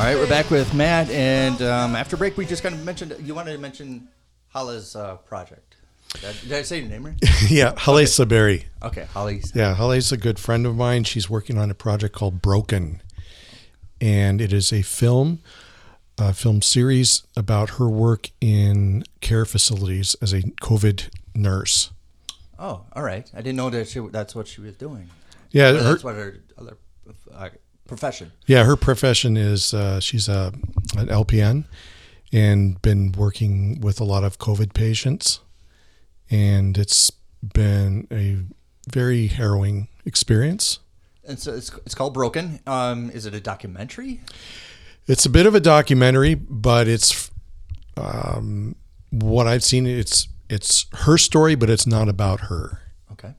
All 0.00 0.06
right, 0.06 0.16
we're 0.16 0.26
back 0.30 0.50
with 0.50 0.72
Matt, 0.72 1.10
and 1.10 1.60
um, 1.60 1.94
after 1.94 2.16
break, 2.16 2.38
we 2.38 2.46
just 2.46 2.62
kind 2.62 2.74
of 2.74 2.82
mentioned 2.86 3.14
you 3.22 3.34
wanted 3.34 3.52
to 3.52 3.58
mention 3.58 4.08
Hala's 4.48 4.96
uh, 4.96 5.16
project. 5.16 5.76
Did 6.14 6.24
I, 6.24 6.32
did 6.32 6.52
I 6.52 6.62
say 6.62 6.78
your 6.78 6.88
name 6.88 7.04
right? 7.04 7.16
yeah, 7.50 7.74
Haleh 7.74 8.04
Saberi. 8.04 8.64
Okay, 8.82 9.04
Holly's. 9.12 9.52
Yeah, 9.54 9.74
Haleh's 9.74 10.10
a 10.10 10.16
good 10.16 10.38
friend 10.38 10.64
of 10.64 10.74
mine. 10.74 11.04
She's 11.04 11.28
working 11.28 11.58
on 11.58 11.70
a 11.70 11.74
project 11.74 12.14
called 12.14 12.40
Broken, 12.40 13.02
and 14.00 14.40
it 14.40 14.54
is 14.54 14.72
a 14.72 14.80
film, 14.80 15.40
a 16.16 16.32
film 16.32 16.62
series 16.62 17.24
about 17.36 17.72
her 17.72 17.86
work 17.86 18.30
in 18.40 19.04
care 19.20 19.44
facilities 19.44 20.16
as 20.22 20.32
a 20.32 20.40
COVID 20.40 21.10
nurse. 21.34 21.90
Oh, 22.58 22.86
all 22.94 23.02
right. 23.02 23.30
I 23.34 23.42
didn't 23.42 23.56
know 23.56 23.68
that 23.68 23.88
she, 23.88 24.00
that's 24.00 24.34
what 24.34 24.48
she 24.48 24.62
was 24.62 24.76
doing. 24.76 25.10
Yeah, 25.50 25.72
her, 25.72 25.78
that's 25.78 26.04
what 26.04 26.14
her 26.14 26.38
other 26.56 26.78
uh, 27.34 27.50
profession. 27.90 28.32
yeah, 28.46 28.64
her 28.64 28.76
profession 28.76 29.36
is 29.36 29.74
uh, 29.74 30.00
she's 30.00 30.28
a 30.28 30.52
an 30.96 31.08
LPN 31.08 31.64
and 32.32 32.80
been 32.80 33.12
working 33.12 33.80
with 33.80 34.00
a 34.00 34.04
lot 34.04 34.24
of 34.24 34.38
COVID 34.38 34.72
patients, 34.72 35.40
and 36.30 36.78
it's 36.78 37.10
been 37.42 38.06
a 38.10 38.38
very 38.90 39.26
harrowing 39.26 39.88
experience. 40.06 40.78
And 41.24 41.38
so 41.38 41.54
it's, 41.54 41.70
it's 41.86 41.94
called 41.94 42.14
Broken. 42.14 42.60
Um, 42.66 43.10
is 43.10 43.26
it 43.26 43.34
a 43.34 43.40
documentary? 43.40 44.20
It's 45.06 45.26
a 45.26 45.30
bit 45.30 45.46
of 45.46 45.54
a 45.54 45.60
documentary, 45.60 46.34
but 46.34 46.88
it's 46.88 47.30
um, 47.96 48.74
what 49.10 49.46
I've 49.46 49.62
seen. 49.64 49.86
It's 49.86 50.28
it's 50.48 50.86
her 51.04 51.18
story, 51.18 51.54
but 51.56 51.68
it's 51.70 51.86
not 51.86 52.08
about 52.08 52.40
her, 52.50 52.80
Okay. 53.12 53.32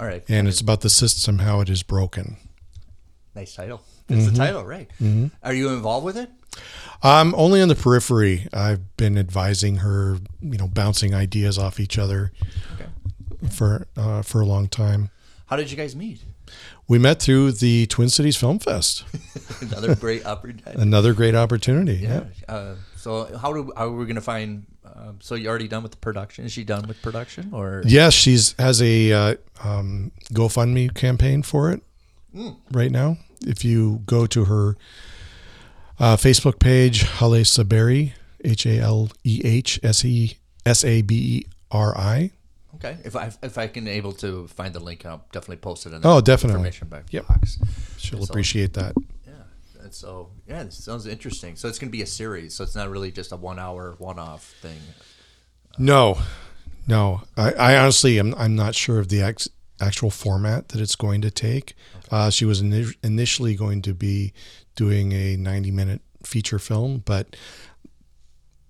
All 0.00 0.06
right. 0.06 0.24
and 0.28 0.48
it's 0.48 0.60
about 0.60 0.80
the 0.80 0.90
system 0.90 1.38
how 1.38 1.60
it 1.60 1.68
is 1.68 1.82
broken. 1.84 2.36
Nice 3.34 3.54
title. 3.54 3.80
That's 4.08 4.26
the 4.30 4.36
title, 4.36 4.64
right? 4.64 4.90
Are 5.42 5.54
you 5.54 5.70
involved 5.70 6.04
with 6.04 6.16
it? 6.16 6.30
I'm 7.02 7.34
only 7.34 7.60
on 7.62 7.68
the 7.68 7.74
periphery. 7.74 8.46
I've 8.52 8.96
been 8.96 9.16
advising 9.18 9.76
her, 9.76 10.18
you 10.40 10.58
know, 10.58 10.68
bouncing 10.68 11.14
ideas 11.14 11.58
off 11.58 11.80
each 11.80 11.98
other 11.98 12.30
Okay. 12.74 12.86
for 13.50 13.86
uh, 13.96 14.22
for 14.22 14.40
a 14.40 14.46
long 14.46 14.68
time. 14.68 15.10
How 15.46 15.56
did 15.56 15.70
you 15.70 15.76
guys 15.76 15.96
meet? 15.96 16.20
We 16.86 16.98
met 16.98 17.20
through 17.20 17.52
the 17.52 17.86
Twin 17.86 18.08
Cities 18.10 18.36
Film 18.36 18.58
Fest. 18.58 19.04
Another 19.62 19.94
great 19.94 20.26
opportunity. 20.26 20.78
Another 20.80 21.14
great 21.14 21.34
opportunity. 21.34 21.94
Yeah. 21.96 22.24
Yeah. 22.48 22.54
Uh, 22.54 22.74
so 22.96 23.36
how 23.38 23.52
do 23.52 23.72
how 23.76 23.86
are 23.86 23.92
we 23.92 24.04
going 24.04 24.16
to 24.16 24.20
find? 24.20 24.66
Um, 24.94 25.18
so 25.22 25.34
you 25.34 25.48
already 25.48 25.68
done 25.68 25.82
with 25.82 25.92
the 25.92 25.98
production? 25.98 26.44
Is 26.44 26.52
she 26.52 26.64
done 26.64 26.86
with 26.86 27.00
production 27.00 27.50
or? 27.54 27.82
Yes, 27.86 28.12
she's 28.12 28.54
has 28.58 28.82
a 28.82 29.10
uh, 29.12 29.34
um, 29.64 30.12
GoFundMe 30.34 30.94
campaign 30.94 31.42
for 31.42 31.70
it 31.72 31.82
right 32.70 32.90
now. 32.90 33.18
If 33.42 33.64
you 33.64 34.02
go 34.06 34.26
to 34.26 34.44
her 34.46 34.76
uh, 35.98 36.16
Facebook 36.16 36.58
page, 36.58 37.04
Haleh 37.04 37.42
Saberi, 37.44 38.12
H 38.44 38.66
A 38.66 38.78
L 38.78 39.10
E 39.24 39.40
H 39.44 39.80
S 39.82 40.04
E 40.04 40.36
S 40.66 40.84
A 40.84 41.02
B 41.02 41.14
E 41.38 41.46
R 41.70 41.96
I. 41.96 42.30
Okay. 42.76 42.96
If 43.04 43.14
I 43.16 43.30
if 43.42 43.58
I 43.58 43.66
can 43.68 43.86
able 43.86 44.12
to 44.14 44.46
find 44.48 44.74
the 44.74 44.80
link, 44.80 45.04
I'll 45.06 45.24
definitely 45.32 45.56
post 45.58 45.86
it 45.86 45.92
in 45.92 46.00
the 46.00 46.08
Oh, 46.08 46.20
definitely. 46.20 46.66
information 46.68 46.88
Yep. 47.10 47.28
box. 47.28 47.58
She'll 47.98 48.24
appreciate 48.24 48.72
that. 48.74 48.94
Yeah. 49.26 49.32
And 49.84 49.94
so 49.94 50.30
yeah, 50.48 50.64
this 50.64 50.82
sounds 50.84 51.06
interesting. 51.06 51.54
So 51.56 51.68
it's 51.68 51.78
going 51.78 51.88
to 51.90 51.96
be 51.96 52.02
a 52.02 52.06
series. 52.06 52.54
So 52.54 52.64
it's 52.64 52.74
not 52.74 52.88
really 52.90 53.12
just 53.12 53.30
a 53.32 53.36
one 53.36 53.58
hour 53.58 53.94
one 53.98 54.18
off 54.18 54.44
thing. 54.60 54.78
No, 55.78 56.18
no. 56.86 57.22
I, 57.36 57.52
I 57.52 57.76
honestly, 57.76 58.18
am 58.18 58.34
I'm 58.36 58.56
not 58.56 58.74
sure 58.74 58.98
of 58.98 59.08
the 59.08 59.22
ex, 59.22 59.48
actual 59.82 60.10
format 60.10 60.68
that 60.68 60.80
it's 60.80 60.96
going 60.96 61.20
to 61.22 61.30
take. 61.30 61.74
Uh, 62.10 62.30
she 62.30 62.44
was 62.44 62.62
ini- 62.62 62.96
initially 63.02 63.54
going 63.54 63.82
to 63.82 63.92
be 63.92 64.32
doing 64.76 65.12
a 65.12 65.36
90 65.36 65.70
minute 65.70 66.00
feature 66.24 66.58
film, 66.58 67.02
but 67.04 67.36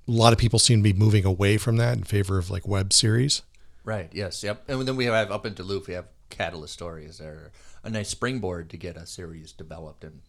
a 0.09 0.11
lot 0.11 0.33
of 0.33 0.39
people 0.39 0.59
seem 0.59 0.81
to 0.81 0.83
be 0.83 0.93
moving 0.99 1.25
away 1.25 1.59
from 1.59 1.77
that 1.77 1.97
in 1.97 2.05
favor 2.05 2.39
of 2.39 2.51
like 2.51 2.67
web 2.67 2.93
series. 2.93 3.43
Right. 3.85 4.11
Yes. 4.13 4.43
Yep. 4.43 4.65
And 4.69 4.87
then 4.87 4.97
we 4.97 5.07
have 5.07 5.31
up 5.31 5.45
in 5.47 5.55
Duluth, 5.55 5.89
we 5.89 5.95
have 5.95 6.07
Catalyst 6.31 6.73
Stories. 6.73 7.19
They're 7.19 7.51
a 7.85 7.91
nice 7.91 8.09
springboard 8.09 8.71
to 8.71 8.77
get 8.77 8.97
a 8.97 9.07
series 9.07 9.53
developed 9.53 10.05
and 10.05 10.21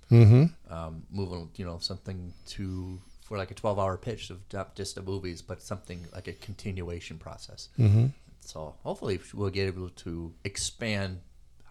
um, 0.69 1.03
moving, 1.11 1.49
you 1.55 1.65
know, 1.65 1.77
something 1.79 2.33
to 2.47 2.99
for 3.21 3.37
like 3.37 3.51
a 3.51 3.53
twelve-hour 3.53 3.97
pitch 3.97 4.29
of 4.31 4.39
not 4.51 4.75
just 4.75 4.95
the 4.95 5.01
movies, 5.01 5.41
but 5.41 5.61
something 5.61 6.07
like 6.13 6.27
a 6.27 6.33
continuation 6.33 7.17
process. 7.17 7.69
Mm-hmm. 7.79 8.07
So 8.45 8.75
hopefully 8.83 9.19
we'll 9.33 9.49
get 9.49 9.67
able 9.67 9.89
to 9.89 10.33
expand 10.43 11.21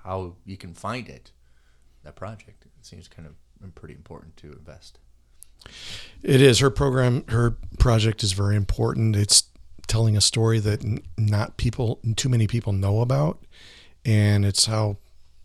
how 0.05 0.37
you 0.45 0.57
can 0.57 0.75
find 0.75 1.09
it. 1.09 1.31
That 2.05 2.17
project 2.17 2.65
it 2.65 2.87
seems 2.87 3.09
kind 3.09 3.29
of 3.29 3.75
pretty 3.75 3.95
important 3.95 4.37
to 4.39 4.53
invest. 4.53 4.99
It 6.23 6.41
is 6.41 6.59
her 6.59 6.71
program. 6.71 7.25
Her 7.29 7.57
project 7.79 8.25
is 8.25 8.33
very 8.33 8.57
important. 8.57 9.15
It's 9.15 9.45
telling 9.87 10.17
a 10.17 10.21
story 10.21 10.59
that 10.61 10.83
not 11.17 11.57
people, 11.57 12.01
too 12.17 12.29
many 12.29 12.47
people 12.47 12.73
know 12.73 13.01
about, 13.01 13.45
and 14.05 14.45
it's 14.45 14.67
how 14.67 14.97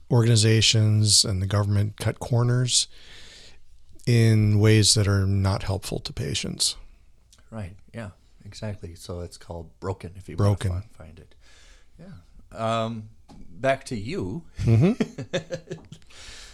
organizations 0.09 1.25
and 1.25 1.41
the 1.41 1.45
government 1.45 1.97
cut 1.97 2.19
corners 2.19 2.87
in 4.05 4.59
ways 4.59 4.93
that 4.93 5.07
are 5.07 5.25
not 5.25 5.63
helpful 5.63 5.99
to 5.99 6.13
patients. 6.13 6.77
Right. 7.51 7.75
Yeah. 7.93 8.11
Exactly. 8.47 8.95
So 8.95 9.19
it's 9.19 9.37
called 9.37 9.69
Broken. 9.79 10.13
If 10.15 10.29
you 10.29 10.35
Broken. 10.37 10.71
want 10.71 10.83
to 10.89 10.97
find 10.97 11.19
it. 11.19 11.35
Yeah. 11.99 12.13
Um, 12.85 13.09
back 13.51 13.83
to 13.85 13.95
you. 13.95 14.43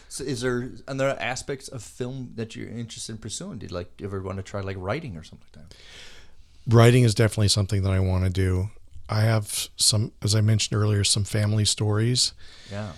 so 0.10 0.24
is 0.24 0.41
there 0.41 0.70
other 0.88 1.10
aspects 1.20 1.68
of 1.68 1.84
film 1.84 2.32
that 2.36 2.56
you're 2.56 2.68
interested 2.70 3.14
in 3.14 3.18
pursuing? 3.20 3.60
Did 3.60 3.72
like 3.72 3.91
ever 4.04 4.22
want 4.22 4.38
to 4.38 4.44
try 4.44 4.62
like 4.62 4.78
writing 4.80 5.16
or 5.18 5.24
something 5.24 5.48
like 5.56 5.70
that? 5.70 5.78
Writing 6.68 7.04
is 7.04 7.14
definitely 7.14 7.50
something 7.50 7.84
that 7.84 7.91
I 7.91 8.00
want 8.00 8.24
to 8.24 8.30
do. 8.30 8.70
I 9.10 9.22
have 9.22 9.68
some, 9.76 10.14
as 10.22 10.34
I 10.34 10.41
mentioned 10.41 10.80
earlier, 10.82 11.04
some 11.04 11.24
family 11.26 11.66
stories 11.66 12.34
Yeah. 12.72 12.94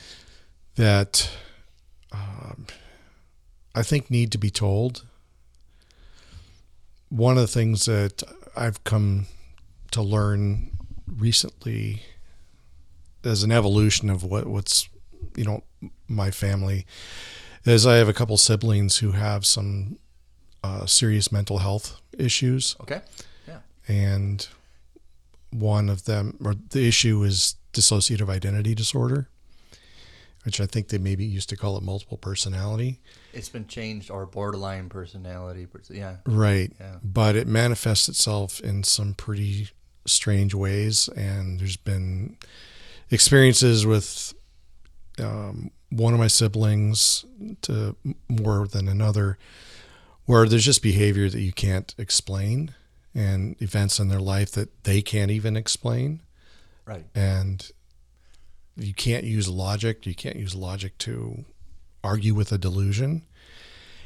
that 0.75 1.29
um, 2.11 2.67
I 3.73 3.81
think 3.83 4.09
need 4.09 4.31
to 4.31 4.37
be 4.37 4.49
told. 4.51 5.03
One 7.09 7.37
of 7.37 7.41
the 7.41 7.47
things 7.47 7.85
that 7.85 8.23
I've 8.55 8.83
come 8.83 9.27
to 9.91 10.01
learn 10.01 10.71
recently 11.07 12.03
as 13.23 13.43
an 13.43 13.51
evolution 13.51 14.09
of 14.09 14.23
what, 14.23 14.47
what's, 14.47 14.89
you 15.35 15.43
know, 15.45 15.63
my 16.07 16.31
family 16.31 16.85
is 17.65 17.85
I 17.85 17.95
have 17.95 18.07
a 18.09 18.13
couple 18.13 18.37
siblings 18.37 18.97
who 18.97 19.11
have 19.11 19.45
some 19.45 19.97
uh, 20.63 20.85
serious 20.85 21.31
mental 21.31 21.59
health 21.59 21.99
issues 22.17 22.75
Okay. 22.81 23.01
Yeah. 23.47 23.59
and 23.87 24.47
one 25.51 25.89
of 25.89 26.05
them 26.05 26.37
or 26.43 26.55
the 26.69 26.87
issue 26.87 27.23
is 27.23 27.55
dissociative 27.73 28.29
identity 28.29 28.73
disorder 28.75 29.27
which 30.45 30.61
i 30.61 30.65
think 30.65 30.87
they 30.87 30.97
maybe 30.97 31.25
used 31.25 31.49
to 31.49 31.57
call 31.57 31.75
it 31.77 31.83
multiple 31.83 32.17
personality 32.17 32.99
It's 33.33 33.49
been 33.49 33.67
changed 33.67 34.09
or 34.09 34.25
borderline 34.25 34.87
personality. 34.89 35.67
Yeah. 35.89 36.17
right 36.25 36.71
Yeah. 36.79 36.95
but 37.03 37.35
it 37.35 37.47
manifests 37.47 38.07
itself 38.09 38.59
in 38.61 38.83
some 38.83 39.13
pretty 39.13 39.69
strange 40.05 40.53
ways 40.55 41.09
and 41.09 41.59
there's 41.59 41.77
been 41.77 42.37
experiences 43.11 43.85
with 43.85 44.33
um, 45.19 45.71
one 45.89 46.13
of 46.13 46.19
my 46.19 46.27
siblings 46.27 47.25
to 47.61 47.95
more 48.27 48.67
than 48.67 48.87
another 48.87 49.37
where 50.25 50.47
there's 50.47 50.65
just 50.65 50.81
behavior 50.81 51.29
that 51.29 51.39
you 51.41 51.53
can't 51.53 51.93
explain 51.97 52.73
and 53.13 53.55
events 53.61 53.99
in 53.99 54.09
their 54.09 54.19
life 54.19 54.51
that 54.51 54.83
they 54.83 55.01
can't 55.01 55.31
even 55.31 55.55
explain 55.55 56.21
Right. 56.85 57.05
and 57.15 57.71
you 58.77 58.93
can't 58.93 59.23
use 59.23 59.47
logic. 59.47 60.05
You 60.05 60.15
can't 60.15 60.35
use 60.35 60.55
logic 60.55 60.97
to 60.99 61.45
argue 62.03 62.33
with 62.33 62.51
a 62.51 62.57
delusion. 62.57 63.23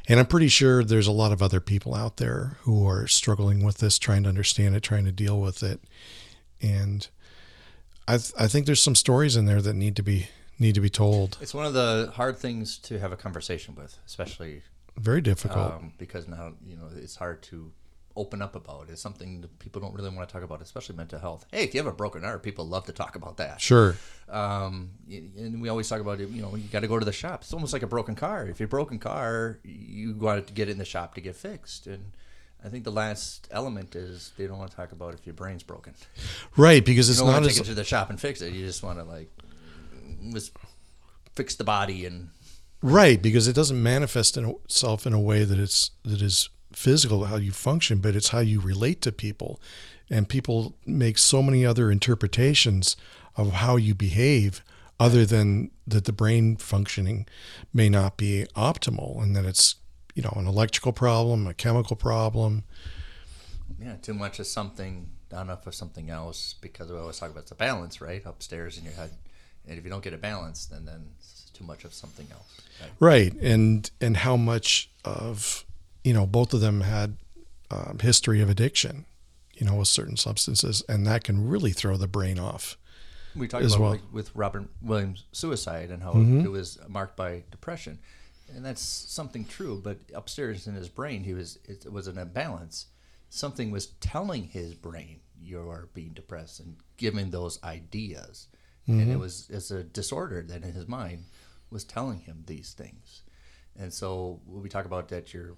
And 0.07 0.19
I'm 0.19 0.25
pretty 0.25 0.47
sure 0.47 0.83
there's 0.83 1.07
a 1.07 1.11
lot 1.11 1.31
of 1.31 1.43
other 1.43 1.59
people 1.59 1.93
out 1.93 2.17
there 2.17 2.57
who 2.61 2.87
are 2.87 3.05
struggling 3.07 3.63
with 3.63 3.77
this, 3.77 3.99
trying 3.99 4.23
to 4.23 4.29
understand 4.29 4.75
it, 4.75 4.81
trying 4.81 5.05
to 5.05 5.11
deal 5.11 5.39
with 5.39 5.61
it. 5.61 5.81
And 6.61 7.07
I, 8.07 8.17
th- 8.17 8.33
I 8.39 8.47
think 8.47 8.65
there's 8.65 8.81
some 8.81 8.95
stories 8.95 9.35
in 9.35 9.45
there 9.45 9.61
that 9.61 9.75
need 9.75 9.95
to 9.97 10.03
be 10.03 10.27
need 10.57 10.75
to 10.75 10.81
be 10.81 10.89
told. 10.89 11.37
It's 11.41 11.53
one 11.53 11.65
of 11.65 11.73
the 11.73 12.11
hard 12.15 12.37
things 12.37 12.77
to 12.79 12.99
have 12.99 13.11
a 13.13 13.15
conversation 13.15 13.75
with, 13.75 13.97
especially 14.05 14.63
Very 14.97 15.21
difficult. 15.21 15.73
um, 15.73 15.93
because 15.97 16.27
now 16.27 16.53
you 16.65 16.75
know 16.75 16.89
it's 16.97 17.15
hard 17.15 17.41
to 17.43 17.71
open 18.19 18.41
up 18.41 18.55
about. 18.55 18.87
It's 18.89 19.01
something 19.01 19.41
that 19.41 19.59
people 19.59 19.81
don't 19.81 19.93
really 19.93 20.09
want 20.09 20.27
to 20.27 20.33
talk 20.33 20.43
about, 20.43 20.61
especially 20.61 20.95
mental 20.95 21.19
health. 21.19 21.45
Hey, 21.51 21.63
if 21.63 21.73
you 21.73 21.79
have 21.79 21.87
a 21.87 21.95
broken 21.95 22.25
arm, 22.25 22.39
people 22.39 22.65
love 22.67 22.85
to 22.85 22.91
talk 22.91 23.15
about 23.15 23.37
that. 23.37 23.61
sure. 23.61 23.95
Um, 24.29 24.91
and 25.09 25.61
we 25.61 25.69
always 25.69 25.87
talk 25.87 26.01
about 26.01 26.19
it. 26.19 26.29
You 26.29 26.41
know, 26.41 26.55
you 26.55 26.63
got 26.69 26.81
to 26.81 26.87
go 26.87 26.99
to 26.99 27.05
the 27.05 27.11
shop. 27.11 27.41
It's 27.41 27.53
almost 27.53 27.73
like 27.73 27.81
a 27.83 27.87
broken 27.87 28.15
car. 28.15 28.45
If 28.47 28.59
you're 28.59 28.65
a 28.65 28.69
broken 28.69 28.99
car, 28.99 29.59
you 29.63 30.13
got 30.13 30.47
to 30.47 30.53
get 30.53 30.69
in 30.69 30.77
the 30.77 30.85
shop 30.85 31.15
to 31.15 31.21
get 31.21 31.35
fixed. 31.35 31.87
And 31.87 32.11
I 32.63 32.67
think 32.69 32.83
the 32.83 32.91
last 32.91 33.47
element 33.51 33.95
is 33.95 34.31
they 34.37 34.45
don't 34.45 34.57
want 34.59 34.71
to 34.71 34.77
talk 34.77 34.91
about 34.91 35.13
if 35.13 35.25
your 35.25 35.33
brain's 35.33 35.63
broken. 35.63 35.93
Right, 36.57 36.83
because 36.83 37.07
You 37.07 37.13
it's 37.13 37.19
don't 37.19 37.27
not 37.29 37.33
want 37.35 37.45
to 37.45 37.49
as 37.51 37.55
take 37.55 37.65
it 37.65 37.69
to 37.69 37.75
the 37.75 37.83
shop 37.85 38.09
and 38.09 38.19
fix 38.19 38.41
it. 38.41 38.53
You 38.53 38.65
just 38.65 38.83
want 38.83 38.99
to 38.99 39.05
like 39.05 39.29
just 40.33 40.51
fix 41.35 41.55
the 41.55 41.63
body 41.63 42.05
and 42.05 42.29
Right, 42.81 43.21
because 43.21 43.47
it 43.49 43.53
doesn't 43.53 43.81
manifest 43.81 44.37
in 44.37 44.45
itself 44.45 45.05
in 45.05 45.11
a 45.13 45.19
way 45.19 45.43
that 45.43 45.59
it's 45.59 45.91
that 46.03 46.21
is 46.21 46.49
physical 46.71 47.25
how 47.25 47.37
you 47.37 47.51
function, 47.51 47.99
but 47.99 48.15
it's 48.15 48.29
how 48.29 48.39
you 48.39 48.59
relate 48.59 49.01
to 49.01 49.11
people, 49.11 49.59
and 50.09 50.27
people 50.29 50.75
make 50.85 51.17
so 51.17 51.41
many 51.41 51.65
other 51.65 51.91
interpretations 51.91 52.95
of 53.35 53.53
how 53.53 53.75
you 53.75 53.95
behave, 53.95 54.63
other 54.99 55.25
than 55.25 55.71
that 55.87 56.05
the 56.05 56.13
brain 56.13 56.57
functioning 56.57 57.25
may 57.73 57.89
not 57.89 58.17
be 58.17 58.45
optimal, 58.55 59.21
and 59.21 59.35
that 59.35 59.45
it's 59.45 59.75
you 60.15 60.23
know 60.23 60.33
an 60.35 60.47
electrical 60.47 60.91
problem, 60.91 61.47
a 61.47 61.53
chemical 61.53 61.95
problem. 61.95 62.63
Yeah, 63.79 63.95
too 64.01 64.13
much 64.13 64.39
of 64.39 64.47
something, 64.47 65.09
not 65.31 65.43
enough 65.43 65.65
of 65.67 65.75
something 65.75 66.09
else. 66.09 66.55
Because 66.59 66.91
we 66.91 66.97
always 66.97 67.17
talk 67.17 67.31
about 67.31 67.47
the 67.47 67.55
balance, 67.55 68.01
right, 68.01 68.21
upstairs 68.25 68.77
in 68.77 68.83
your 68.83 68.93
head. 68.93 69.11
And 69.67 69.77
if 69.77 69.83
you 69.83 69.89
don't 69.89 70.03
get 70.03 70.13
a 70.13 70.17
balance 70.17 70.65
then 70.65 70.85
then 70.85 71.11
it's 71.19 71.49
too 71.51 71.63
much 71.63 71.85
of 71.85 71.93
something 71.93 72.27
else. 72.31 72.61
Right? 72.81 72.91
Right, 72.99 73.33
and 73.41 73.89
and 74.01 74.17
how 74.17 74.35
much 74.35 74.89
of 75.05 75.63
you 76.03 76.13
know 76.13 76.25
both 76.25 76.53
of 76.53 76.61
them 76.61 76.81
had 76.81 77.17
um, 77.71 77.99
history 78.01 78.41
of 78.41 78.49
addiction, 78.49 79.05
you 79.53 79.65
know, 79.65 79.75
with 79.75 79.87
certain 79.87 80.17
substances, 80.17 80.83
and 80.89 81.05
that 81.07 81.23
can 81.23 81.47
really 81.47 81.71
throw 81.71 81.97
the 81.97 82.07
brain 82.07 82.39
off. 82.39 82.77
We 83.35 83.47
talked 83.47 83.63
as 83.63 83.73
about 83.75 83.81
well. 83.81 83.91
like, 83.91 84.01
with 84.11 84.35
Robin 84.35 84.69
Williams' 84.81 85.25
suicide 85.31 85.91
and 85.91 86.01
how 86.01 86.13
Mm-hmm. 86.13 86.45
it 86.45 86.51
was 86.51 86.79
marked 86.87 87.15
by 87.15 87.43
depression, 87.51 87.99
and 88.55 88.65
that's 88.65 88.81
something 88.81 89.45
true. 89.45 89.79
But 89.83 89.97
upstairs 90.15 90.65
in 90.67 90.73
his 90.75 90.89
brain, 90.89 91.23
he 91.23 91.33
was 91.33 91.59
it 91.65 91.91
was 91.91 92.07
an 92.07 92.17
imbalance. 92.17 92.87
Something 93.29 93.69
was 93.69 93.87
telling 94.01 94.45
his 94.45 94.73
brain 94.73 95.19
you're 95.41 95.87
being 95.93 96.13
depressed 96.13 96.59
and 96.59 96.75
giving 96.97 97.29
those 97.29 97.61
ideas, 97.63 98.47
and 98.87 99.01
Mm-hmm. 99.01 99.11
it 99.11 99.19
was 99.19 99.47
it's 99.51 99.69
a 99.69 99.83
disorder 99.83 100.41
that 100.41 100.63
in 100.63 100.73
his 100.73 100.87
mind 100.87 101.25
was 101.69 101.83
telling 101.83 102.21
him 102.21 102.43
these 102.47 102.73
things. 102.73 103.21
And 103.77 103.93
so 103.93 104.41
when 104.47 104.63
we 104.63 104.69
talk 104.69 104.85
about 104.85 105.09
that 105.09 105.31
you're 105.33 105.53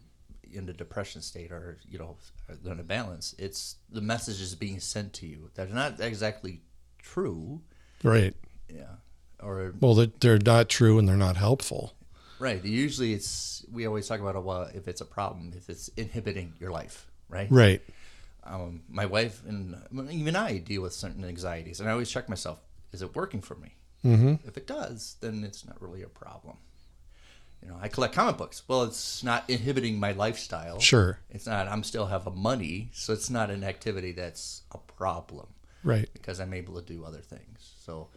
in 0.53 0.65
the 0.65 0.73
depression 0.73 1.21
state 1.21 1.51
or 1.51 1.77
you 1.89 1.97
know 1.97 2.17
in 2.65 2.79
a 2.79 2.83
balance, 2.83 3.35
it's 3.37 3.75
the 3.89 4.01
message 4.01 4.41
is 4.41 4.55
being 4.55 4.79
sent 4.79 5.13
to 5.13 5.25
you 5.27 5.49
that 5.55 5.69
are 5.69 5.73
not 5.73 5.99
exactly 5.99 6.61
true. 7.01 7.61
Right. 8.03 8.35
Yeah. 8.69 8.95
Or 9.41 9.73
Well, 9.79 9.95
they're, 9.95 10.11
they're 10.19 10.39
not 10.39 10.69
true 10.69 10.99
and 10.99 11.07
they're 11.07 11.15
not 11.17 11.37
helpful. 11.37 11.93
right. 12.39 12.63
Usually, 12.63 13.13
it's 13.13 13.65
we 13.71 13.85
always 13.85 14.07
talk 14.07 14.19
about 14.19 14.41
well, 14.43 14.69
if 14.73 14.87
it's 14.87 15.01
a 15.01 15.05
problem, 15.05 15.53
if 15.55 15.69
it's 15.69 15.87
inhibiting 15.89 16.53
your 16.59 16.71
life, 16.71 17.07
right? 17.29 17.47
Right. 17.51 17.81
Um, 18.43 18.81
my 18.89 19.05
wife 19.05 19.41
and 19.47 19.75
even 20.09 20.35
I 20.35 20.57
deal 20.57 20.81
with 20.81 20.93
certain 20.93 21.23
anxieties, 21.23 21.79
and 21.79 21.87
I 21.87 21.91
always 21.91 22.09
check 22.09 22.27
myself: 22.29 22.59
is 22.91 23.01
it 23.01 23.15
working 23.15 23.41
for 23.41 23.55
me? 23.55 23.75
Mm-hmm. 24.03 24.47
If 24.47 24.57
it 24.57 24.65
does, 24.65 25.17
then 25.21 25.43
it's 25.43 25.63
not 25.65 25.79
really 25.81 26.01
a 26.01 26.07
problem. 26.09 26.57
You 27.62 27.70
know, 27.70 27.78
I 27.80 27.88
collect 27.88 28.16
comic 28.16 28.38
books. 28.38 28.64
Well, 28.68 28.84
it's 28.84 29.24
not 29.24 29.47
inhibiting 29.49 29.99
my 29.99 30.14
lifestyle. 30.14 30.80
Sure. 30.80 31.20
It's 31.30 31.45
not. 31.45 31.68
I'm 31.68 31.84
still 31.84 32.07
have 32.07 32.26
a 32.26 32.32
money, 32.32 32.89
so 32.93 33.14
it's 33.14 33.30
not 33.30 33.49
an 33.51 33.64
activity 33.64 34.12
that's 34.12 34.64
a 34.72 34.78
problem. 34.78 35.47
Right. 35.84 36.07
because 36.14 36.39
I'm 36.39 36.53
able 36.53 36.80
to 36.80 36.82
do 36.82 37.03
other 37.03 37.22
things. 37.22 37.74
So 37.84 38.09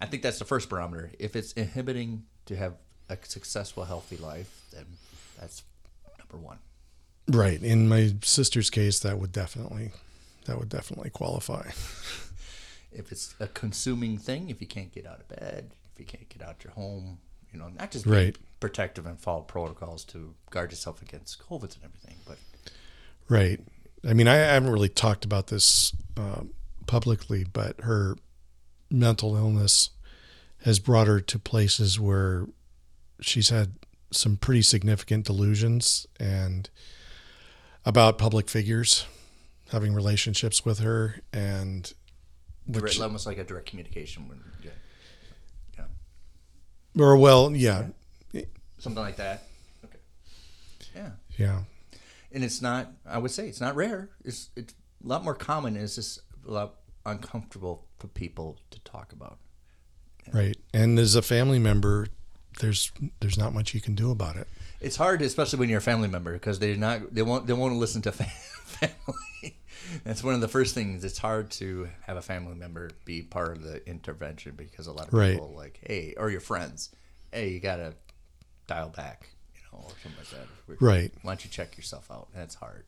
I 0.00 0.06
think 0.06 0.22
that's 0.22 0.38
the 0.38 0.44
first 0.44 0.68
barometer. 0.68 1.10
If 1.18 1.34
it's 1.34 1.52
inhibiting 1.54 2.24
to 2.46 2.54
have 2.54 2.74
a 3.08 3.18
successful, 3.24 3.84
healthy 3.84 4.16
life, 4.16 4.66
then 4.72 4.86
that's 5.40 5.64
number 6.20 6.36
one. 6.36 6.58
Right. 7.28 7.60
In 7.60 7.88
my 7.88 8.14
sister's 8.22 8.70
case, 8.70 9.00
that 9.00 9.18
would 9.18 9.32
definitely 9.32 9.90
that 10.46 10.58
would 10.58 10.68
definitely 10.68 11.10
qualify. 11.10 11.70
If 12.92 13.12
it's 13.12 13.34
a 13.38 13.46
consuming 13.46 14.18
thing, 14.18 14.50
if 14.50 14.60
you 14.60 14.66
can't 14.66 14.92
get 14.92 15.06
out 15.06 15.20
of 15.20 15.28
bed, 15.28 15.70
if 15.92 16.00
you 16.00 16.04
can't 16.04 16.28
get 16.28 16.42
out 16.42 16.64
your 16.64 16.72
home, 16.72 17.18
you 17.52 17.58
know, 17.58 17.68
not 17.68 17.90
just 17.90 18.06
Right. 18.06 18.36
protective 18.60 19.06
and 19.06 19.18
follow 19.20 19.42
protocols 19.42 20.04
to 20.06 20.34
guard 20.50 20.70
yourself 20.70 21.02
against 21.02 21.38
COVID 21.40 21.74
and 21.74 21.84
everything, 21.84 22.16
but 22.26 22.38
Right. 23.28 23.60
I 24.08 24.12
mean, 24.14 24.26
I 24.28 24.34
haven't 24.36 24.70
really 24.70 24.88
talked 24.88 25.24
about 25.24 25.48
this 25.48 25.94
um, 26.16 26.50
publicly, 26.86 27.44
but 27.44 27.80
her 27.82 28.16
mental 28.90 29.36
illness 29.36 29.90
has 30.64 30.78
brought 30.78 31.06
her 31.06 31.20
to 31.20 31.38
places 31.38 32.00
where 32.00 32.46
she's 33.20 33.50
had 33.50 33.74
some 34.10 34.36
pretty 34.36 34.62
significant 34.62 35.24
delusions 35.26 36.06
and 36.18 36.68
about 37.84 38.18
public 38.18 38.48
figures 38.50 39.06
having 39.70 39.94
relationships 39.94 40.64
with 40.64 40.80
her 40.80 41.20
and 41.32 41.92
direct, 42.68 42.82
which 42.94 43.00
almost 43.00 43.26
like 43.26 43.38
a 43.38 43.44
direct 43.44 43.66
communication 43.68 44.28
when, 44.28 44.40
yeah, 44.62 44.70
or 46.98 47.16
well 47.16 47.54
yeah. 47.54 47.86
Something 48.78 49.02
like 49.02 49.16
that. 49.16 49.42
Okay, 49.84 49.98
yeah. 50.96 51.10
yeah. 51.36 51.60
And 52.32 52.42
it's 52.42 52.62
not 52.62 52.90
i 53.06 53.18
would 53.18 53.30
say 53.30 53.48
it's 53.48 53.60
not 53.60 53.76
rare. 53.76 54.08
It's 54.24 54.50
it's 54.56 54.74
a 55.04 55.08
lot 55.08 55.22
more 55.22 55.34
common. 55.34 55.76
It's 55.76 55.96
just 55.96 56.20
a 56.46 56.50
lot 56.50 56.76
uncomfortable 57.04 57.86
for 57.98 58.08
people 58.08 58.58
to 58.70 58.80
talk 58.80 59.12
about. 59.12 59.38
Right. 60.32 60.56
And 60.72 60.98
as 60.98 61.14
a 61.14 61.22
family 61.22 61.58
member 61.58 62.06
there's 62.60 62.90
there's 63.20 63.38
not 63.38 63.54
much 63.54 63.74
you 63.74 63.80
can 63.80 63.94
do 63.94 64.10
about 64.10 64.36
it. 64.36 64.48
It's 64.80 64.96
hard 64.96 65.22
especially 65.22 65.58
when 65.58 65.68
you're 65.68 65.78
a 65.78 65.82
family 65.82 66.08
member 66.08 66.32
because 66.32 66.58
they're 66.58 66.76
not 66.76 67.14
they 67.14 67.22
won't 67.22 67.46
they 67.46 67.52
won't 67.52 67.76
listen 67.76 68.02
to 68.02 68.12
family 68.12 69.56
that's 70.04 70.22
one 70.22 70.34
of 70.34 70.40
the 70.40 70.48
first 70.48 70.74
things 70.74 71.04
it's 71.04 71.18
hard 71.18 71.50
to 71.50 71.88
have 72.06 72.16
a 72.16 72.22
family 72.22 72.54
member 72.54 72.90
be 73.04 73.22
part 73.22 73.56
of 73.56 73.62
the 73.62 73.86
intervention 73.88 74.52
because 74.56 74.86
a 74.86 74.92
lot 74.92 75.08
of 75.08 75.14
Right. 75.14 75.32
people 75.34 75.52
like 75.56 75.78
hey 75.86 76.14
or 76.16 76.30
your 76.30 76.40
friends 76.40 76.90
hey 77.32 77.50
you 77.50 77.60
gotta 77.60 77.94
dial 78.66 78.88
back 78.90 79.28
you 79.54 79.60
know 79.72 79.84
or 79.84 79.90
something 80.02 80.18
like 80.18 80.30
that 80.30 80.46
Right. 80.80 81.12
why 81.22 81.32
don't 81.32 81.44
you 81.44 81.50
check 81.50 81.76
yourself 81.76 82.10
out 82.10 82.28
and 82.34 82.42
it's 82.42 82.54
hard 82.56 82.84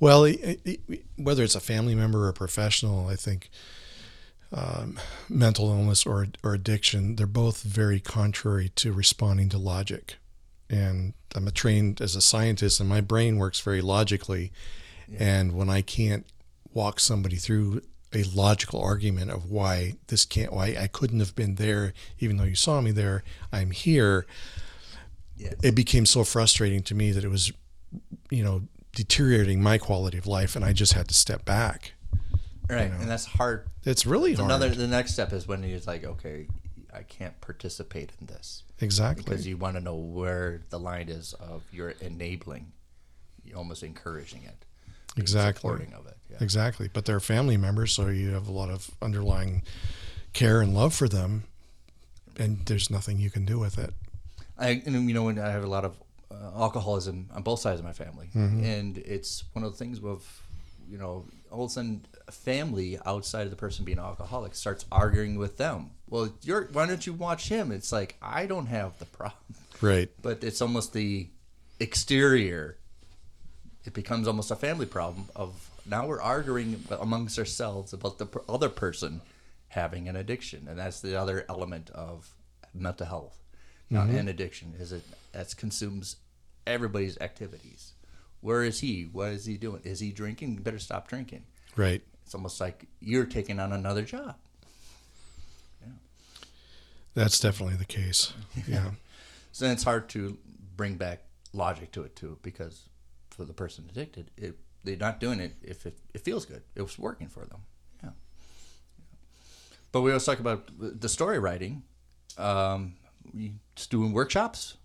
Well, 0.00 0.24
it, 0.24 0.60
it, 0.64 1.04
whether 1.16 1.42
it's 1.42 1.54
a 1.54 1.60
family 1.60 1.94
member 1.94 2.24
or 2.26 2.28
a 2.28 2.32
professional, 2.34 3.06
I 3.08 3.16
think 3.16 3.48
um, 4.52 4.98
mental 5.28 5.70
illness 5.70 6.04
or 6.04 6.26
or 6.42 6.52
addiction, 6.54 7.16
they're 7.16 7.26
both 7.26 7.62
very 7.62 8.00
contrary 8.00 8.70
to 8.76 8.92
responding 8.92 9.48
to 9.50 9.58
logic. 9.58 10.16
And 10.68 11.14
I'm 11.34 11.48
a 11.48 11.50
trained 11.50 12.00
as 12.00 12.14
a 12.16 12.20
scientist, 12.20 12.80
and 12.80 12.88
my 12.88 13.00
brain 13.00 13.36
works 13.38 13.60
very 13.60 13.80
logically. 13.80 14.52
And 15.18 15.52
when 15.52 15.68
I 15.68 15.82
can't 15.82 16.26
walk 16.72 17.00
somebody 17.00 17.36
through 17.36 17.82
a 18.14 18.24
logical 18.24 18.80
argument 18.80 19.30
of 19.30 19.50
why 19.50 19.94
this 20.08 20.24
can't, 20.24 20.52
why 20.52 20.76
I 20.78 20.86
couldn't 20.86 21.20
have 21.20 21.34
been 21.34 21.54
there, 21.56 21.92
even 22.18 22.36
though 22.36 22.44
you 22.44 22.54
saw 22.54 22.80
me 22.80 22.90
there, 22.90 23.24
I'm 23.52 23.70
here. 23.70 24.26
yeah 25.36 25.52
It 25.62 25.74
became 25.74 26.06
so 26.06 26.24
frustrating 26.24 26.82
to 26.84 26.94
me 26.94 27.12
that 27.12 27.24
it 27.24 27.30
was, 27.30 27.52
you 28.30 28.44
know, 28.44 28.62
deteriorating 28.94 29.62
my 29.62 29.78
quality 29.78 30.18
of 30.18 30.26
life, 30.26 30.54
and 30.54 30.64
I 30.64 30.72
just 30.72 30.92
had 30.92 31.08
to 31.08 31.14
step 31.14 31.44
back. 31.44 31.94
right 32.68 32.90
and 32.90 33.08
that's 33.08 33.24
hard 33.24 33.66
It's 33.84 34.06
really 34.06 34.34
hard. 34.34 34.46
Another 34.46 34.68
the 34.68 34.86
next 34.86 35.12
step 35.12 35.32
is 35.32 35.48
when 35.48 35.62
you're 35.62 35.80
like, 35.86 36.04
okay, 36.04 36.46
I 36.94 37.02
can't 37.02 37.40
participate 37.40 38.12
in 38.20 38.26
this 38.26 38.64
exactly. 38.80 39.24
because 39.24 39.46
you 39.46 39.56
want 39.56 39.76
to 39.76 39.80
know 39.80 39.96
where 39.96 40.62
the 40.68 40.78
line 40.78 41.08
is 41.08 41.32
of 41.34 41.62
your 41.72 41.90
enabling, 42.00 42.72
you're 43.44 43.56
almost 43.56 43.82
encouraging 43.82 44.42
it, 44.44 44.66
Exactly. 45.16 45.70
supporting 45.70 45.94
of 45.94 46.06
it. 46.06 46.16
Yeah. 46.30 46.38
Exactly. 46.40 46.88
But 46.92 47.04
they're 47.04 47.20
family 47.20 47.56
members, 47.56 47.92
so 47.92 48.08
you 48.08 48.30
have 48.30 48.48
a 48.48 48.52
lot 48.52 48.70
of 48.70 48.90
underlying 49.02 49.62
care 50.32 50.60
and 50.62 50.74
love 50.74 50.94
for 50.94 51.08
them, 51.08 51.44
and 52.38 52.64
there's 52.66 52.90
nothing 52.90 53.18
you 53.18 53.30
can 53.30 53.44
do 53.44 53.58
with 53.58 53.78
it. 53.78 53.92
I 54.58 54.82
and 54.86 55.08
you 55.08 55.14
know 55.14 55.24
when 55.24 55.38
I 55.38 55.50
have 55.50 55.64
a 55.64 55.68
lot 55.68 55.84
of 55.84 55.94
uh, 56.30 56.52
alcoholism 56.56 57.28
on 57.34 57.42
both 57.42 57.60
sides 57.60 57.80
of 57.80 57.84
my 57.84 57.92
family, 57.92 58.30
and 58.34 58.98
it's 58.98 59.44
one 59.52 59.64
of 59.64 59.72
the 59.72 59.78
things 59.78 60.00
with 60.00 60.24
you 60.88 60.98
know 60.98 61.26
all 61.50 61.64
of 61.64 61.70
a 61.70 61.72
sudden 61.74 62.06
family 62.30 62.98
outside 63.04 63.42
of 63.42 63.50
the 63.50 63.56
person 63.56 63.84
being 63.84 63.98
alcoholic 63.98 64.54
starts 64.54 64.86
arguing 64.90 65.36
with 65.36 65.58
them. 65.58 65.90
Well, 66.08 66.32
you're 66.42 66.68
why 66.72 66.86
don't 66.86 67.06
you 67.06 67.12
watch 67.12 67.48
him? 67.48 67.72
It's 67.72 67.92
like 67.92 68.16
I 68.22 68.46
don't 68.46 68.66
have 68.66 68.98
the 68.98 69.04
problem. 69.06 69.36
Right. 69.82 70.10
but 70.22 70.44
it's 70.44 70.62
almost 70.62 70.92
the 70.92 71.28
exterior. 71.80 72.76
It 73.84 73.94
becomes 73.94 74.28
almost 74.28 74.50
a 74.50 74.56
family 74.56 74.86
problem 74.86 75.28
of 75.34 75.70
now 75.84 76.06
we're 76.06 76.20
arguing 76.20 76.84
amongst 77.00 77.38
ourselves 77.38 77.92
about 77.92 78.18
the 78.18 78.28
other 78.48 78.68
person 78.68 79.22
having 79.68 80.08
an 80.08 80.16
addiction, 80.16 80.66
and 80.68 80.78
that's 80.78 81.00
the 81.00 81.18
other 81.18 81.44
element 81.48 81.90
of 81.90 82.34
mental 82.74 83.06
health. 83.06 83.42
Now, 83.90 84.02
mm-hmm. 84.02 84.16
an 84.16 84.28
addiction 84.28 84.74
is 84.78 84.92
it 84.92 85.02
that 85.32 85.56
consumes 85.56 86.16
everybody's 86.66 87.18
activities. 87.20 87.92
Where 88.40 88.62
is 88.62 88.80
he? 88.80 89.04
What 89.04 89.32
is 89.32 89.46
he 89.46 89.56
doing? 89.56 89.82
Is 89.84 90.00
he 90.00 90.12
drinking? 90.12 90.54
You 90.54 90.60
better 90.60 90.78
stop 90.78 91.08
drinking. 91.08 91.44
Right. 91.76 92.02
It's 92.24 92.34
almost 92.34 92.60
like 92.60 92.86
you're 93.00 93.24
taking 93.24 93.60
on 93.60 93.72
another 93.72 94.02
job. 94.02 94.36
Yeah. 95.80 95.92
That's 97.14 97.38
definitely 97.38 97.76
the 97.76 97.84
case. 97.84 98.32
Yeah. 98.66 98.90
So 99.52 99.66
then 99.66 99.74
it's 99.74 99.84
hard 99.84 100.08
to 100.10 100.38
bring 100.76 100.94
back 100.94 101.24
logic 101.52 101.92
to 101.92 102.04
it 102.04 102.16
too, 102.16 102.38
because 102.42 102.88
for 103.32 103.44
the 103.44 103.52
person 103.52 103.86
addicted, 103.90 104.30
it, 104.36 104.58
they're 104.84 104.96
not 104.96 105.20
doing 105.20 105.40
it 105.40 105.54
if 105.62 105.86
it, 105.86 105.98
it 106.14 106.22
feels 106.22 106.44
good. 106.44 106.62
It 106.74 106.82
was 106.82 106.98
working 106.98 107.28
for 107.28 107.44
them. 107.44 107.60
Yeah. 108.02 108.10
But 109.90 110.02
we 110.02 110.10
always 110.10 110.24
talk 110.24 110.40
about 110.40 110.70
the 110.78 111.08
story 111.08 111.38
writing. 111.38 111.82
Um, 112.38 112.94
you 113.34 113.52
just 113.76 113.90
doing 113.90 114.12
workshops, 114.12 114.76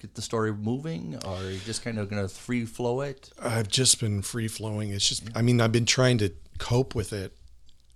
get 0.00 0.14
the 0.14 0.22
story 0.22 0.52
moving, 0.52 1.18
or 1.24 1.36
are 1.36 1.50
you 1.50 1.58
just 1.58 1.84
kind 1.84 1.98
of 1.98 2.08
gonna 2.08 2.28
free 2.28 2.64
flow 2.64 3.00
it? 3.00 3.30
I've 3.40 3.68
just 3.68 4.00
been 4.00 4.22
free 4.22 4.48
flowing. 4.48 4.90
It's 4.90 5.08
just, 5.08 5.24
I 5.34 5.42
mean, 5.42 5.60
I've 5.60 5.72
been 5.72 5.86
trying 5.86 6.18
to 6.18 6.32
cope 6.58 6.94
with 6.94 7.12
it 7.12 7.36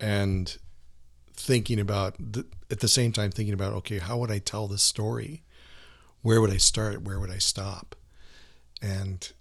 and 0.00 0.56
thinking 1.32 1.80
about, 1.80 2.16
the, 2.18 2.46
at 2.70 2.80
the 2.80 2.88
same 2.88 3.12
time, 3.12 3.30
thinking 3.30 3.54
about, 3.54 3.72
okay, 3.74 3.98
how 3.98 4.18
would 4.18 4.30
I 4.30 4.38
tell 4.38 4.66
this 4.66 4.82
story? 4.82 5.42
Where 6.22 6.40
would 6.40 6.50
I 6.50 6.56
start? 6.56 7.02
Where 7.02 7.20
would 7.20 7.30
I 7.30 7.38
stop? 7.38 7.94
And 8.82 9.32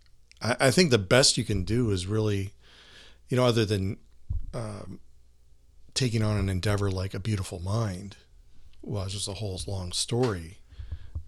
I, 0.45 0.67
I 0.67 0.71
think 0.71 0.91
the 0.91 0.97
best 0.97 1.37
you 1.37 1.43
can 1.43 1.63
do 1.63 1.91
is 1.91 2.05
really, 2.07 2.51
you 3.29 3.37
know, 3.37 3.45
other 3.45 3.65
than 3.65 3.97
um, 4.53 4.99
taking 5.93 6.21
on 6.23 6.37
an 6.37 6.49
endeavor 6.49 6.91
like 6.91 7.13
A 7.13 7.19
Beautiful 7.19 7.59
Mind, 7.59 8.17
well, 8.81 9.03
it's 9.03 9.13
just 9.13 9.27
a 9.27 9.33
whole 9.33 9.59
long 9.67 9.91
story 9.91 10.57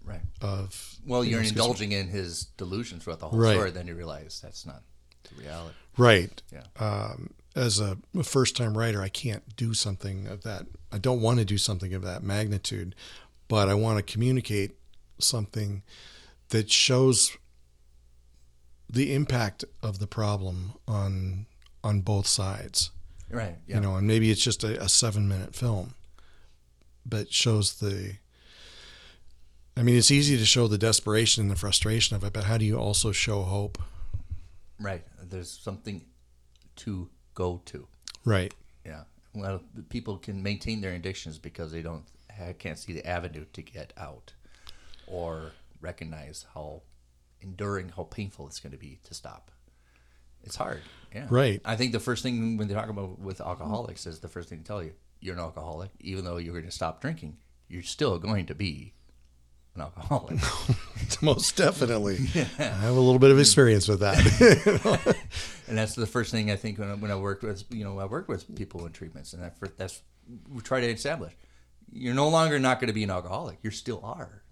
Right. 0.04 0.20
of. 0.40 0.94
Well, 1.06 1.22
you 1.24 1.32
you're 1.32 1.42
indulging 1.42 1.92
in 1.92 2.08
his 2.08 2.44
delusions 2.56 3.04
throughout 3.04 3.20
the 3.20 3.28
whole 3.28 3.38
Right. 3.38 3.54
story. 3.54 3.70
Then 3.72 3.86
you 3.86 3.94
realize 3.94 4.40
that's 4.42 4.64
not 4.64 4.82
the 5.24 5.34
reality. 5.42 5.74
Right. 5.98 6.42
Yeah. 6.52 6.62
Um, 6.78 7.30
as 7.54 7.80
a 7.80 7.98
first 8.22 8.56
time 8.56 8.78
writer, 8.78 9.02
I 9.02 9.08
can't 9.08 9.56
do 9.56 9.74
something 9.74 10.26
of 10.28 10.42
that. 10.44 10.66
I 10.92 10.98
don't 10.98 11.20
want 11.20 11.40
to 11.40 11.44
do 11.44 11.58
something 11.58 11.92
of 11.92 12.02
that 12.02 12.22
magnitude, 12.22 12.94
but 13.48 13.68
I 13.68 13.74
want 13.74 13.98
to 13.98 14.12
communicate 14.12 14.76
something 15.18 15.82
that 16.50 16.70
shows 16.70 17.36
the 18.88 19.14
impact 19.14 19.64
of 19.82 19.98
the 19.98 20.06
problem 20.06 20.74
on 20.86 21.46
on 21.84 22.00
both 22.00 22.26
sides. 22.26 22.90
Right. 23.30 23.56
Yeah. 23.66 23.76
You 23.76 23.80
know, 23.82 23.96
and 23.96 24.06
maybe 24.06 24.30
it's 24.30 24.42
just 24.42 24.64
a, 24.64 24.82
a 24.82 24.88
seven 24.88 25.28
minute 25.28 25.54
film, 25.54 25.94
but 27.04 27.32
shows 27.32 27.78
the. 27.78 28.14
I 29.76 29.82
mean, 29.82 29.96
it's 29.96 30.10
easy 30.10 30.36
to 30.36 30.44
show 30.44 30.66
the 30.66 30.78
desperation 30.78 31.42
and 31.42 31.50
the 31.50 31.56
frustration 31.56 32.16
of 32.16 32.24
it, 32.24 32.32
but 32.32 32.44
how 32.44 32.58
do 32.58 32.64
you 32.64 32.76
also 32.76 33.12
show 33.12 33.42
hope? 33.42 33.78
Right. 34.80 35.04
There's 35.22 35.50
something 35.50 36.04
to 36.76 37.08
go 37.34 37.62
to. 37.66 37.86
Right. 38.24 38.52
Yeah. 38.84 39.02
Well, 39.34 39.60
people 39.88 40.16
can 40.16 40.42
maintain 40.42 40.80
their 40.80 40.94
addictions 40.94 41.38
because 41.38 41.70
they 41.70 41.82
don't 41.82 42.04
can't 42.58 42.78
see 42.78 42.92
the 42.92 43.06
avenue 43.06 43.44
to 43.52 43.62
get 43.62 43.92
out, 43.96 44.32
or 45.06 45.52
recognize 45.80 46.46
how 46.54 46.82
enduring, 47.40 47.92
how 47.96 48.04
painful 48.04 48.46
it's 48.46 48.60
going 48.60 48.72
to 48.72 48.78
be 48.78 48.98
to 49.04 49.14
stop. 49.14 49.50
It's 50.42 50.56
hard. 50.56 50.80
Yeah. 51.14 51.26
Right. 51.30 51.60
I 51.64 51.76
think 51.76 51.92
the 51.92 52.00
first 52.00 52.22
thing 52.22 52.56
when 52.56 52.68
they 52.68 52.74
talk 52.74 52.88
about 52.88 53.18
with 53.18 53.40
alcoholics 53.40 54.06
is 54.06 54.20
the 54.20 54.28
first 54.28 54.48
thing 54.48 54.58
to 54.60 54.64
tell 54.64 54.82
you 54.82 54.92
you're 55.20 55.34
an 55.34 55.40
alcoholic, 55.40 55.90
even 56.00 56.24
though 56.24 56.36
you're 56.36 56.52
going 56.52 56.64
to 56.64 56.70
stop 56.70 57.00
drinking, 57.00 57.36
you're 57.68 57.82
still 57.82 58.18
going 58.18 58.46
to 58.46 58.54
be 58.54 58.94
an 59.74 59.80
alcoholic. 59.82 60.38
Most 61.22 61.56
definitely. 61.56 62.18
I 62.58 62.62
have 62.62 62.96
a 62.96 63.00
little 63.00 63.18
bit 63.18 63.32
of 63.32 63.38
experience 63.40 63.88
with 63.88 64.00
that. 64.00 65.16
and 65.68 65.76
that's 65.76 65.94
the 65.94 66.06
first 66.06 66.30
thing 66.30 66.50
I 66.50 66.56
think 66.56 66.78
when 66.78 66.90
I, 66.90 66.94
when 66.94 67.10
I 67.10 67.16
worked 67.16 67.42
with 67.42 67.64
you 67.70 67.84
know 67.84 67.98
I 67.98 68.04
worked 68.04 68.28
with 68.28 68.54
people 68.54 68.86
in 68.86 68.92
treatments, 68.92 69.32
and 69.32 69.42
that, 69.42 69.56
that's 69.76 70.00
we 70.48 70.60
try 70.60 70.80
to 70.80 70.88
establish 70.88 71.32
you're 71.92 72.14
no 72.14 72.28
longer 72.28 72.58
not 72.58 72.80
going 72.80 72.88
to 72.88 72.94
be 72.94 73.04
an 73.04 73.10
alcoholic. 73.10 73.58
You 73.62 73.70
still 73.70 74.00
are. 74.04 74.42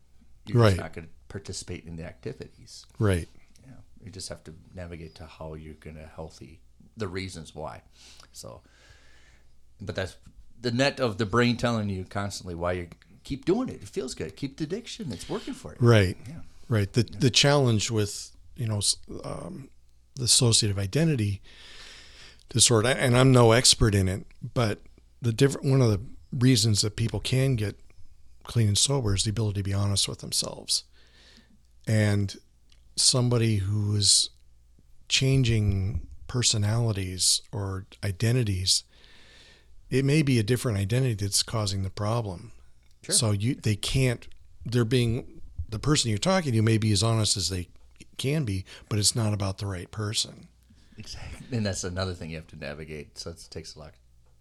You're 0.47 0.62
Right. 0.62 0.70
just 0.70 0.80
not 0.80 0.92
going 0.92 1.07
to 1.07 1.12
participate 1.28 1.84
in 1.84 1.97
the 1.97 2.05
activities. 2.05 2.86
right. 2.99 3.28
Yeah, 3.66 3.72
you 4.05 4.11
just 4.11 4.28
have 4.28 4.42
to 4.44 4.55
navigate 4.74 5.14
to 5.16 5.26
how 5.26 5.55
you're 5.55 5.74
going 5.74 5.97
to 5.97 6.07
healthy 6.07 6.61
the 6.97 7.09
reasons 7.09 7.55
why. 7.55 7.82
So, 8.32 8.62
but 9.80 9.94
that's 9.94 10.16
the 10.61 10.70
net 10.70 11.01
of 11.01 11.18
the 11.18 11.26
brain 11.26 11.57
telling 11.57 11.90
you 11.90 12.05
constantly 12.05 12.55
why 12.55 12.72
you 12.72 12.88
keep 13.24 13.44
doing 13.44 13.68
it. 13.68 13.82
It 13.82 13.88
feels 13.88 14.14
good. 14.14 14.36
Keep 14.36 14.57
the 14.59 14.64
addiction. 14.64 15.12
It's 15.12 15.28
working 15.28 15.55
for 15.55 15.72
you. 15.72 15.86
Right. 15.86 16.16
Yeah. 16.28 16.40
Right. 16.68 16.92
The 16.92 17.03
the 17.03 17.30
challenge 17.30 17.90
with 17.90 18.30
you 18.57 18.66
know 18.66 18.80
um, 19.24 19.68
the 20.14 20.24
associative 20.24 20.78
identity 20.78 21.42
disorder, 22.49 22.88
and 22.88 23.16
I'm 23.16 23.32
no 23.32 23.53
expert 23.53 23.94
in 23.94 24.09
it, 24.09 24.26
but 24.55 24.80
the 25.20 25.32
different 25.32 25.66
one 25.68 25.82
of 25.82 25.90
the 25.90 26.01
reasons 26.32 26.82
that 26.82 26.97
people 26.97 27.20
can 27.20 27.57
get 27.57 27.78
clean 28.47 28.68
and 28.68 28.78
sober 28.78 29.14
is 29.14 29.24
the 29.24 29.30
ability 29.30 29.61
to 29.61 29.64
be 29.64 29.74
honest 29.74 30.09
with 30.09 30.20
themselves, 30.20 30.84
and 31.86 32.36
somebody 32.97 33.57
who 33.57 33.94
is 33.94 34.30
changing 35.09 36.07
personalities 36.26 37.42
or 37.53 37.86
identities. 38.03 38.84
It 39.88 40.05
may 40.05 40.22
be 40.22 40.38
a 40.38 40.42
different 40.42 40.78
identity 40.78 41.14
that's 41.14 41.42
causing 41.44 41.82
the 41.82 41.90
problem. 41.90 42.53
So 43.09 43.30
you 43.30 43.55
they 43.55 43.76
can't 43.76 44.26
they're 44.64 44.84
being 44.84 45.40
the 45.68 45.78
person 45.78 46.11
you're 46.11 46.18
talking 46.18 46.53
to 46.53 46.62
may 46.62 46.78
be 46.78 46.90
as 46.90 47.03
honest 47.03 47.36
as 47.36 47.51
they 47.51 47.68
can 48.16 48.44
be, 48.44 48.64
but 48.88 48.99
it's 48.99 49.14
not 49.14 49.32
about 49.32 49.59
the 49.59 49.66
right 49.66 49.90
person. 49.90 50.49
Exactly, 50.99 51.57
and 51.57 51.66
that's 51.66 51.84
another 51.84 52.14
thing 52.14 52.30
you 52.30 52.36
have 52.36 52.47
to 52.49 52.57
navigate. 52.57 53.18
So 53.18 53.30
it 53.30 53.47
takes 53.51 53.76
a 53.76 53.78
lot, 53.78 53.92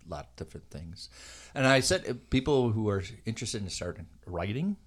lot 0.10 0.28
of 0.30 0.36
different 0.36 0.70
things. 0.70 1.10
And 1.54 1.66
I 1.66 1.80
said 1.80 2.06
uh, 2.08 2.14
people 2.30 2.72
who 2.72 2.90
are 2.90 3.04
interested 3.26 3.62
in 3.62 3.70
starting 3.70 4.08
writing, 4.26 4.78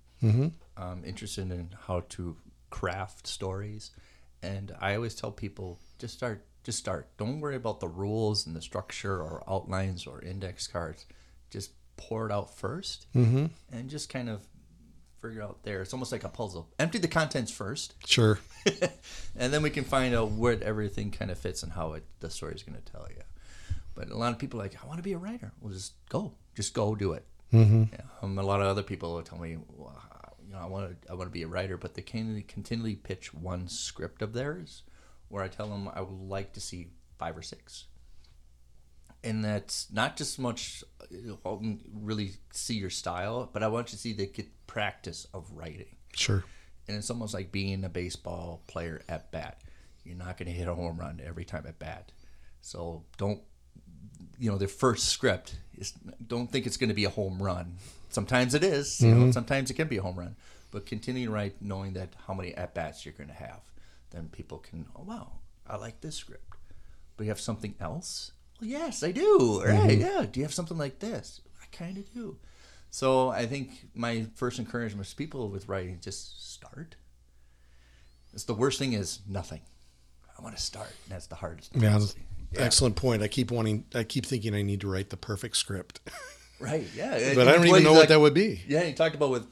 um, 0.77 1.03
interested 1.05 1.51
in 1.51 1.71
how 1.87 2.01
to 2.11 2.37
craft 2.71 3.27
stories, 3.27 3.91
and 4.43 4.75
I 4.81 4.95
always 4.95 5.15
tell 5.15 5.31
people 5.33 5.79
just 5.99 6.15
start, 6.15 6.45
just 6.65 6.79
start. 6.79 7.09
Don't 7.17 7.41
worry 7.41 7.57
about 7.57 7.81
the 7.81 7.89
rules 7.89 8.47
and 8.47 8.55
the 8.55 8.63
structure 8.63 9.17
or 9.17 9.43
outlines 9.49 10.07
or 10.07 10.21
index 10.23 10.67
cards. 10.67 11.07
Just 11.51 11.71
pour 11.97 12.27
it 12.27 12.33
out 12.33 12.57
1st 12.57 13.07
and 13.73 13.91
just 13.91 14.09
kind 14.09 14.29
of 14.29 14.41
figure 15.21 15.43
out 15.43 15.63
there. 15.65 15.83
It's 15.83 15.93
almost 15.93 16.13
like 16.13 16.23
a 16.25 16.29
puzzle. 16.29 16.69
Empty 16.79 16.99
the 16.99 17.09
contents 17.09 17.51
first 17.51 17.95
Sure. 18.07 18.39
and 19.37 19.53
then 19.53 19.63
we 19.63 19.71
can 19.71 19.85
find 19.85 20.15
out 20.15 20.31
where 20.33 20.63
everything 20.63 21.11
kind 21.11 21.31
of 21.31 21.39
fits 21.39 21.63
and 21.65 21.73
how 21.73 21.95
it 21.95 22.05
the 22.21 22.31
story 22.31 22.55
is 22.55 22.63
going 22.63 22.81
to 22.81 22.93
tell 22.93 23.07
you. 23.11 23.23
But 23.99 24.11
a 24.11 24.17
lot 24.17 24.33
of 24.33 24.39
people 24.39 24.61
are 24.61 24.63
like, 24.63 24.77
I 24.81 24.87
want 24.87 24.99
to 25.01 25.03
be 25.03 25.13
a 25.13 25.19
writer. 25.19 25.51
Well, 25.61 25.73
just 25.73 25.95
go, 26.09 26.35
just 26.55 26.73
go 26.73 26.95
do 26.95 27.15
it. 27.15 27.25
Mm-hmm. 27.53 27.85
Um, 28.23 28.39
a 28.39 28.43
lot 28.45 28.61
of 28.61 28.69
other 28.69 28.85
people 28.85 29.15
will 29.15 29.23
tell 29.23 29.39
me, 29.41 29.57
well, 29.77 30.01
you 30.47 30.53
know, 30.53 30.61
I 30.61 30.67
want 30.67 31.03
to, 31.03 31.11
I 31.11 31.15
want 31.15 31.29
to 31.29 31.33
be 31.33 31.43
a 31.43 31.49
writer, 31.49 31.77
but 31.77 31.95
they 31.95 32.03
can 32.03 32.45
continually 32.47 32.95
pitch 32.95 33.35
one 33.35 33.67
script 33.67 34.23
of 34.23 34.35
theirs, 34.35 34.85
where 35.27 35.43
I 35.43 35.49
tell 35.49 35.69
them 35.69 35.91
I 35.93 36.01
would 36.01 36.29
like 36.29 36.53
to 36.53 36.61
see 36.61 36.87
five 37.19 37.37
or 37.37 37.43
six. 37.43 37.87
And 39.25 39.45
that's 39.45 39.91
not 39.93 40.17
just 40.17 40.39
much 40.39 40.85
really 41.93 42.35
see 42.53 42.75
your 42.75 42.91
style, 42.91 43.51
but 43.53 43.65
I 43.65 43.67
want 43.69 43.89
you 43.89 43.97
to 43.97 43.99
see 43.99 44.13
the 44.13 44.27
get 44.27 44.47
practice 44.69 45.27
of 45.35 45.51
writing 45.51 45.97
Sure. 46.15 46.45
and 46.87 46.97
it's 46.97 47.11
almost 47.11 47.35
like 47.35 47.51
being 47.51 47.83
a 47.83 47.89
baseball 47.89 48.63
player 48.69 49.03
at 49.09 49.33
bat. 49.33 49.61
You're 50.05 50.15
not 50.15 50.37
going 50.39 50.47
to 50.47 50.53
hit 50.57 50.69
a 50.69 50.75
home 50.75 50.99
run 50.99 51.21
every 51.25 51.45
time 51.45 51.65
at 51.67 51.81
bat. 51.81 52.13
So 52.61 53.03
don't, 53.17 53.41
you 54.39 54.51
know, 54.51 54.59
their 54.59 54.69
first 54.69 55.09
script 55.09 55.57
is 55.77 55.93
don't 56.27 56.51
think 56.51 56.67
it's 56.67 56.77
going 56.77 56.89
to 56.89 56.95
be 56.95 57.05
a 57.05 57.11
home 57.11 57.43
run. 57.43 57.77
Sometimes 58.11 58.55
it 58.55 58.65
is, 58.65 59.01
you 59.01 59.11
know, 59.11 59.23
mm-hmm. 59.23 59.31
sometimes 59.33 59.71
it 59.71 59.75
can 59.75 59.89
be 59.89 59.99
a 59.99 60.03
home 60.03 60.19
run, 60.19 60.37
but 60.71 60.87
continue 60.87 61.27
to 61.27 61.33
write 61.33 61.61
knowing 61.61 61.93
that 61.93 62.15
how 62.27 62.35
many 62.35 62.55
at 62.55 62.75
bats 62.75 63.05
you're 63.05 63.15
going 63.15 63.29
to 63.29 63.35
have. 63.35 63.61
Then 64.11 64.29
people 64.29 64.59
can, 64.59 64.87
oh, 64.97 65.03
wow, 65.03 65.33
I 65.67 65.77
like 65.77 66.01
this 66.01 66.17
script. 66.17 66.45
But 67.17 67.25
you 67.25 67.31
have 67.31 67.41
something 67.41 67.75
else? 67.81 68.33
Well, 68.61 68.71
yes, 68.71 69.03
I 69.03 69.13
do. 69.13 69.63
Right. 69.65 69.91
Mm-hmm. 69.91 70.01
Yeah. 70.01 70.27
Do 70.31 70.41
you 70.41 70.45
have 70.45 70.55
something 70.55 70.79
like 70.79 71.01
this? 71.01 71.43
I 71.61 71.67
kind 71.77 71.99
of 71.99 72.13
do. 72.15 72.39
So 72.91 73.29
I 73.29 73.47
think 73.47 73.89
my 73.95 74.27
first 74.35 74.59
encouragement 74.59 75.07
is 75.07 75.15
people 75.15 75.49
with 75.49 75.69
writing 75.69 75.99
just 76.03 76.51
start. 76.51 76.97
It's 78.33 78.45
the 78.45 78.55
worst 78.55 78.79
thing 78.79 78.95
is 78.95 79.21
nothing. 79.29 79.61
I 80.39 80.43
want 80.43 80.57
to 80.57 80.63
start. 80.63 80.89
And 81.05 81.15
that's 81.15 81.27
the 81.27 81.35
hardest. 81.35 81.73
Yeah, 81.75 81.99
honestly. 82.51 82.67
Excellent 82.67 82.97
point. 82.97 83.23
I 83.23 83.29
keep 83.29 83.51
wanting 83.51 83.85
I 83.95 84.05
keep 84.05 84.27
thinking 84.27 84.55
I 84.55 84.63
need 84.63 84.81
to 84.83 84.89
write 84.89 85.11
the 85.11 85.17
perfect 85.17 85.57
script. 85.57 86.01
Right. 86.61 86.89
Yeah. 86.93 87.11
but 87.37 87.47
I 87.47 87.53
don't 87.53 87.69
even 87.69 87.85
know 87.85 87.93
what 87.93 88.09
that 88.09 88.19
would 88.19 88.35
be. 88.35 88.61
Yeah. 88.67 88.83
You 88.83 88.93
talked 88.93 89.15
about 89.15 89.31
with 89.31 89.47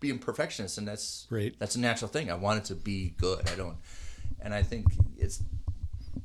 being 0.00 0.18
perfectionist, 0.18 0.78
and 0.78 0.88
that's 0.88 1.26
Right. 1.28 1.54
That's 1.58 1.76
a 1.76 1.80
natural 1.80 2.08
thing. 2.08 2.30
I 2.30 2.34
want 2.34 2.60
it 2.60 2.64
to 2.66 2.74
be 2.74 3.14
good. 3.18 3.46
I 3.50 3.56
don't. 3.56 3.76
And 4.40 4.54
I 4.54 4.62
think 4.62 4.86
it's 5.18 5.42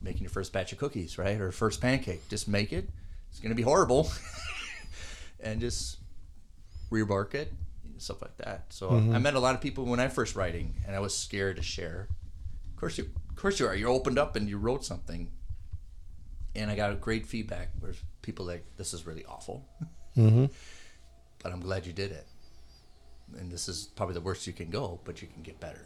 making 0.02 0.24
your 0.24 0.30
first 0.30 0.54
batch 0.54 0.72
of 0.72 0.78
cookies, 0.78 1.18
right, 1.18 1.40
or 1.40 1.52
first 1.52 1.82
pancake. 1.82 2.28
Just 2.30 2.48
make 2.48 2.74
it. 2.74 2.90
It's 3.30 3.40
gonna 3.40 3.56
be 3.56 3.62
horrible, 3.62 4.12
and 5.40 5.62
just 5.62 5.98
rework 6.92 7.34
it, 7.34 7.54
stuff 7.98 8.22
like 8.22 8.36
that. 8.38 8.66
So 8.70 8.90
mm-hmm. 8.90 9.16
I 9.16 9.20
met 9.20 9.36
a 9.36 9.40
lot 9.40 9.56
of 9.56 9.62
people 9.62 9.86
when 9.86 10.00
I 10.00 10.08
first 10.10 10.36
writing, 10.36 10.76
and 10.86 10.96
I 10.96 11.00
was 11.00 11.18
scared 11.18 11.56
to 11.58 11.62
share. 11.62 12.10
Of 12.70 12.80
course 12.80 12.98
you, 12.98 13.10
of 13.30 13.36
course 13.36 13.60
you 13.60 13.68
are. 13.68 13.76
You 13.76 13.88
opened 13.88 14.20
up 14.20 14.36
and 14.36 14.50
you 14.50 14.58
wrote 14.58 14.84
something, 14.84 15.32
and 16.56 16.70
I 16.70 16.76
got 16.76 17.00
great 17.02 17.26
feedback 17.26 17.70
where 17.80 17.94
people 18.22 18.46
like, 18.46 18.66
"This 18.78 18.94
is 18.94 19.06
really 19.06 19.26
awful," 19.26 19.68
mm-hmm. 20.18 20.46
but 21.42 21.52
I'm 21.52 21.62
glad 21.62 21.86
you 21.86 21.94
did 21.94 22.12
it. 22.12 22.28
And 23.38 23.52
this 23.52 23.70
is 23.70 23.86
probably 23.96 24.14
the 24.16 24.22
worst 24.22 24.46
you 24.46 24.54
can 24.54 24.70
go, 24.70 25.00
but 25.06 25.22
you 25.22 25.28
can 25.28 25.42
get 25.42 25.60
better. 25.60 25.86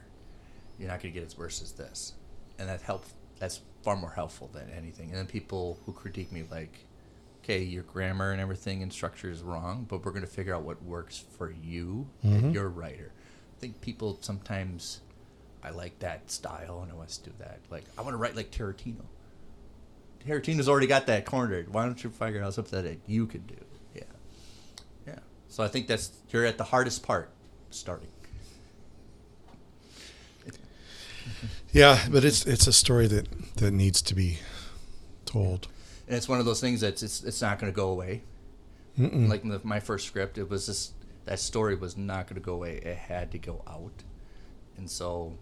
You're 0.80 0.90
not 0.90 1.02
going 1.02 1.14
to 1.14 1.20
get 1.20 1.26
as 1.26 1.38
worse 1.38 1.62
as 1.62 1.72
this, 1.74 2.14
and 2.60 2.68
that 2.70 2.82
help. 2.82 3.06
That's 3.40 3.62
far 3.84 3.96
more 3.96 4.12
helpful 4.12 4.50
than 4.54 4.70
anything. 4.72 5.10
And 5.10 5.18
then 5.18 5.28
people 5.28 5.78
who 5.86 5.92
critique 5.92 6.32
me 6.32 6.44
like, 6.50 6.86
okay, 7.44 7.62
your 7.62 7.84
grammar 7.84 8.32
and 8.32 8.42
everything 8.42 8.82
and 8.82 8.92
structure 8.92 9.30
is 9.30 9.44
wrong, 9.44 9.86
but 9.88 10.04
we're 10.04 10.12
going 10.12 10.24
to 10.24 10.28
figure 10.28 10.56
out 10.56 10.64
what 10.64 10.82
works 10.82 11.24
for 11.38 11.52
you 11.52 12.08
and 12.24 12.36
mm-hmm. 12.36 12.52
your 12.52 12.70
writer. 12.70 13.12
I 13.56 13.60
think 13.60 13.82
people 13.82 14.18
sometimes 14.22 15.02
I 15.64 15.70
like 15.70 16.00
that 16.00 16.32
style 16.32 16.82
and 16.82 16.92
I 16.92 16.96
want 16.96 17.10
to 17.10 17.24
do 17.24 17.32
that. 17.40 17.60
Like 17.70 17.84
I 17.98 18.02
want 18.02 18.14
to 18.14 18.18
write 18.18 18.36
like 18.36 18.52
Tarantino. 18.52 19.06
Tarantino's 20.26 20.68
already 20.68 20.88
got 20.88 21.08
that 21.08 21.26
cornered. 21.26 21.74
Why 21.74 21.86
don't 21.86 22.04
you 22.04 22.10
figure 22.10 22.44
out 22.44 22.54
something 22.54 22.84
that 22.84 22.98
you 23.08 23.28
can 23.28 23.42
do? 23.42 23.56
Yeah, 23.94 24.04
yeah. 25.08 25.20
So 25.50 25.64
I 25.64 25.68
think 25.68 25.88
that's 25.88 26.12
you're 26.30 26.46
at 26.46 26.58
the 26.58 26.64
hardest 26.64 27.04
part, 27.04 27.30
starting. 27.70 28.08
Yeah, 31.72 32.00
but 32.10 32.24
it's 32.24 32.46
it's 32.46 32.68
a 32.68 32.74
story 32.74 33.08
that 33.08 33.28
that 33.58 33.72
needs 33.72 34.02
to 34.04 34.16
be 34.16 34.40
told. 35.26 35.68
and 36.08 36.16
it's 36.16 36.30
one 36.30 36.40
of 36.40 36.46
those 36.46 36.62
things 36.62 36.82
that's 36.82 37.04
it's 37.04 37.24
it's 37.24 37.42
not 37.42 37.60
going 37.60 37.72
to 37.72 37.76
go 37.76 37.90
away. 37.90 38.24
Like 38.98 39.44
the, 39.44 39.60
my 39.64 39.82
first 39.82 40.08
script, 40.08 40.38
it 40.38 40.50
was 40.50 40.68
just 40.68 40.94
that 41.26 41.40
story 41.40 41.76
was 41.76 41.98
not 41.98 42.28
going 42.28 42.36
to 42.36 42.46
go 42.46 42.54
away. 42.54 42.78
It 42.78 42.96
had 42.96 43.32
to 43.34 43.38
go 43.38 43.62
out, 43.68 44.04
and 44.78 44.90
so 44.90 45.38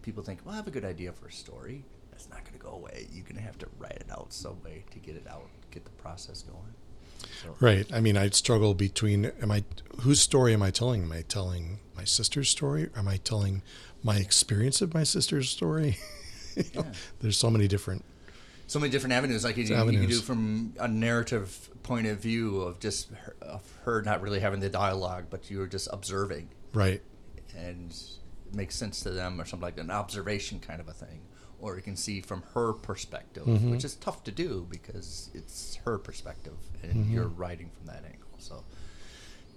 people 0.00 0.22
think, 0.22 0.40
well, 0.44 0.54
I 0.54 0.56
have 0.56 0.66
a 0.66 0.70
good 0.70 0.86
idea 0.86 1.12
for 1.12 1.26
a 1.26 1.32
story. 1.32 1.84
That's 2.14 2.28
not 2.30 2.44
going 2.44 2.52
to 2.58 2.64
go 2.64 2.70
away. 2.70 3.08
You're 3.12 3.24
going 3.24 3.36
to 3.36 3.42
have 3.42 3.58
to 3.58 3.66
write 3.78 3.96
it 3.96 4.06
out 4.10 4.32
some 4.32 4.62
way 4.62 4.84
to 4.92 4.98
get 5.00 5.16
it 5.16 5.26
out, 5.28 5.48
get 5.72 5.84
the 5.84 5.90
process 5.90 6.42
going. 6.42 6.74
So, 7.42 7.56
Right. 7.58 7.86
I 7.92 8.00
mean, 8.00 8.16
I'd 8.16 8.34
struggle 8.34 8.72
between 8.74 9.26
am 9.42 9.50
I 9.50 9.64
whose 10.02 10.20
story 10.20 10.52
am 10.54 10.62
I 10.62 10.70
telling? 10.70 11.02
Am 11.02 11.10
I 11.12 11.22
telling 11.22 11.80
my 11.96 12.04
sister's 12.04 12.48
story? 12.50 12.88
Am 12.96 13.08
I 13.08 13.16
telling 13.16 13.62
my 14.04 14.16
experience 14.16 14.80
of 14.80 14.94
my 14.94 15.02
sister's 15.04 15.48
story? 15.50 15.98
You 16.56 16.62
know, 16.72 16.82
Yeah. 16.82 16.92
There's 17.20 17.36
so 17.36 17.50
many 17.50 17.66
different. 17.66 18.04
so 18.68 18.78
many 18.78 18.88
different 18.92 19.12
avenues. 19.12 19.42
Like 19.42 19.56
you, 19.56 19.64
you 19.64 19.74
can 19.74 20.06
do 20.08 20.20
from 20.20 20.72
a 20.78 20.86
narrative 20.86 21.68
point 21.82 22.06
of 22.06 22.20
view 22.20 22.60
of 22.60 22.78
just 22.78 23.10
her, 23.12 23.34
of 23.42 23.62
her 23.82 24.02
not 24.02 24.22
really 24.22 24.38
having 24.38 24.60
the 24.60 24.70
dialogue, 24.70 25.24
but 25.30 25.50
you 25.50 25.58
were 25.58 25.66
just 25.66 25.88
observing. 25.92 26.50
Right. 26.72 27.02
and 27.56 27.90
it 27.90 28.54
makes 28.54 28.76
sense 28.76 29.00
to 29.00 29.10
them 29.10 29.40
or 29.40 29.44
something 29.44 29.64
like 29.64 29.78
an 29.78 29.90
observation 29.90 30.60
kind 30.60 30.80
of 30.80 30.86
a 30.88 30.92
thing 30.92 31.22
or 31.64 31.76
you 31.76 31.82
can 31.82 31.96
see 31.96 32.20
from 32.20 32.42
her 32.52 32.74
perspective 32.74 33.44
mm-hmm. 33.44 33.70
which 33.70 33.84
is 33.84 33.94
tough 33.96 34.22
to 34.22 34.30
do 34.30 34.66
because 34.68 35.30
it's 35.32 35.76
her 35.86 35.98
perspective 35.98 36.52
and 36.82 36.92
mm-hmm. 36.92 37.14
you're 37.14 37.28
writing 37.28 37.70
from 37.70 37.86
that 37.86 38.04
angle 38.04 38.28
so 38.38 38.62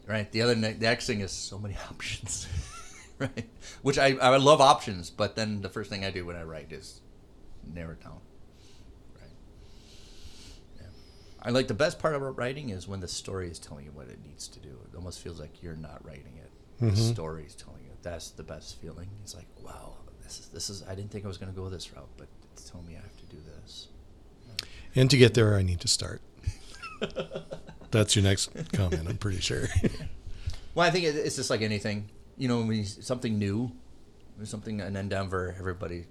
right 0.07 0.31
the 0.31 0.41
other 0.41 0.55
the 0.55 0.73
next 0.73 1.05
thing 1.05 1.19
is 1.19 1.31
so 1.31 1.59
many 1.59 1.75
options 1.89 2.47
right 3.19 3.49
which 3.81 3.99
I, 3.99 4.15
I 4.21 4.37
love 4.37 4.61
options 4.61 5.09
but 5.09 5.35
then 5.35 5.61
the 5.61 5.69
first 5.69 5.89
thing 5.89 6.05
i 6.05 6.11
do 6.11 6.25
when 6.25 6.37
i 6.37 6.43
write 6.43 6.71
is 6.71 7.01
narrow 7.73 7.91
it 7.91 8.01
down 8.01 8.21
right 9.15 9.35
yeah. 10.79 10.87
I 11.41 11.49
like 11.49 11.67
the 11.67 11.73
best 11.73 11.99
part 11.99 12.15
about 12.15 12.37
writing 12.37 12.69
is 12.69 12.87
when 12.87 13.01
the 13.01 13.07
story 13.09 13.49
is 13.49 13.59
telling 13.59 13.83
you 13.83 13.91
what 13.91 14.07
it 14.07 14.19
needs 14.25 14.47
to 14.47 14.59
do. 14.59 14.69
It 14.69 14.95
almost 14.95 15.19
feels 15.19 15.39
like 15.39 15.61
you're 15.61 15.75
not 15.75 16.05
writing 16.05 16.37
it. 16.37 16.51
The 16.79 16.85
mm-hmm. 16.87 17.13
story 17.13 17.45
is 17.45 17.55
telling 17.55 17.83
you. 17.83 17.91
That's 18.01 18.29
the 18.29 18.43
best 18.43 18.79
feeling. 18.81 19.09
It's 19.23 19.35
like, 19.35 19.47
wow, 19.61 19.96
this 20.27 20.39
is 20.39 20.47
this 20.49 20.69
is. 20.69 20.83
I 20.87 20.95
didn't 20.95 21.11
think 21.11 21.25
I 21.25 21.27
was 21.27 21.37
going 21.37 21.51
to 21.51 21.57
go 21.57 21.69
this 21.69 21.93
route, 21.93 22.09
but 22.17 22.27
it's 22.53 22.69
telling 22.69 22.85
me 22.87 22.93
I 22.95 23.01
have 23.01 23.17
to 23.17 23.25
do 23.35 23.37
this. 23.61 23.87
And 24.95 25.09
to 25.09 25.17
get 25.17 25.33
there, 25.33 25.55
I 25.55 25.61
need 25.61 25.79
to 25.81 25.87
start. 25.87 26.21
That's 27.91 28.15
your 28.15 28.23
next 28.23 28.49
comment. 28.73 29.07
I'm 29.07 29.17
pretty 29.17 29.39
sure. 29.39 29.67
Well, 30.75 30.85
I 30.85 30.91
think 30.91 31.05
it's 31.05 31.35
just 31.35 31.49
like 31.49 31.63
anything. 31.63 32.07
You 32.37 32.47
know, 32.47 32.59
when 32.59 32.77
you, 32.77 32.83
something 32.83 33.39
new, 33.39 33.71
something 34.43 34.79
an 34.79 34.95
endeavor, 34.95 35.55
everybody, 35.57 36.05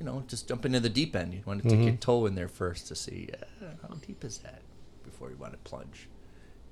you 0.00 0.04
know, 0.04 0.24
just 0.26 0.48
jump 0.48 0.66
into 0.66 0.80
the 0.80 0.88
deep 0.88 1.14
end. 1.14 1.32
You 1.32 1.42
want 1.46 1.62
to 1.62 1.68
take 1.68 1.84
your 1.84 1.94
toe 1.94 2.26
in 2.26 2.34
there 2.34 2.48
first 2.48 2.88
to 2.88 2.96
see 2.96 3.28
uh, 3.62 3.66
how 3.80 3.94
deep 4.04 4.24
is 4.24 4.38
that 4.38 4.62
before 5.04 5.30
you 5.30 5.36
want 5.36 5.52
to 5.52 5.58
plunge. 5.60 6.08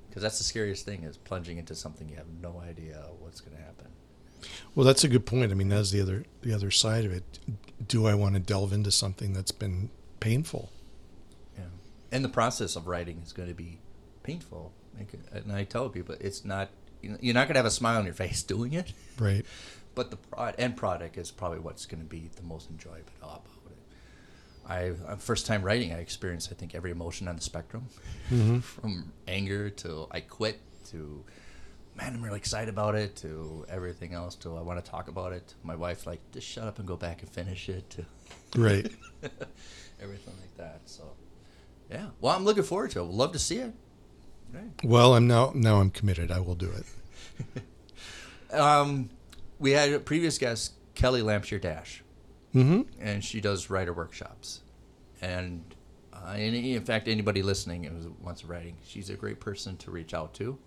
Because 0.08 0.24
that's 0.24 0.38
the 0.38 0.44
scariest 0.44 0.84
thing 0.84 1.04
is 1.04 1.18
plunging 1.18 1.58
into 1.58 1.76
something 1.76 2.08
you 2.08 2.16
have 2.16 2.26
no 2.42 2.60
idea 2.68 3.00
what's 3.20 3.40
going 3.40 3.56
to 3.56 3.62
happen. 3.62 3.86
Well, 4.74 4.86
that's 4.86 5.04
a 5.04 5.08
good 5.08 5.26
point. 5.26 5.50
I 5.52 5.54
mean, 5.54 5.68
that's 5.68 5.90
the 5.90 6.00
other 6.00 6.24
the 6.42 6.52
other 6.54 6.70
side 6.70 7.04
of 7.04 7.12
it. 7.12 7.38
Do 7.86 8.06
I 8.06 8.14
want 8.14 8.34
to 8.34 8.40
delve 8.40 8.72
into 8.72 8.90
something 8.90 9.32
that's 9.32 9.52
been 9.52 9.90
painful? 10.20 10.70
Yeah. 11.56 11.64
And 12.12 12.24
the 12.24 12.28
process 12.28 12.76
of 12.76 12.86
writing 12.86 13.20
is 13.24 13.32
going 13.32 13.48
to 13.48 13.54
be 13.54 13.78
painful. 14.22 14.72
And 15.32 15.50
I 15.52 15.64
tell 15.64 15.88
people, 15.88 16.14
it's 16.20 16.44
not, 16.44 16.68
you're 17.00 17.32
not 17.32 17.46
going 17.46 17.54
to 17.54 17.58
have 17.60 17.64
a 17.66 17.70
smile 17.70 17.98
on 17.98 18.04
your 18.04 18.12
face 18.14 18.42
doing 18.54 18.74
it, 18.74 18.92
Right. 19.18 19.46
but 19.94 20.10
the 20.10 20.18
pro- 20.18 20.52
end 20.58 20.76
product 20.76 21.16
is 21.16 21.30
probably 21.30 21.58
what's 21.60 21.86
going 21.86 22.00
to 22.02 22.06
be 22.06 22.28
the 22.36 22.42
most 22.42 22.68
enjoyable 22.70 23.10
about 23.22 23.44
it. 23.46 23.50
I, 24.68 24.90
uh, 25.10 25.16
first 25.16 25.46
time 25.46 25.62
writing, 25.62 25.92
I 25.94 25.98
experienced, 26.00 26.50
I 26.52 26.54
think, 26.54 26.74
every 26.74 26.90
emotion 26.90 27.28
on 27.28 27.36
the 27.36 27.42
spectrum 27.42 27.86
from 28.62 29.12
anger 29.26 29.70
to 29.70 30.06
I 30.10 30.20
quit 30.20 30.60
to, 30.90 31.24
man, 31.96 32.14
I'm 32.14 32.22
really 32.22 32.38
excited 32.38 32.68
about 32.68 32.94
it 32.94 33.16
to 33.16 33.64
everything 33.68 34.14
else 34.14 34.34
to 34.36 34.56
I 34.56 34.62
want 34.62 34.82
to 34.84 34.90
talk 34.90 35.08
about 35.08 35.32
it. 35.32 35.54
My 35.62 35.76
wife, 35.76 36.06
like, 36.06 36.20
just 36.32 36.46
shut 36.46 36.64
up 36.64 36.78
and 36.78 36.86
go 36.88 36.96
back 36.96 37.22
and 37.22 37.30
finish 37.30 37.68
it 37.68 37.88
to 37.90 38.04
Right. 38.56 38.90
everything 40.02 40.34
like 40.40 40.56
that. 40.56 40.80
So, 40.86 41.04
yeah. 41.90 42.06
Well, 42.20 42.34
I'm 42.34 42.44
looking 42.44 42.62
forward 42.62 42.90
to 42.92 43.00
it. 43.00 43.04
Would 43.06 43.14
love 43.14 43.32
to 43.32 43.38
see 43.38 43.58
it. 43.58 43.72
Right. 44.52 44.70
Well, 44.82 45.14
I'm 45.14 45.26
now 45.28 45.52
now 45.54 45.76
I'm 45.80 45.90
committed. 45.90 46.30
I 46.32 46.40
will 46.40 46.54
do 46.56 46.70
it. 46.70 47.62
Um, 48.52 49.10
we 49.60 49.70
had 49.70 49.92
a 49.92 50.00
previous 50.00 50.36
guest, 50.38 50.72
Kelly 50.94 51.22
Lampshire 51.22 51.58
Dash, 51.60 52.02
Mm-hmm. 52.52 52.82
and 53.00 53.24
she 53.24 53.40
does 53.40 53.70
writer 53.70 53.92
workshops. 53.92 54.62
And 55.22 55.62
uh, 56.12 56.32
any, 56.36 56.74
in 56.74 56.84
fact, 56.84 57.06
anybody 57.06 57.42
listening 57.42 57.84
who 57.84 58.16
wants 58.20 58.44
writing, 58.44 58.76
she's 58.84 59.08
a 59.08 59.14
great 59.14 59.38
person 59.38 59.76
to 59.76 59.92
reach 59.92 60.14
out 60.14 60.34
to 60.34 60.58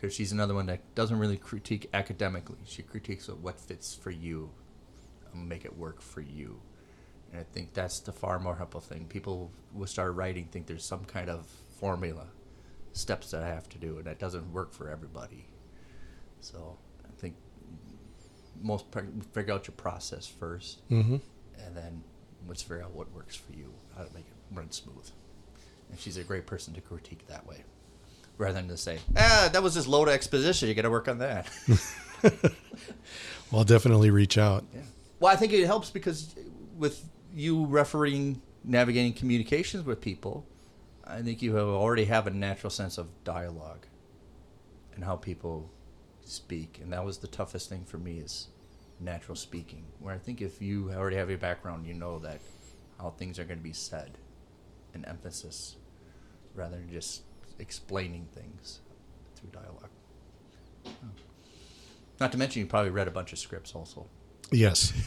because 0.00 0.14
she's 0.14 0.32
another 0.32 0.54
one 0.54 0.64
that 0.66 0.94
doesn't 0.94 1.18
really 1.18 1.36
critique 1.36 1.90
academically. 1.92 2.56
She 2.64 2.82
critiques 2.82 3.28
what 3.28 3.60
fits 3.60 3.94
for 3.94 4.10
you 4.10 4.50
and 5.34 5.46
make 5.46 5.66
it 5.66 5.76
work 5.76 6.00
for 6.00 6.22
you. 6.22 6.62
And 7.30 7.40
I 7.40 7.44
think 7.44 7.74
that's 7.74 8.00
the 8.00 8.10
far 8.12 8.38
more 8.38 8.56
helpful 8.56 8.80
thing. 8.80 9.04
People 9.08 9.52
will 9.74 9.86
start 9.86 10.14
writing, 10.14 10.46
think 10.46 10.66
there's 10.66 10.86
some 10.86 11.04
kind 11.04 11.28
of 11.28 11.46
formula, 11.78 12.28
steps 12.92 13.30
that 13.32 13.42
I 13.42 13.48
have 13.48 13.68
to 13.68 13.78
do, 13.78 13.98
and 13.98 14.06
that 14.06 14.18
doesn't 14.18 14.50
work 14.52 14.72
for 14.72 14.88
everybody. 14.88 15.46
So 16.40 16.78
I 17.04 17.20
think 17.20 17.34
most 18.62 18.86
figure 19.34 19.52
out 19.52 19.66
your 19.66 19.74
process 19.76 20.26
first, 20.26 20.88
Mm-hmm. 20.88 21.16
and 21.62 21.76
then 21.76 22.02
let's 22.48 22.62
figure 22.62 22.82
out 22.82 22.92
what 22.92 23.12
works 23.12 23.36
for 23.36 23.52
you, 23.52 23.72
how 23.96 24.04
to 24.04 24.14
make 24.14 24.24
it 24.26 24.56
run 24.56 24.70
smooth. 24.70 25.08
And 25.90 26.00
she's 26.00 26.16
a 26.16 26.24
great 26.24 26.46
person 26.46 26.72
to 26.74 26.80
critique 26.80 27.26
that 27.28 27.46
way, 27.46 27.64
rather 28.40 28.54
than 28.54 28.68
to 28.68 28.76
say, 28.76 28.98
"Ah, 29.16 29.48
that 29.52 29.62
was 29.62 29.74
just 29.74 29.86
load 29.86 30.08
of 30.08 30.14
exposition. 30.14 30.68
You 30.68 30.74
got 30.74 30.82
to 30.82 30.90
work 30.90 31.08
on 31.08 31.18
that." 31.18 31.48
Well, 33.50 33.64
definitely 33.64 34.10
reach 34.10 34.38
out. 34.38 34.64
Yeah. 34.72 34.82
Well, 35.18 35.32
I 35.32 35.36
think 35.36 35.52
it 35.52 35.66
helps 35.66 35.90
because 35.90 36.34
with 36.76 37.04
you 37.34 37.66
refereeing, 37.66 38.40
navigating 38.62 39.12
communications 39.12 39.84
with 39.84 40.00
people, 40.00 40.46
I 41.04 41.22
think 41.22 41.42
you 41.42 41.56
have 41.56 41.66
already 41.66 42.04
have 42.04 42.26
a 42.26 42.30
natural 42.30 42.70
sense 42.70 42.96
of 42.96 43.08
dialogue 43.24 43.86
and 44.94 45.02
how 45.02 45.16
people 45.16 45.70
speak, 46.24 46.78
and 46.80 46.92
that 46.92 47.04
was 47.04 47.18
the 47.18 47.26
toughest 47.26 47.68
thing 47.68 47.84
for 47.84 47.98
me 47.98 48.18
is 48.18 48.48
natural 49.00 49.34
speaking. 49.34 49.84
Where 49.98 50.14
I 50.14 50.18
think 50.18 50.40
if 50.40 50.62
you 50.62 50.92
already 50.92 51.16
have 51.16 51.28
your 51.28 51.38
background, 51.38 51.86
you 51.86 51.94
know 51.94 52.20
that 52.20 52.40
how 53.00 53.10
things 53.10 53.38
are 53.38 53.44
going 53.44 53.58
to 53.58 53.64
be 53.64 53.72
said, 53.72 54.16
and 54.94 55.04
emphasis, 55.06 55.76
rather 56.54 56.76
than 56.76 56.90
just 56.90 57.22
explaining 57.60 58.26
things 58.34 58.80
through 59.36 59.50
dialogue. 59.50 59.90
Not 62.18 62.32
to 62.32 62.38
mention, 62.38 62.60
you 62.60 62.66
probably 62.66 62.90
read 62.90 63.08
a 63.08 63.10
bunch 63.10 63.32
of 63.32 63.38
scripts 63.38 63.74
also. 63.74 64.06
Yes. 64.50 64.92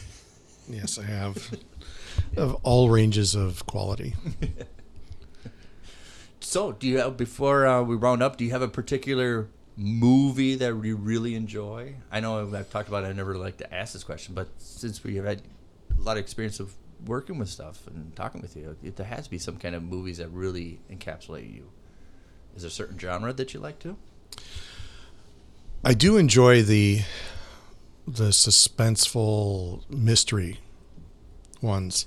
Yes, 0.66 0.98
I 0.98 1.02
have. 1.02 1.54
Of 2.38 2.54
all 2.62 2.88
ranges 2.88 3.34
of 3.34 3.66
quality. 3.66 4.14
So, 6.40 6.72
do 6.72 6.86
you 6.86 6.98
have 6.98 7.16
before 7.16 7.66
uh, 7.66 7.82
we 7.82 7.96
round 7.96 8.22
up? 8.22 8.36
Do 8.36 8.44
you 8.44 8.50
have 8.50 8.60
a 8.62 8.68
particular 8.68 9.48
movie 9.76 10.54
that 10.56 10.78
you 10.84 10.94
really 10.94 11.34
enjoy? 11.34 11.94
I 12.12 12.20
know 12.20 12.38
I've 12.54 12.70
talked 12.70 12.86
about. 12.88 13.04
it, 13.04 13.08
I 13.08 13.12
never 13.12 13.36
like 13.36 13.56
to 13.56 13.74
ask 13.74 13.94
this 13.94 14.04
question, 14.04 14.34
but 14.34 14.48
since 14.58 15.02
we 15.02 15.16
have 15.16 15.24
had 15.24 15.42
a 15.98 16.02
lot 16.02 16.18
of 16.18 16.22
experience 16.22 16.60
of 16.60 16.74
working 17.06 17.38
with 17.38 17.48
stuff 17.48 17.86
and 17.86 18.14
talking 18.14 18.42
with 18.42 18.56
you, 18.56 18.76
there 18.82 19.06
has 19.06 19.24
to 19.24 19.30
be 19.30 19.38
some 19.38 19.56
kind 19.56 19.74
of 19.74 19.82
movies 19.82 20.18
that 20.18 20.28
really 20.28 20.80
encapsulate 20.92 21.52
you. 21.52 21.70
Is 22.54 22.62
there 22.62 22.68
a 22.68 22.72
certain 22.72 22.98
genre 22.98 23.32
that 23.32 23.54
you 23.54 23.60
like 23.60 23.78
to? 23.80 23.96
I 25.84 25.94
do 25.94 26.16
enjoy 26.16 26.62
the 26.62 27.02
the 28.06 28.30
suspenseful 28.30 29.88
mystery 29.90 30.60
ones. 31.60 32.06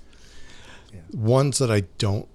Yeah. 0.93 1.01
Ones 1.11 1.57
that 1.57 1.71
I 1.71 1.81
don't 1.97 2.27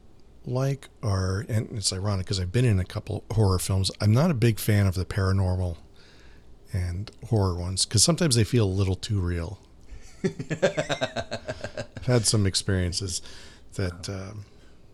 like 0.45 0.89
are, 1.03 1.47
and 1.49 1.69
it's 1.73 1.93
ironic 1.93 2.27
because 2.27 2.41
I've 2.41 2.53
been 2.53 2.65
in 2.65 2.79
a 2.81 2.85
couple 2.85 3.25
horror 3.33 3.59
films. 3.59 3.91
I'm 4.01 4.13
not 4.13 4.31
a 4.31 4.35
big 4.35 4.59
fan 4.59 4.87
of 4.87 4.95
the 4.95 5.05
paranormal 5.05 5.77
and 6.73 7.11
horror 7.29 7.55
ones 7.55 7.85
because 7.85 8.03
sometimes 8.03 8.35
they 8.35 8.45
feel 8.45 8.65
a 8.65 8.67
little 8.67 8.97
too 8.97 9.21
real. 9.21 9.59
I've 10.25 12.07
had 12.07 12.27
some 12.27 12.47
experiences 12.47 13.23
that 13.75 14.09
um, 14.09 14.45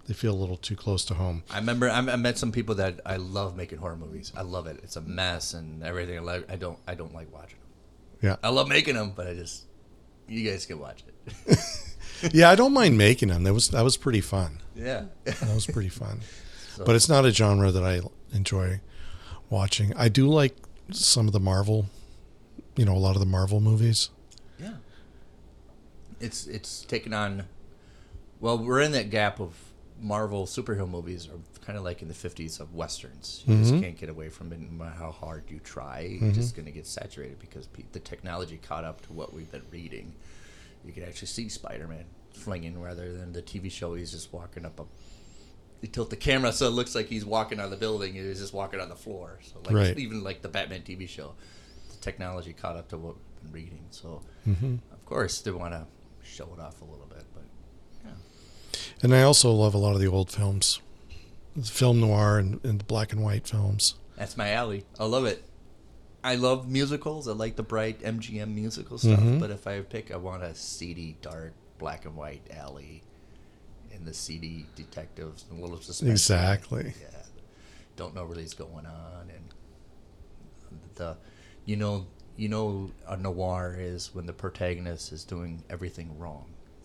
they 0.08 0.14
feel 0.14 0.32
a 0.34 0.40
little 0.40 0.56
too 0.56 0.74
close 0.74 1.04
to 1.04 1.14
home. 1.14 1.44
I 1.50 1.58
remember 1.58 1.88
I, 1.88 1.98
I 1.98 2.16
met 2.16 2.36
some 2.38 2.50
people 2.50 2.74
that 2.76 3.00
I 3.06 3.16
love 3.16 3.54
making 3.56 3.78
horror 3.78 3.96
movies. 3.96 4.32
I 4.36 4.42
love 4.42 4.66
it. 4.66 4.80
It's 4.82 4.96
a 4.96 5.00
mess 5.02 5.54
and 5.54 5.84
everything. 5.84 6.28
I, 6.28 6.42
I 6.48 6.56
don't 6.56 6.78
I 6.88 6.94
don't 6.94 7.14
like 7.14 7.32
watching 7.32 7.58
them. 7.60 7.68
Yeah. 8.30 8.36
I 8.42 8.48
love 8.48 8.66
making 8.68 8.94
them, 8.96 9.12
but 9.14 9.26
I 9.28 9.34
just 9.34 9.66
you 10.26 10.48
guys 10.50 10.66
can 10.66 10.78
watch 10.80 11.04
it. 11.06 11.58
Yeah, 12.32 12.50
I 12.50 12.56
don't 12.56 12.72
mind 12.72 12.98
making 12.98 13.28
them. 13.28 13.44
That 13.44 13.54
was 13.54 13.68
that 13.68 13.82
was 13.82 13.96
pretty 13.96 14.20
fun. 14.20 14.58
yeah. 14.74 15.04
That 15.24 15.54
was 15.54 15.66
pretty 15.66 15.88
fun. 15.90 16.20
So- 16.74 16.84
But 16.84 16.96
it's 16.96 17.08
not 17.08 17.24
a 17.24 17.30
genre 17.30 17.70
that 17.70 17.82
I 17.84 18.00
enjoy 18.32 18.80
watching. 19.50 19.92
I 19.96 20.08
do 20.08 20.28
like 20.28 20.56
some 20.90 21.26
of 21.28 21.32
the 21.32 21.38
Marvel, 21.40 21.86
you 22.76 22.84
know, 22.84 22.94
a 22.94 22.98
lot 22.98 23.14
of 23.14 23.20
the 23.20 23.26
Marvel 23.26 23.60
movies. 23.60 24.10
Yeah. 24.58 24.74
It's 26.20 26.46
it's 26.46 26.84
taken 26.84 27.12
on. 27.12 27.44
Well, 28.40 28.58
we're 28.58 28.80
in 28.80 28.92
that 28.92 29.10
gap 29.10 29.40
of 29.40 29.54
Marvel 30.00 30.46
superhero 30.46 30.88
movies 30.88 31.28
are 31.28 31.38
kind 31.64 31.78
of 31.78 31.84
like 31.84 32.02
in 32.02 32.08
the 32.08 32.14
fifties 32.14 32.60
of 32.60 32.74
westerns. 32.74 33.42
You 33.46 33.56
just 33.56 33.72
mm-hmm. 33.72 33.82
can't 33.82 33.98
get 33.98 34.08
away 34.08 34.28
from 34.28 34.52
it, 34.52 34.60
no 34.60 34.70
matter 34.70 34.96
how 34.96 35.10
hard 35.10 35.44
you 35.48 35.58
try. 35.60 36.00
You're 36.00 36.20
mm-hmm. 36.20 36.32
just 36.32 36.54
going 36.54 36.66
to 36.66 36.72
get 36.72 36.86
saturated 36.86 37.38
because 37.38 37.66
pe- 37.66 37.84
the 37.92 37.98
technology 38.00 38.58
caught 38.58 38.84
up 38.84 39.00
to 39.02 39.12
what 39.12 39.34
we've 39.34 39.50
been 39.50 39.66
reading. 39.70 40.14
You 40.84 40.92
can 40.92 41.02
actually 41.02 41.28
see 41.28 41.48
Spider-Man 41.48 42.04
flinging 42.32 42.80
rather 42.80 43.12
than 43.12 43.32
the 43.32 43.42
TV 43.42 43.70
show. 43.70 43.94
He's 43.94 44.12
just 44.12 44.32
walking 44.32 44.64
up 44.64 44.78
a. 44.80 44.84
They 45.80 45.88
tilt 45.88 46.10
the 46.10 46.16
camera 46.16 46.52
so 46.52 46.66
it 46.66 46.70
looks 46.70 46.94
like 46.94 47.06
he's 47.06 47.24
walking 47.24 47.60
on 47.60 47.70
the 47.70 47.76
building. 47.76 48.14
He's 48.14 48.40
just 48.40 48.52
walking 48.52 48.80
on 48.80 48.88
the 48.88 48.96
floor. 48.96 49.38
So 49.42 49.60
like 49.64 49.74
Right. 49.74 49.98
even 49.98 50.24
like 50.24 50.42
the 50.42 50.48
Batman 50.48 50.82
TV 50.82 51.08
show, 51.08 51.34
the 51.90 51.96
technology 51.98 52.52
caught 52.52 52.76
up 52.76 52.88
to 52.88 52.98
what 52.98 53.14
we've 53.14 53.42
been 53.42 53.52
reading. 53.52 53.84
So 53.90 54.22
mm-hmm. 54.46 54.76
of 54.92 55.04
course 55.04 55.40
they 55.40 55.52
want 55.52 55.74
to 55.74 55.86
show 56.24 56.48
it 56.56 56.60
off 56.60 56.80
a 56.80 56.84
little 56.84 57.06
bit, 57.06 57.07
but 57.07 57.07
yeah. 57.07 57.07
And 59.02 59.14
I 59.14 59.22
also 59.22 59.52
love 59.52 59.74
a 59.74 59.78
lot 59.78 59.94
of 59.94 60.00
the 60.00 60.08
old 60.08 60.30
films, 60.30 60.80
the 61.54 61.62
film 61.62 62.00
noir 62.00 62.38
and, 62.38 62.62
and 62.64 62.80
the 62.80 62.84
black 62.84 63.12
and 63.12 63.22
white 63.22 63.46
films. 63.46 63.94
That's 64.16 64.36
my 64.36 64.50
alley. 64.50 64.84
I 64.98 65.04
love 65.04 65.24
it. 65.24 65.44
I 66.24 66.34
love 66.34 66.68
musicals. 66.68 67.28
I 67.28 67.32
like 67.32 67.56
the 67.56 67.62
bright 67.62 68.02
MGM 68.02 68.52
musical 68.54 68.98
stuff. 68.98 69.20
Mm-hmm. 69.20 69.38
But 69.38 69.50
if 69.50 69.66
I 69.66 69.80
pick, 69.80 70.10
I 70.10 70.16
want 70.16 70.42
a 70.42 70.54
seedy, 70.54 71.16
dark, 71.22 71.52
black 71.78 72.04
and 72.04 72.16
white 72.16 72.42
alley, 72.50 73.02
and 73.94 74.04
the 74.04 74.12
seedy 74.12 74.66
detectives, 74.74 75.44
and 75.48 75.60
a 75.60 75.62
little 75.62 75.80
suspense. 75.80 76.10
Exactly. 76.10 76.92
Yeah, 77.00 77.22
don't 77.96 78.14
know 78.14 78.24
really 78.24 78.42
what's 78.42 78.54
going 78.54 78.86
on, 78.86 79.30
and 79.30 79.44
the, 80.96 81.16
you 81.64 81.76
know, 81.76 82.06
you 82.36 82.48
know, 82.48 82.90
a 83.06 83.16
noir 83.16 83.76
is 83.78 84.14
when 84.14 84.26
the 84.26 84.32
protagonist 84.32 85.12
is 85.12 85.24
doing 85.24 85.62
everything 85.70 86.18
wrong. 86.18 86.46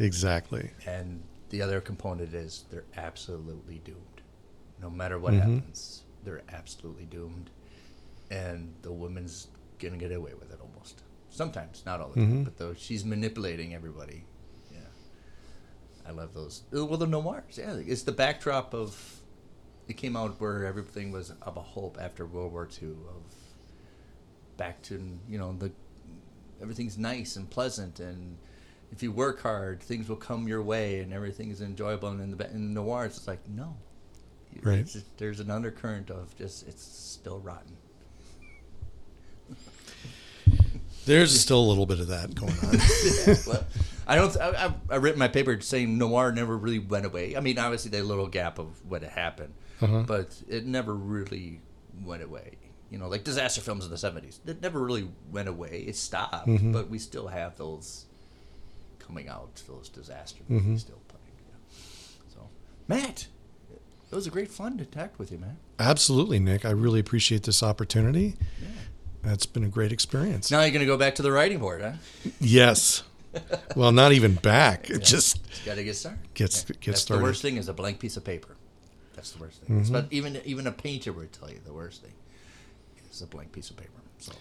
Exactly. 0.00 0.70
And 0.86 1.22
the 1.50 1.62
other 1.62 1.80
component 1.80 2.34
is 2.34 2.64
they're 2.70 2.84
absolutely 2.96 3.80
doomed. 3.84 4.22
No 4.80 4.90
matter 4.90 5.18
what 5.18 5.34
Mm-hmm. 5.34 5.54
happens, 5.56 6.02
they're 6.24 6.42
absolutely 6.50 7.04
doomed. 7.04 7.50
And 8.30 8.74
the 8.82 8.92
woman's 8.92 9.48
gonna 9.78 9.96
get 9.98 10.10
away 10.12 10.32
with 10.34 10.50
it 10.52 10.58
almost. 10.60 11.02
Sometimes, 11.30 11.82
not 11.86 12.00
all 12.00 12.08
the 12.08 12.20
Mm-hmm. 12.20 12.32
time, 12.36 12.44
but 12.44 12.56
though 12.56 12.74
she's 12.74 13.04
manipulating 13.04 13.74
everybody. 13.74 14.24
Yeah. 14.72 14.78
I 16.06 16.12
love 16.12 16.34
those. 16.34 16.62
uh, 16.74 16.84
Well, 16.86 16.96
the 16.98 17.06
noirs, 17.06 17.58
yeah, 17.58 17.74
it's 17.86 18.02
the 18.02 18.12
backdrop 18.12 18.74
of. 18.74 19.16
It 19.88 19.96
came 19.96 20.16
out 20.16 20.40
where 20.40 20.64
everything 20.66 21.10
was 21.10 21.32
of 21.42 21.56
a 21.56 21.60
hope 21.60 21.98
after 22.00 22.24
World 22.24 22.52
War 22.52 22.68
II 22.80 22.90
of 22.90 23.22
back 24.56 24.80
to 24.82 25.02
you 25.28 25.36
know 25.38 25.52
the 25.58 25.72
everything's 26.62 26.96
nice 26.96 27.34
and 27.36 27.50
pleasant 27.50 27.98
and 27.98 28.36
if 28.92 29.02
you 29.02 29.12
work 29.12 29.40
hard 29.42 29.80
things 29.82 30.08
will 30.08 30.16
come 30.16 30.48
your 30.48 30.62
way 30.62 31.00
and 31.00 31.12
everything 31.12 31.50
is 31.50 31.60
enjoyable 31.60 32.08
and 32.08 32.20
in 32.20 32.36
the 32.36 32.50
in 32.50 32.74
noir 32.74 33.04
it's 33.06 33.26
like 33.28 33.40
no 33.48 33.76
Right. 34.62 34.84
Just- 34.84 35.16
there's 35.18 35.38
an 35.40 35.48
undercurrent 35.50 36.10
of 36.10 36.36
just 36.36 36.66
it's 36.66 36.82
still 36.82 37.38
rotten 37.40 37.76
There's 41.06 41.38
still 41.40 41.60
a 41.60 41.66
little 41.68 41.86
bit 41.86 41.98
of 42.00 42.08
that 42.08 42.34
going 42.34 42.52
on. 42.52 43.36
Well, 43.46 43.64
I 44.06 44.16
don't. 44.16 44.36
I, 44.38 44.64
I've, 44.66 44.74
I've 44.90 45.02
written 45.02 45.18
my 45.18 45.28
paper 45.28 45.58
saying 45.60 45.96
noir 45.96 46.30
never 46.32 46.56
really 46.56 46.78
went 46.78 47.06
away. 47.06 47.36
I 47.36 47.40
mean, 47.40 47.58
obviously, 47.58 47.90
the 47.90 48.02
little 48.02 48.26
gap 48.26 48.58
of 48.58 48.66
what 48.88 49.02
happened, 49.02 49.54
Uh-huh. 49.80 50.02
but 50.06 50.36
it 50.48 50.66
never 50.66 50.94
really 50.94 51.60
went 52.04 52.22
away. 52.22 52.58
You 52.90 52.98
know, 52.98 53.08
like 53.08 53.24
disaster 53.24 53.60
films 53.60 53.84
in 53.84 53.90
the 53.90 53.96
seventies, 53.98 54.40
it 54.46 54.60
never 54.60 54.80
really 54.80 55.08
went 55.30 55.48
away. 55.48 55.84
It 55.86 55.96
stopped, 55.96 56.48
Mm-hmm. 56.48 56.72
but 56.72 56.90
we 56.90 56.98
still 56.98 57.28
have 57.28 57.56
those 57.56 58.04
coming 59.10 59.28
out, 59.28 59.62
those 59.66 59.88
disaster 59.88 60.42
Mm-hmm. 60.50 60.76
still 60.76 61.00
playing. 61.08 61.24
Yeah. 61.48 62.34
So, 62.34 62.48
Matt, 62.88 63.26
it 64.10 64.14
was 64.14 64.26
a 64.26 64.30
great 64.30 64.50
fun 64.50 64.78
to 64.78 64.84
talk 64.84 65.18
with 65.18 65.32
you, 65.32 65.38
man. 65.38 65.56
Absolutely, 65.78 66.38
Nick. 66.38 66.64
I 66.64 66.70
really 66.70 67.00
appreciate 67.00 67.42
this 67.42 67.62
opportunity. 67.62 68.36
Yeah. 68.62 68.68
That's 69.22 69.46
been 69.46 69.64
a 69.64 69.68
great 69.68 69.92
experience. 69.92 70.50
Now 70.50 70.60
you're 70.62 70.70
gonna 70.70 70.86
go 70.86 70.96
back 70.96 71.14
to 71.16 71.22
the 71.22 71.32
writing 71.32 71.58
board, 71.58 71.82
huh? 71.82 71.92
Yes. 72.40 73.02
Well, 73.76 73.92
not 73.92 74.10
even 74.10 74.34
back. 74.34 74.90
It 74.90 75.04
just 75.04 75.46
Just 75.48 75.64
got 75.64 75.76
to 75.76 75.84
get 75.84 75.94
started. 75.94 76.18
Gets- 76.34 76.66
Yeah. 76.68 76.76
gets 76.80 77.00
started. 77.02 77.20
the 77.20 77.28
worst 77.28 77.42
thing 77.42 77.58
is 77.58 77.68
a 77.68 77.72
blank 77.72 78.00
piece 78.00 78.16
of 78.16 78.24
paper. 78.24 78.56
That's 79.14 79.30
the 79.30 79.38
worst 79.38 79.60
thing. 79.62 79.78
It's 79.80 79.88
But 79.90 80.06
even 80.10 80.40
even 80.44 80.66
a 80.66 80.72
painter 80.72 81.12
would 81.12 81.32
tell 81.32 81.48
you 81.48 81.60
the 81.64 81.72
worst 81.72 82.02
thing 82.02 82.10
is 83.12 83.22
a 83.22 83.26
blank 83.28 83.52
piece 83.52 83.70
of 83.70 83.76
paper. 83.76 84.00
So 84.18 84.32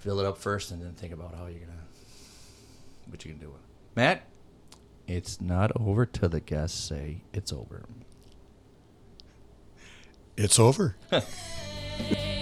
fill 0.00 0.20
it 0.20 0.26
up 0.26 0.38
first, 0.38 0.70
and 0.70 0.80
then 0.82 0.92
think 0.94 1.12
about 1.12 1.34
how 1.34 1.46
you're 1.48 1.60
gonna 1.60 1.84
what 3.08 3.24
you 3.24 3.32
can 3.32 3.40
do 3.40 3.48
with 3.48 3.60
it. 3.60 3.66
Matt, 3.96 4.26
it's 5.06 5.40
not 5.40 5.72
over 5.78 6.06
till 6.06 6.28
the 6.28 6.40
guests 6.40 6.78
say 6.82 7.22
it's 7.32 7.52
over. 7.52 7.84
it's 10.36 10.58
over. 10.58 10.96
Hey, 11.10 11.22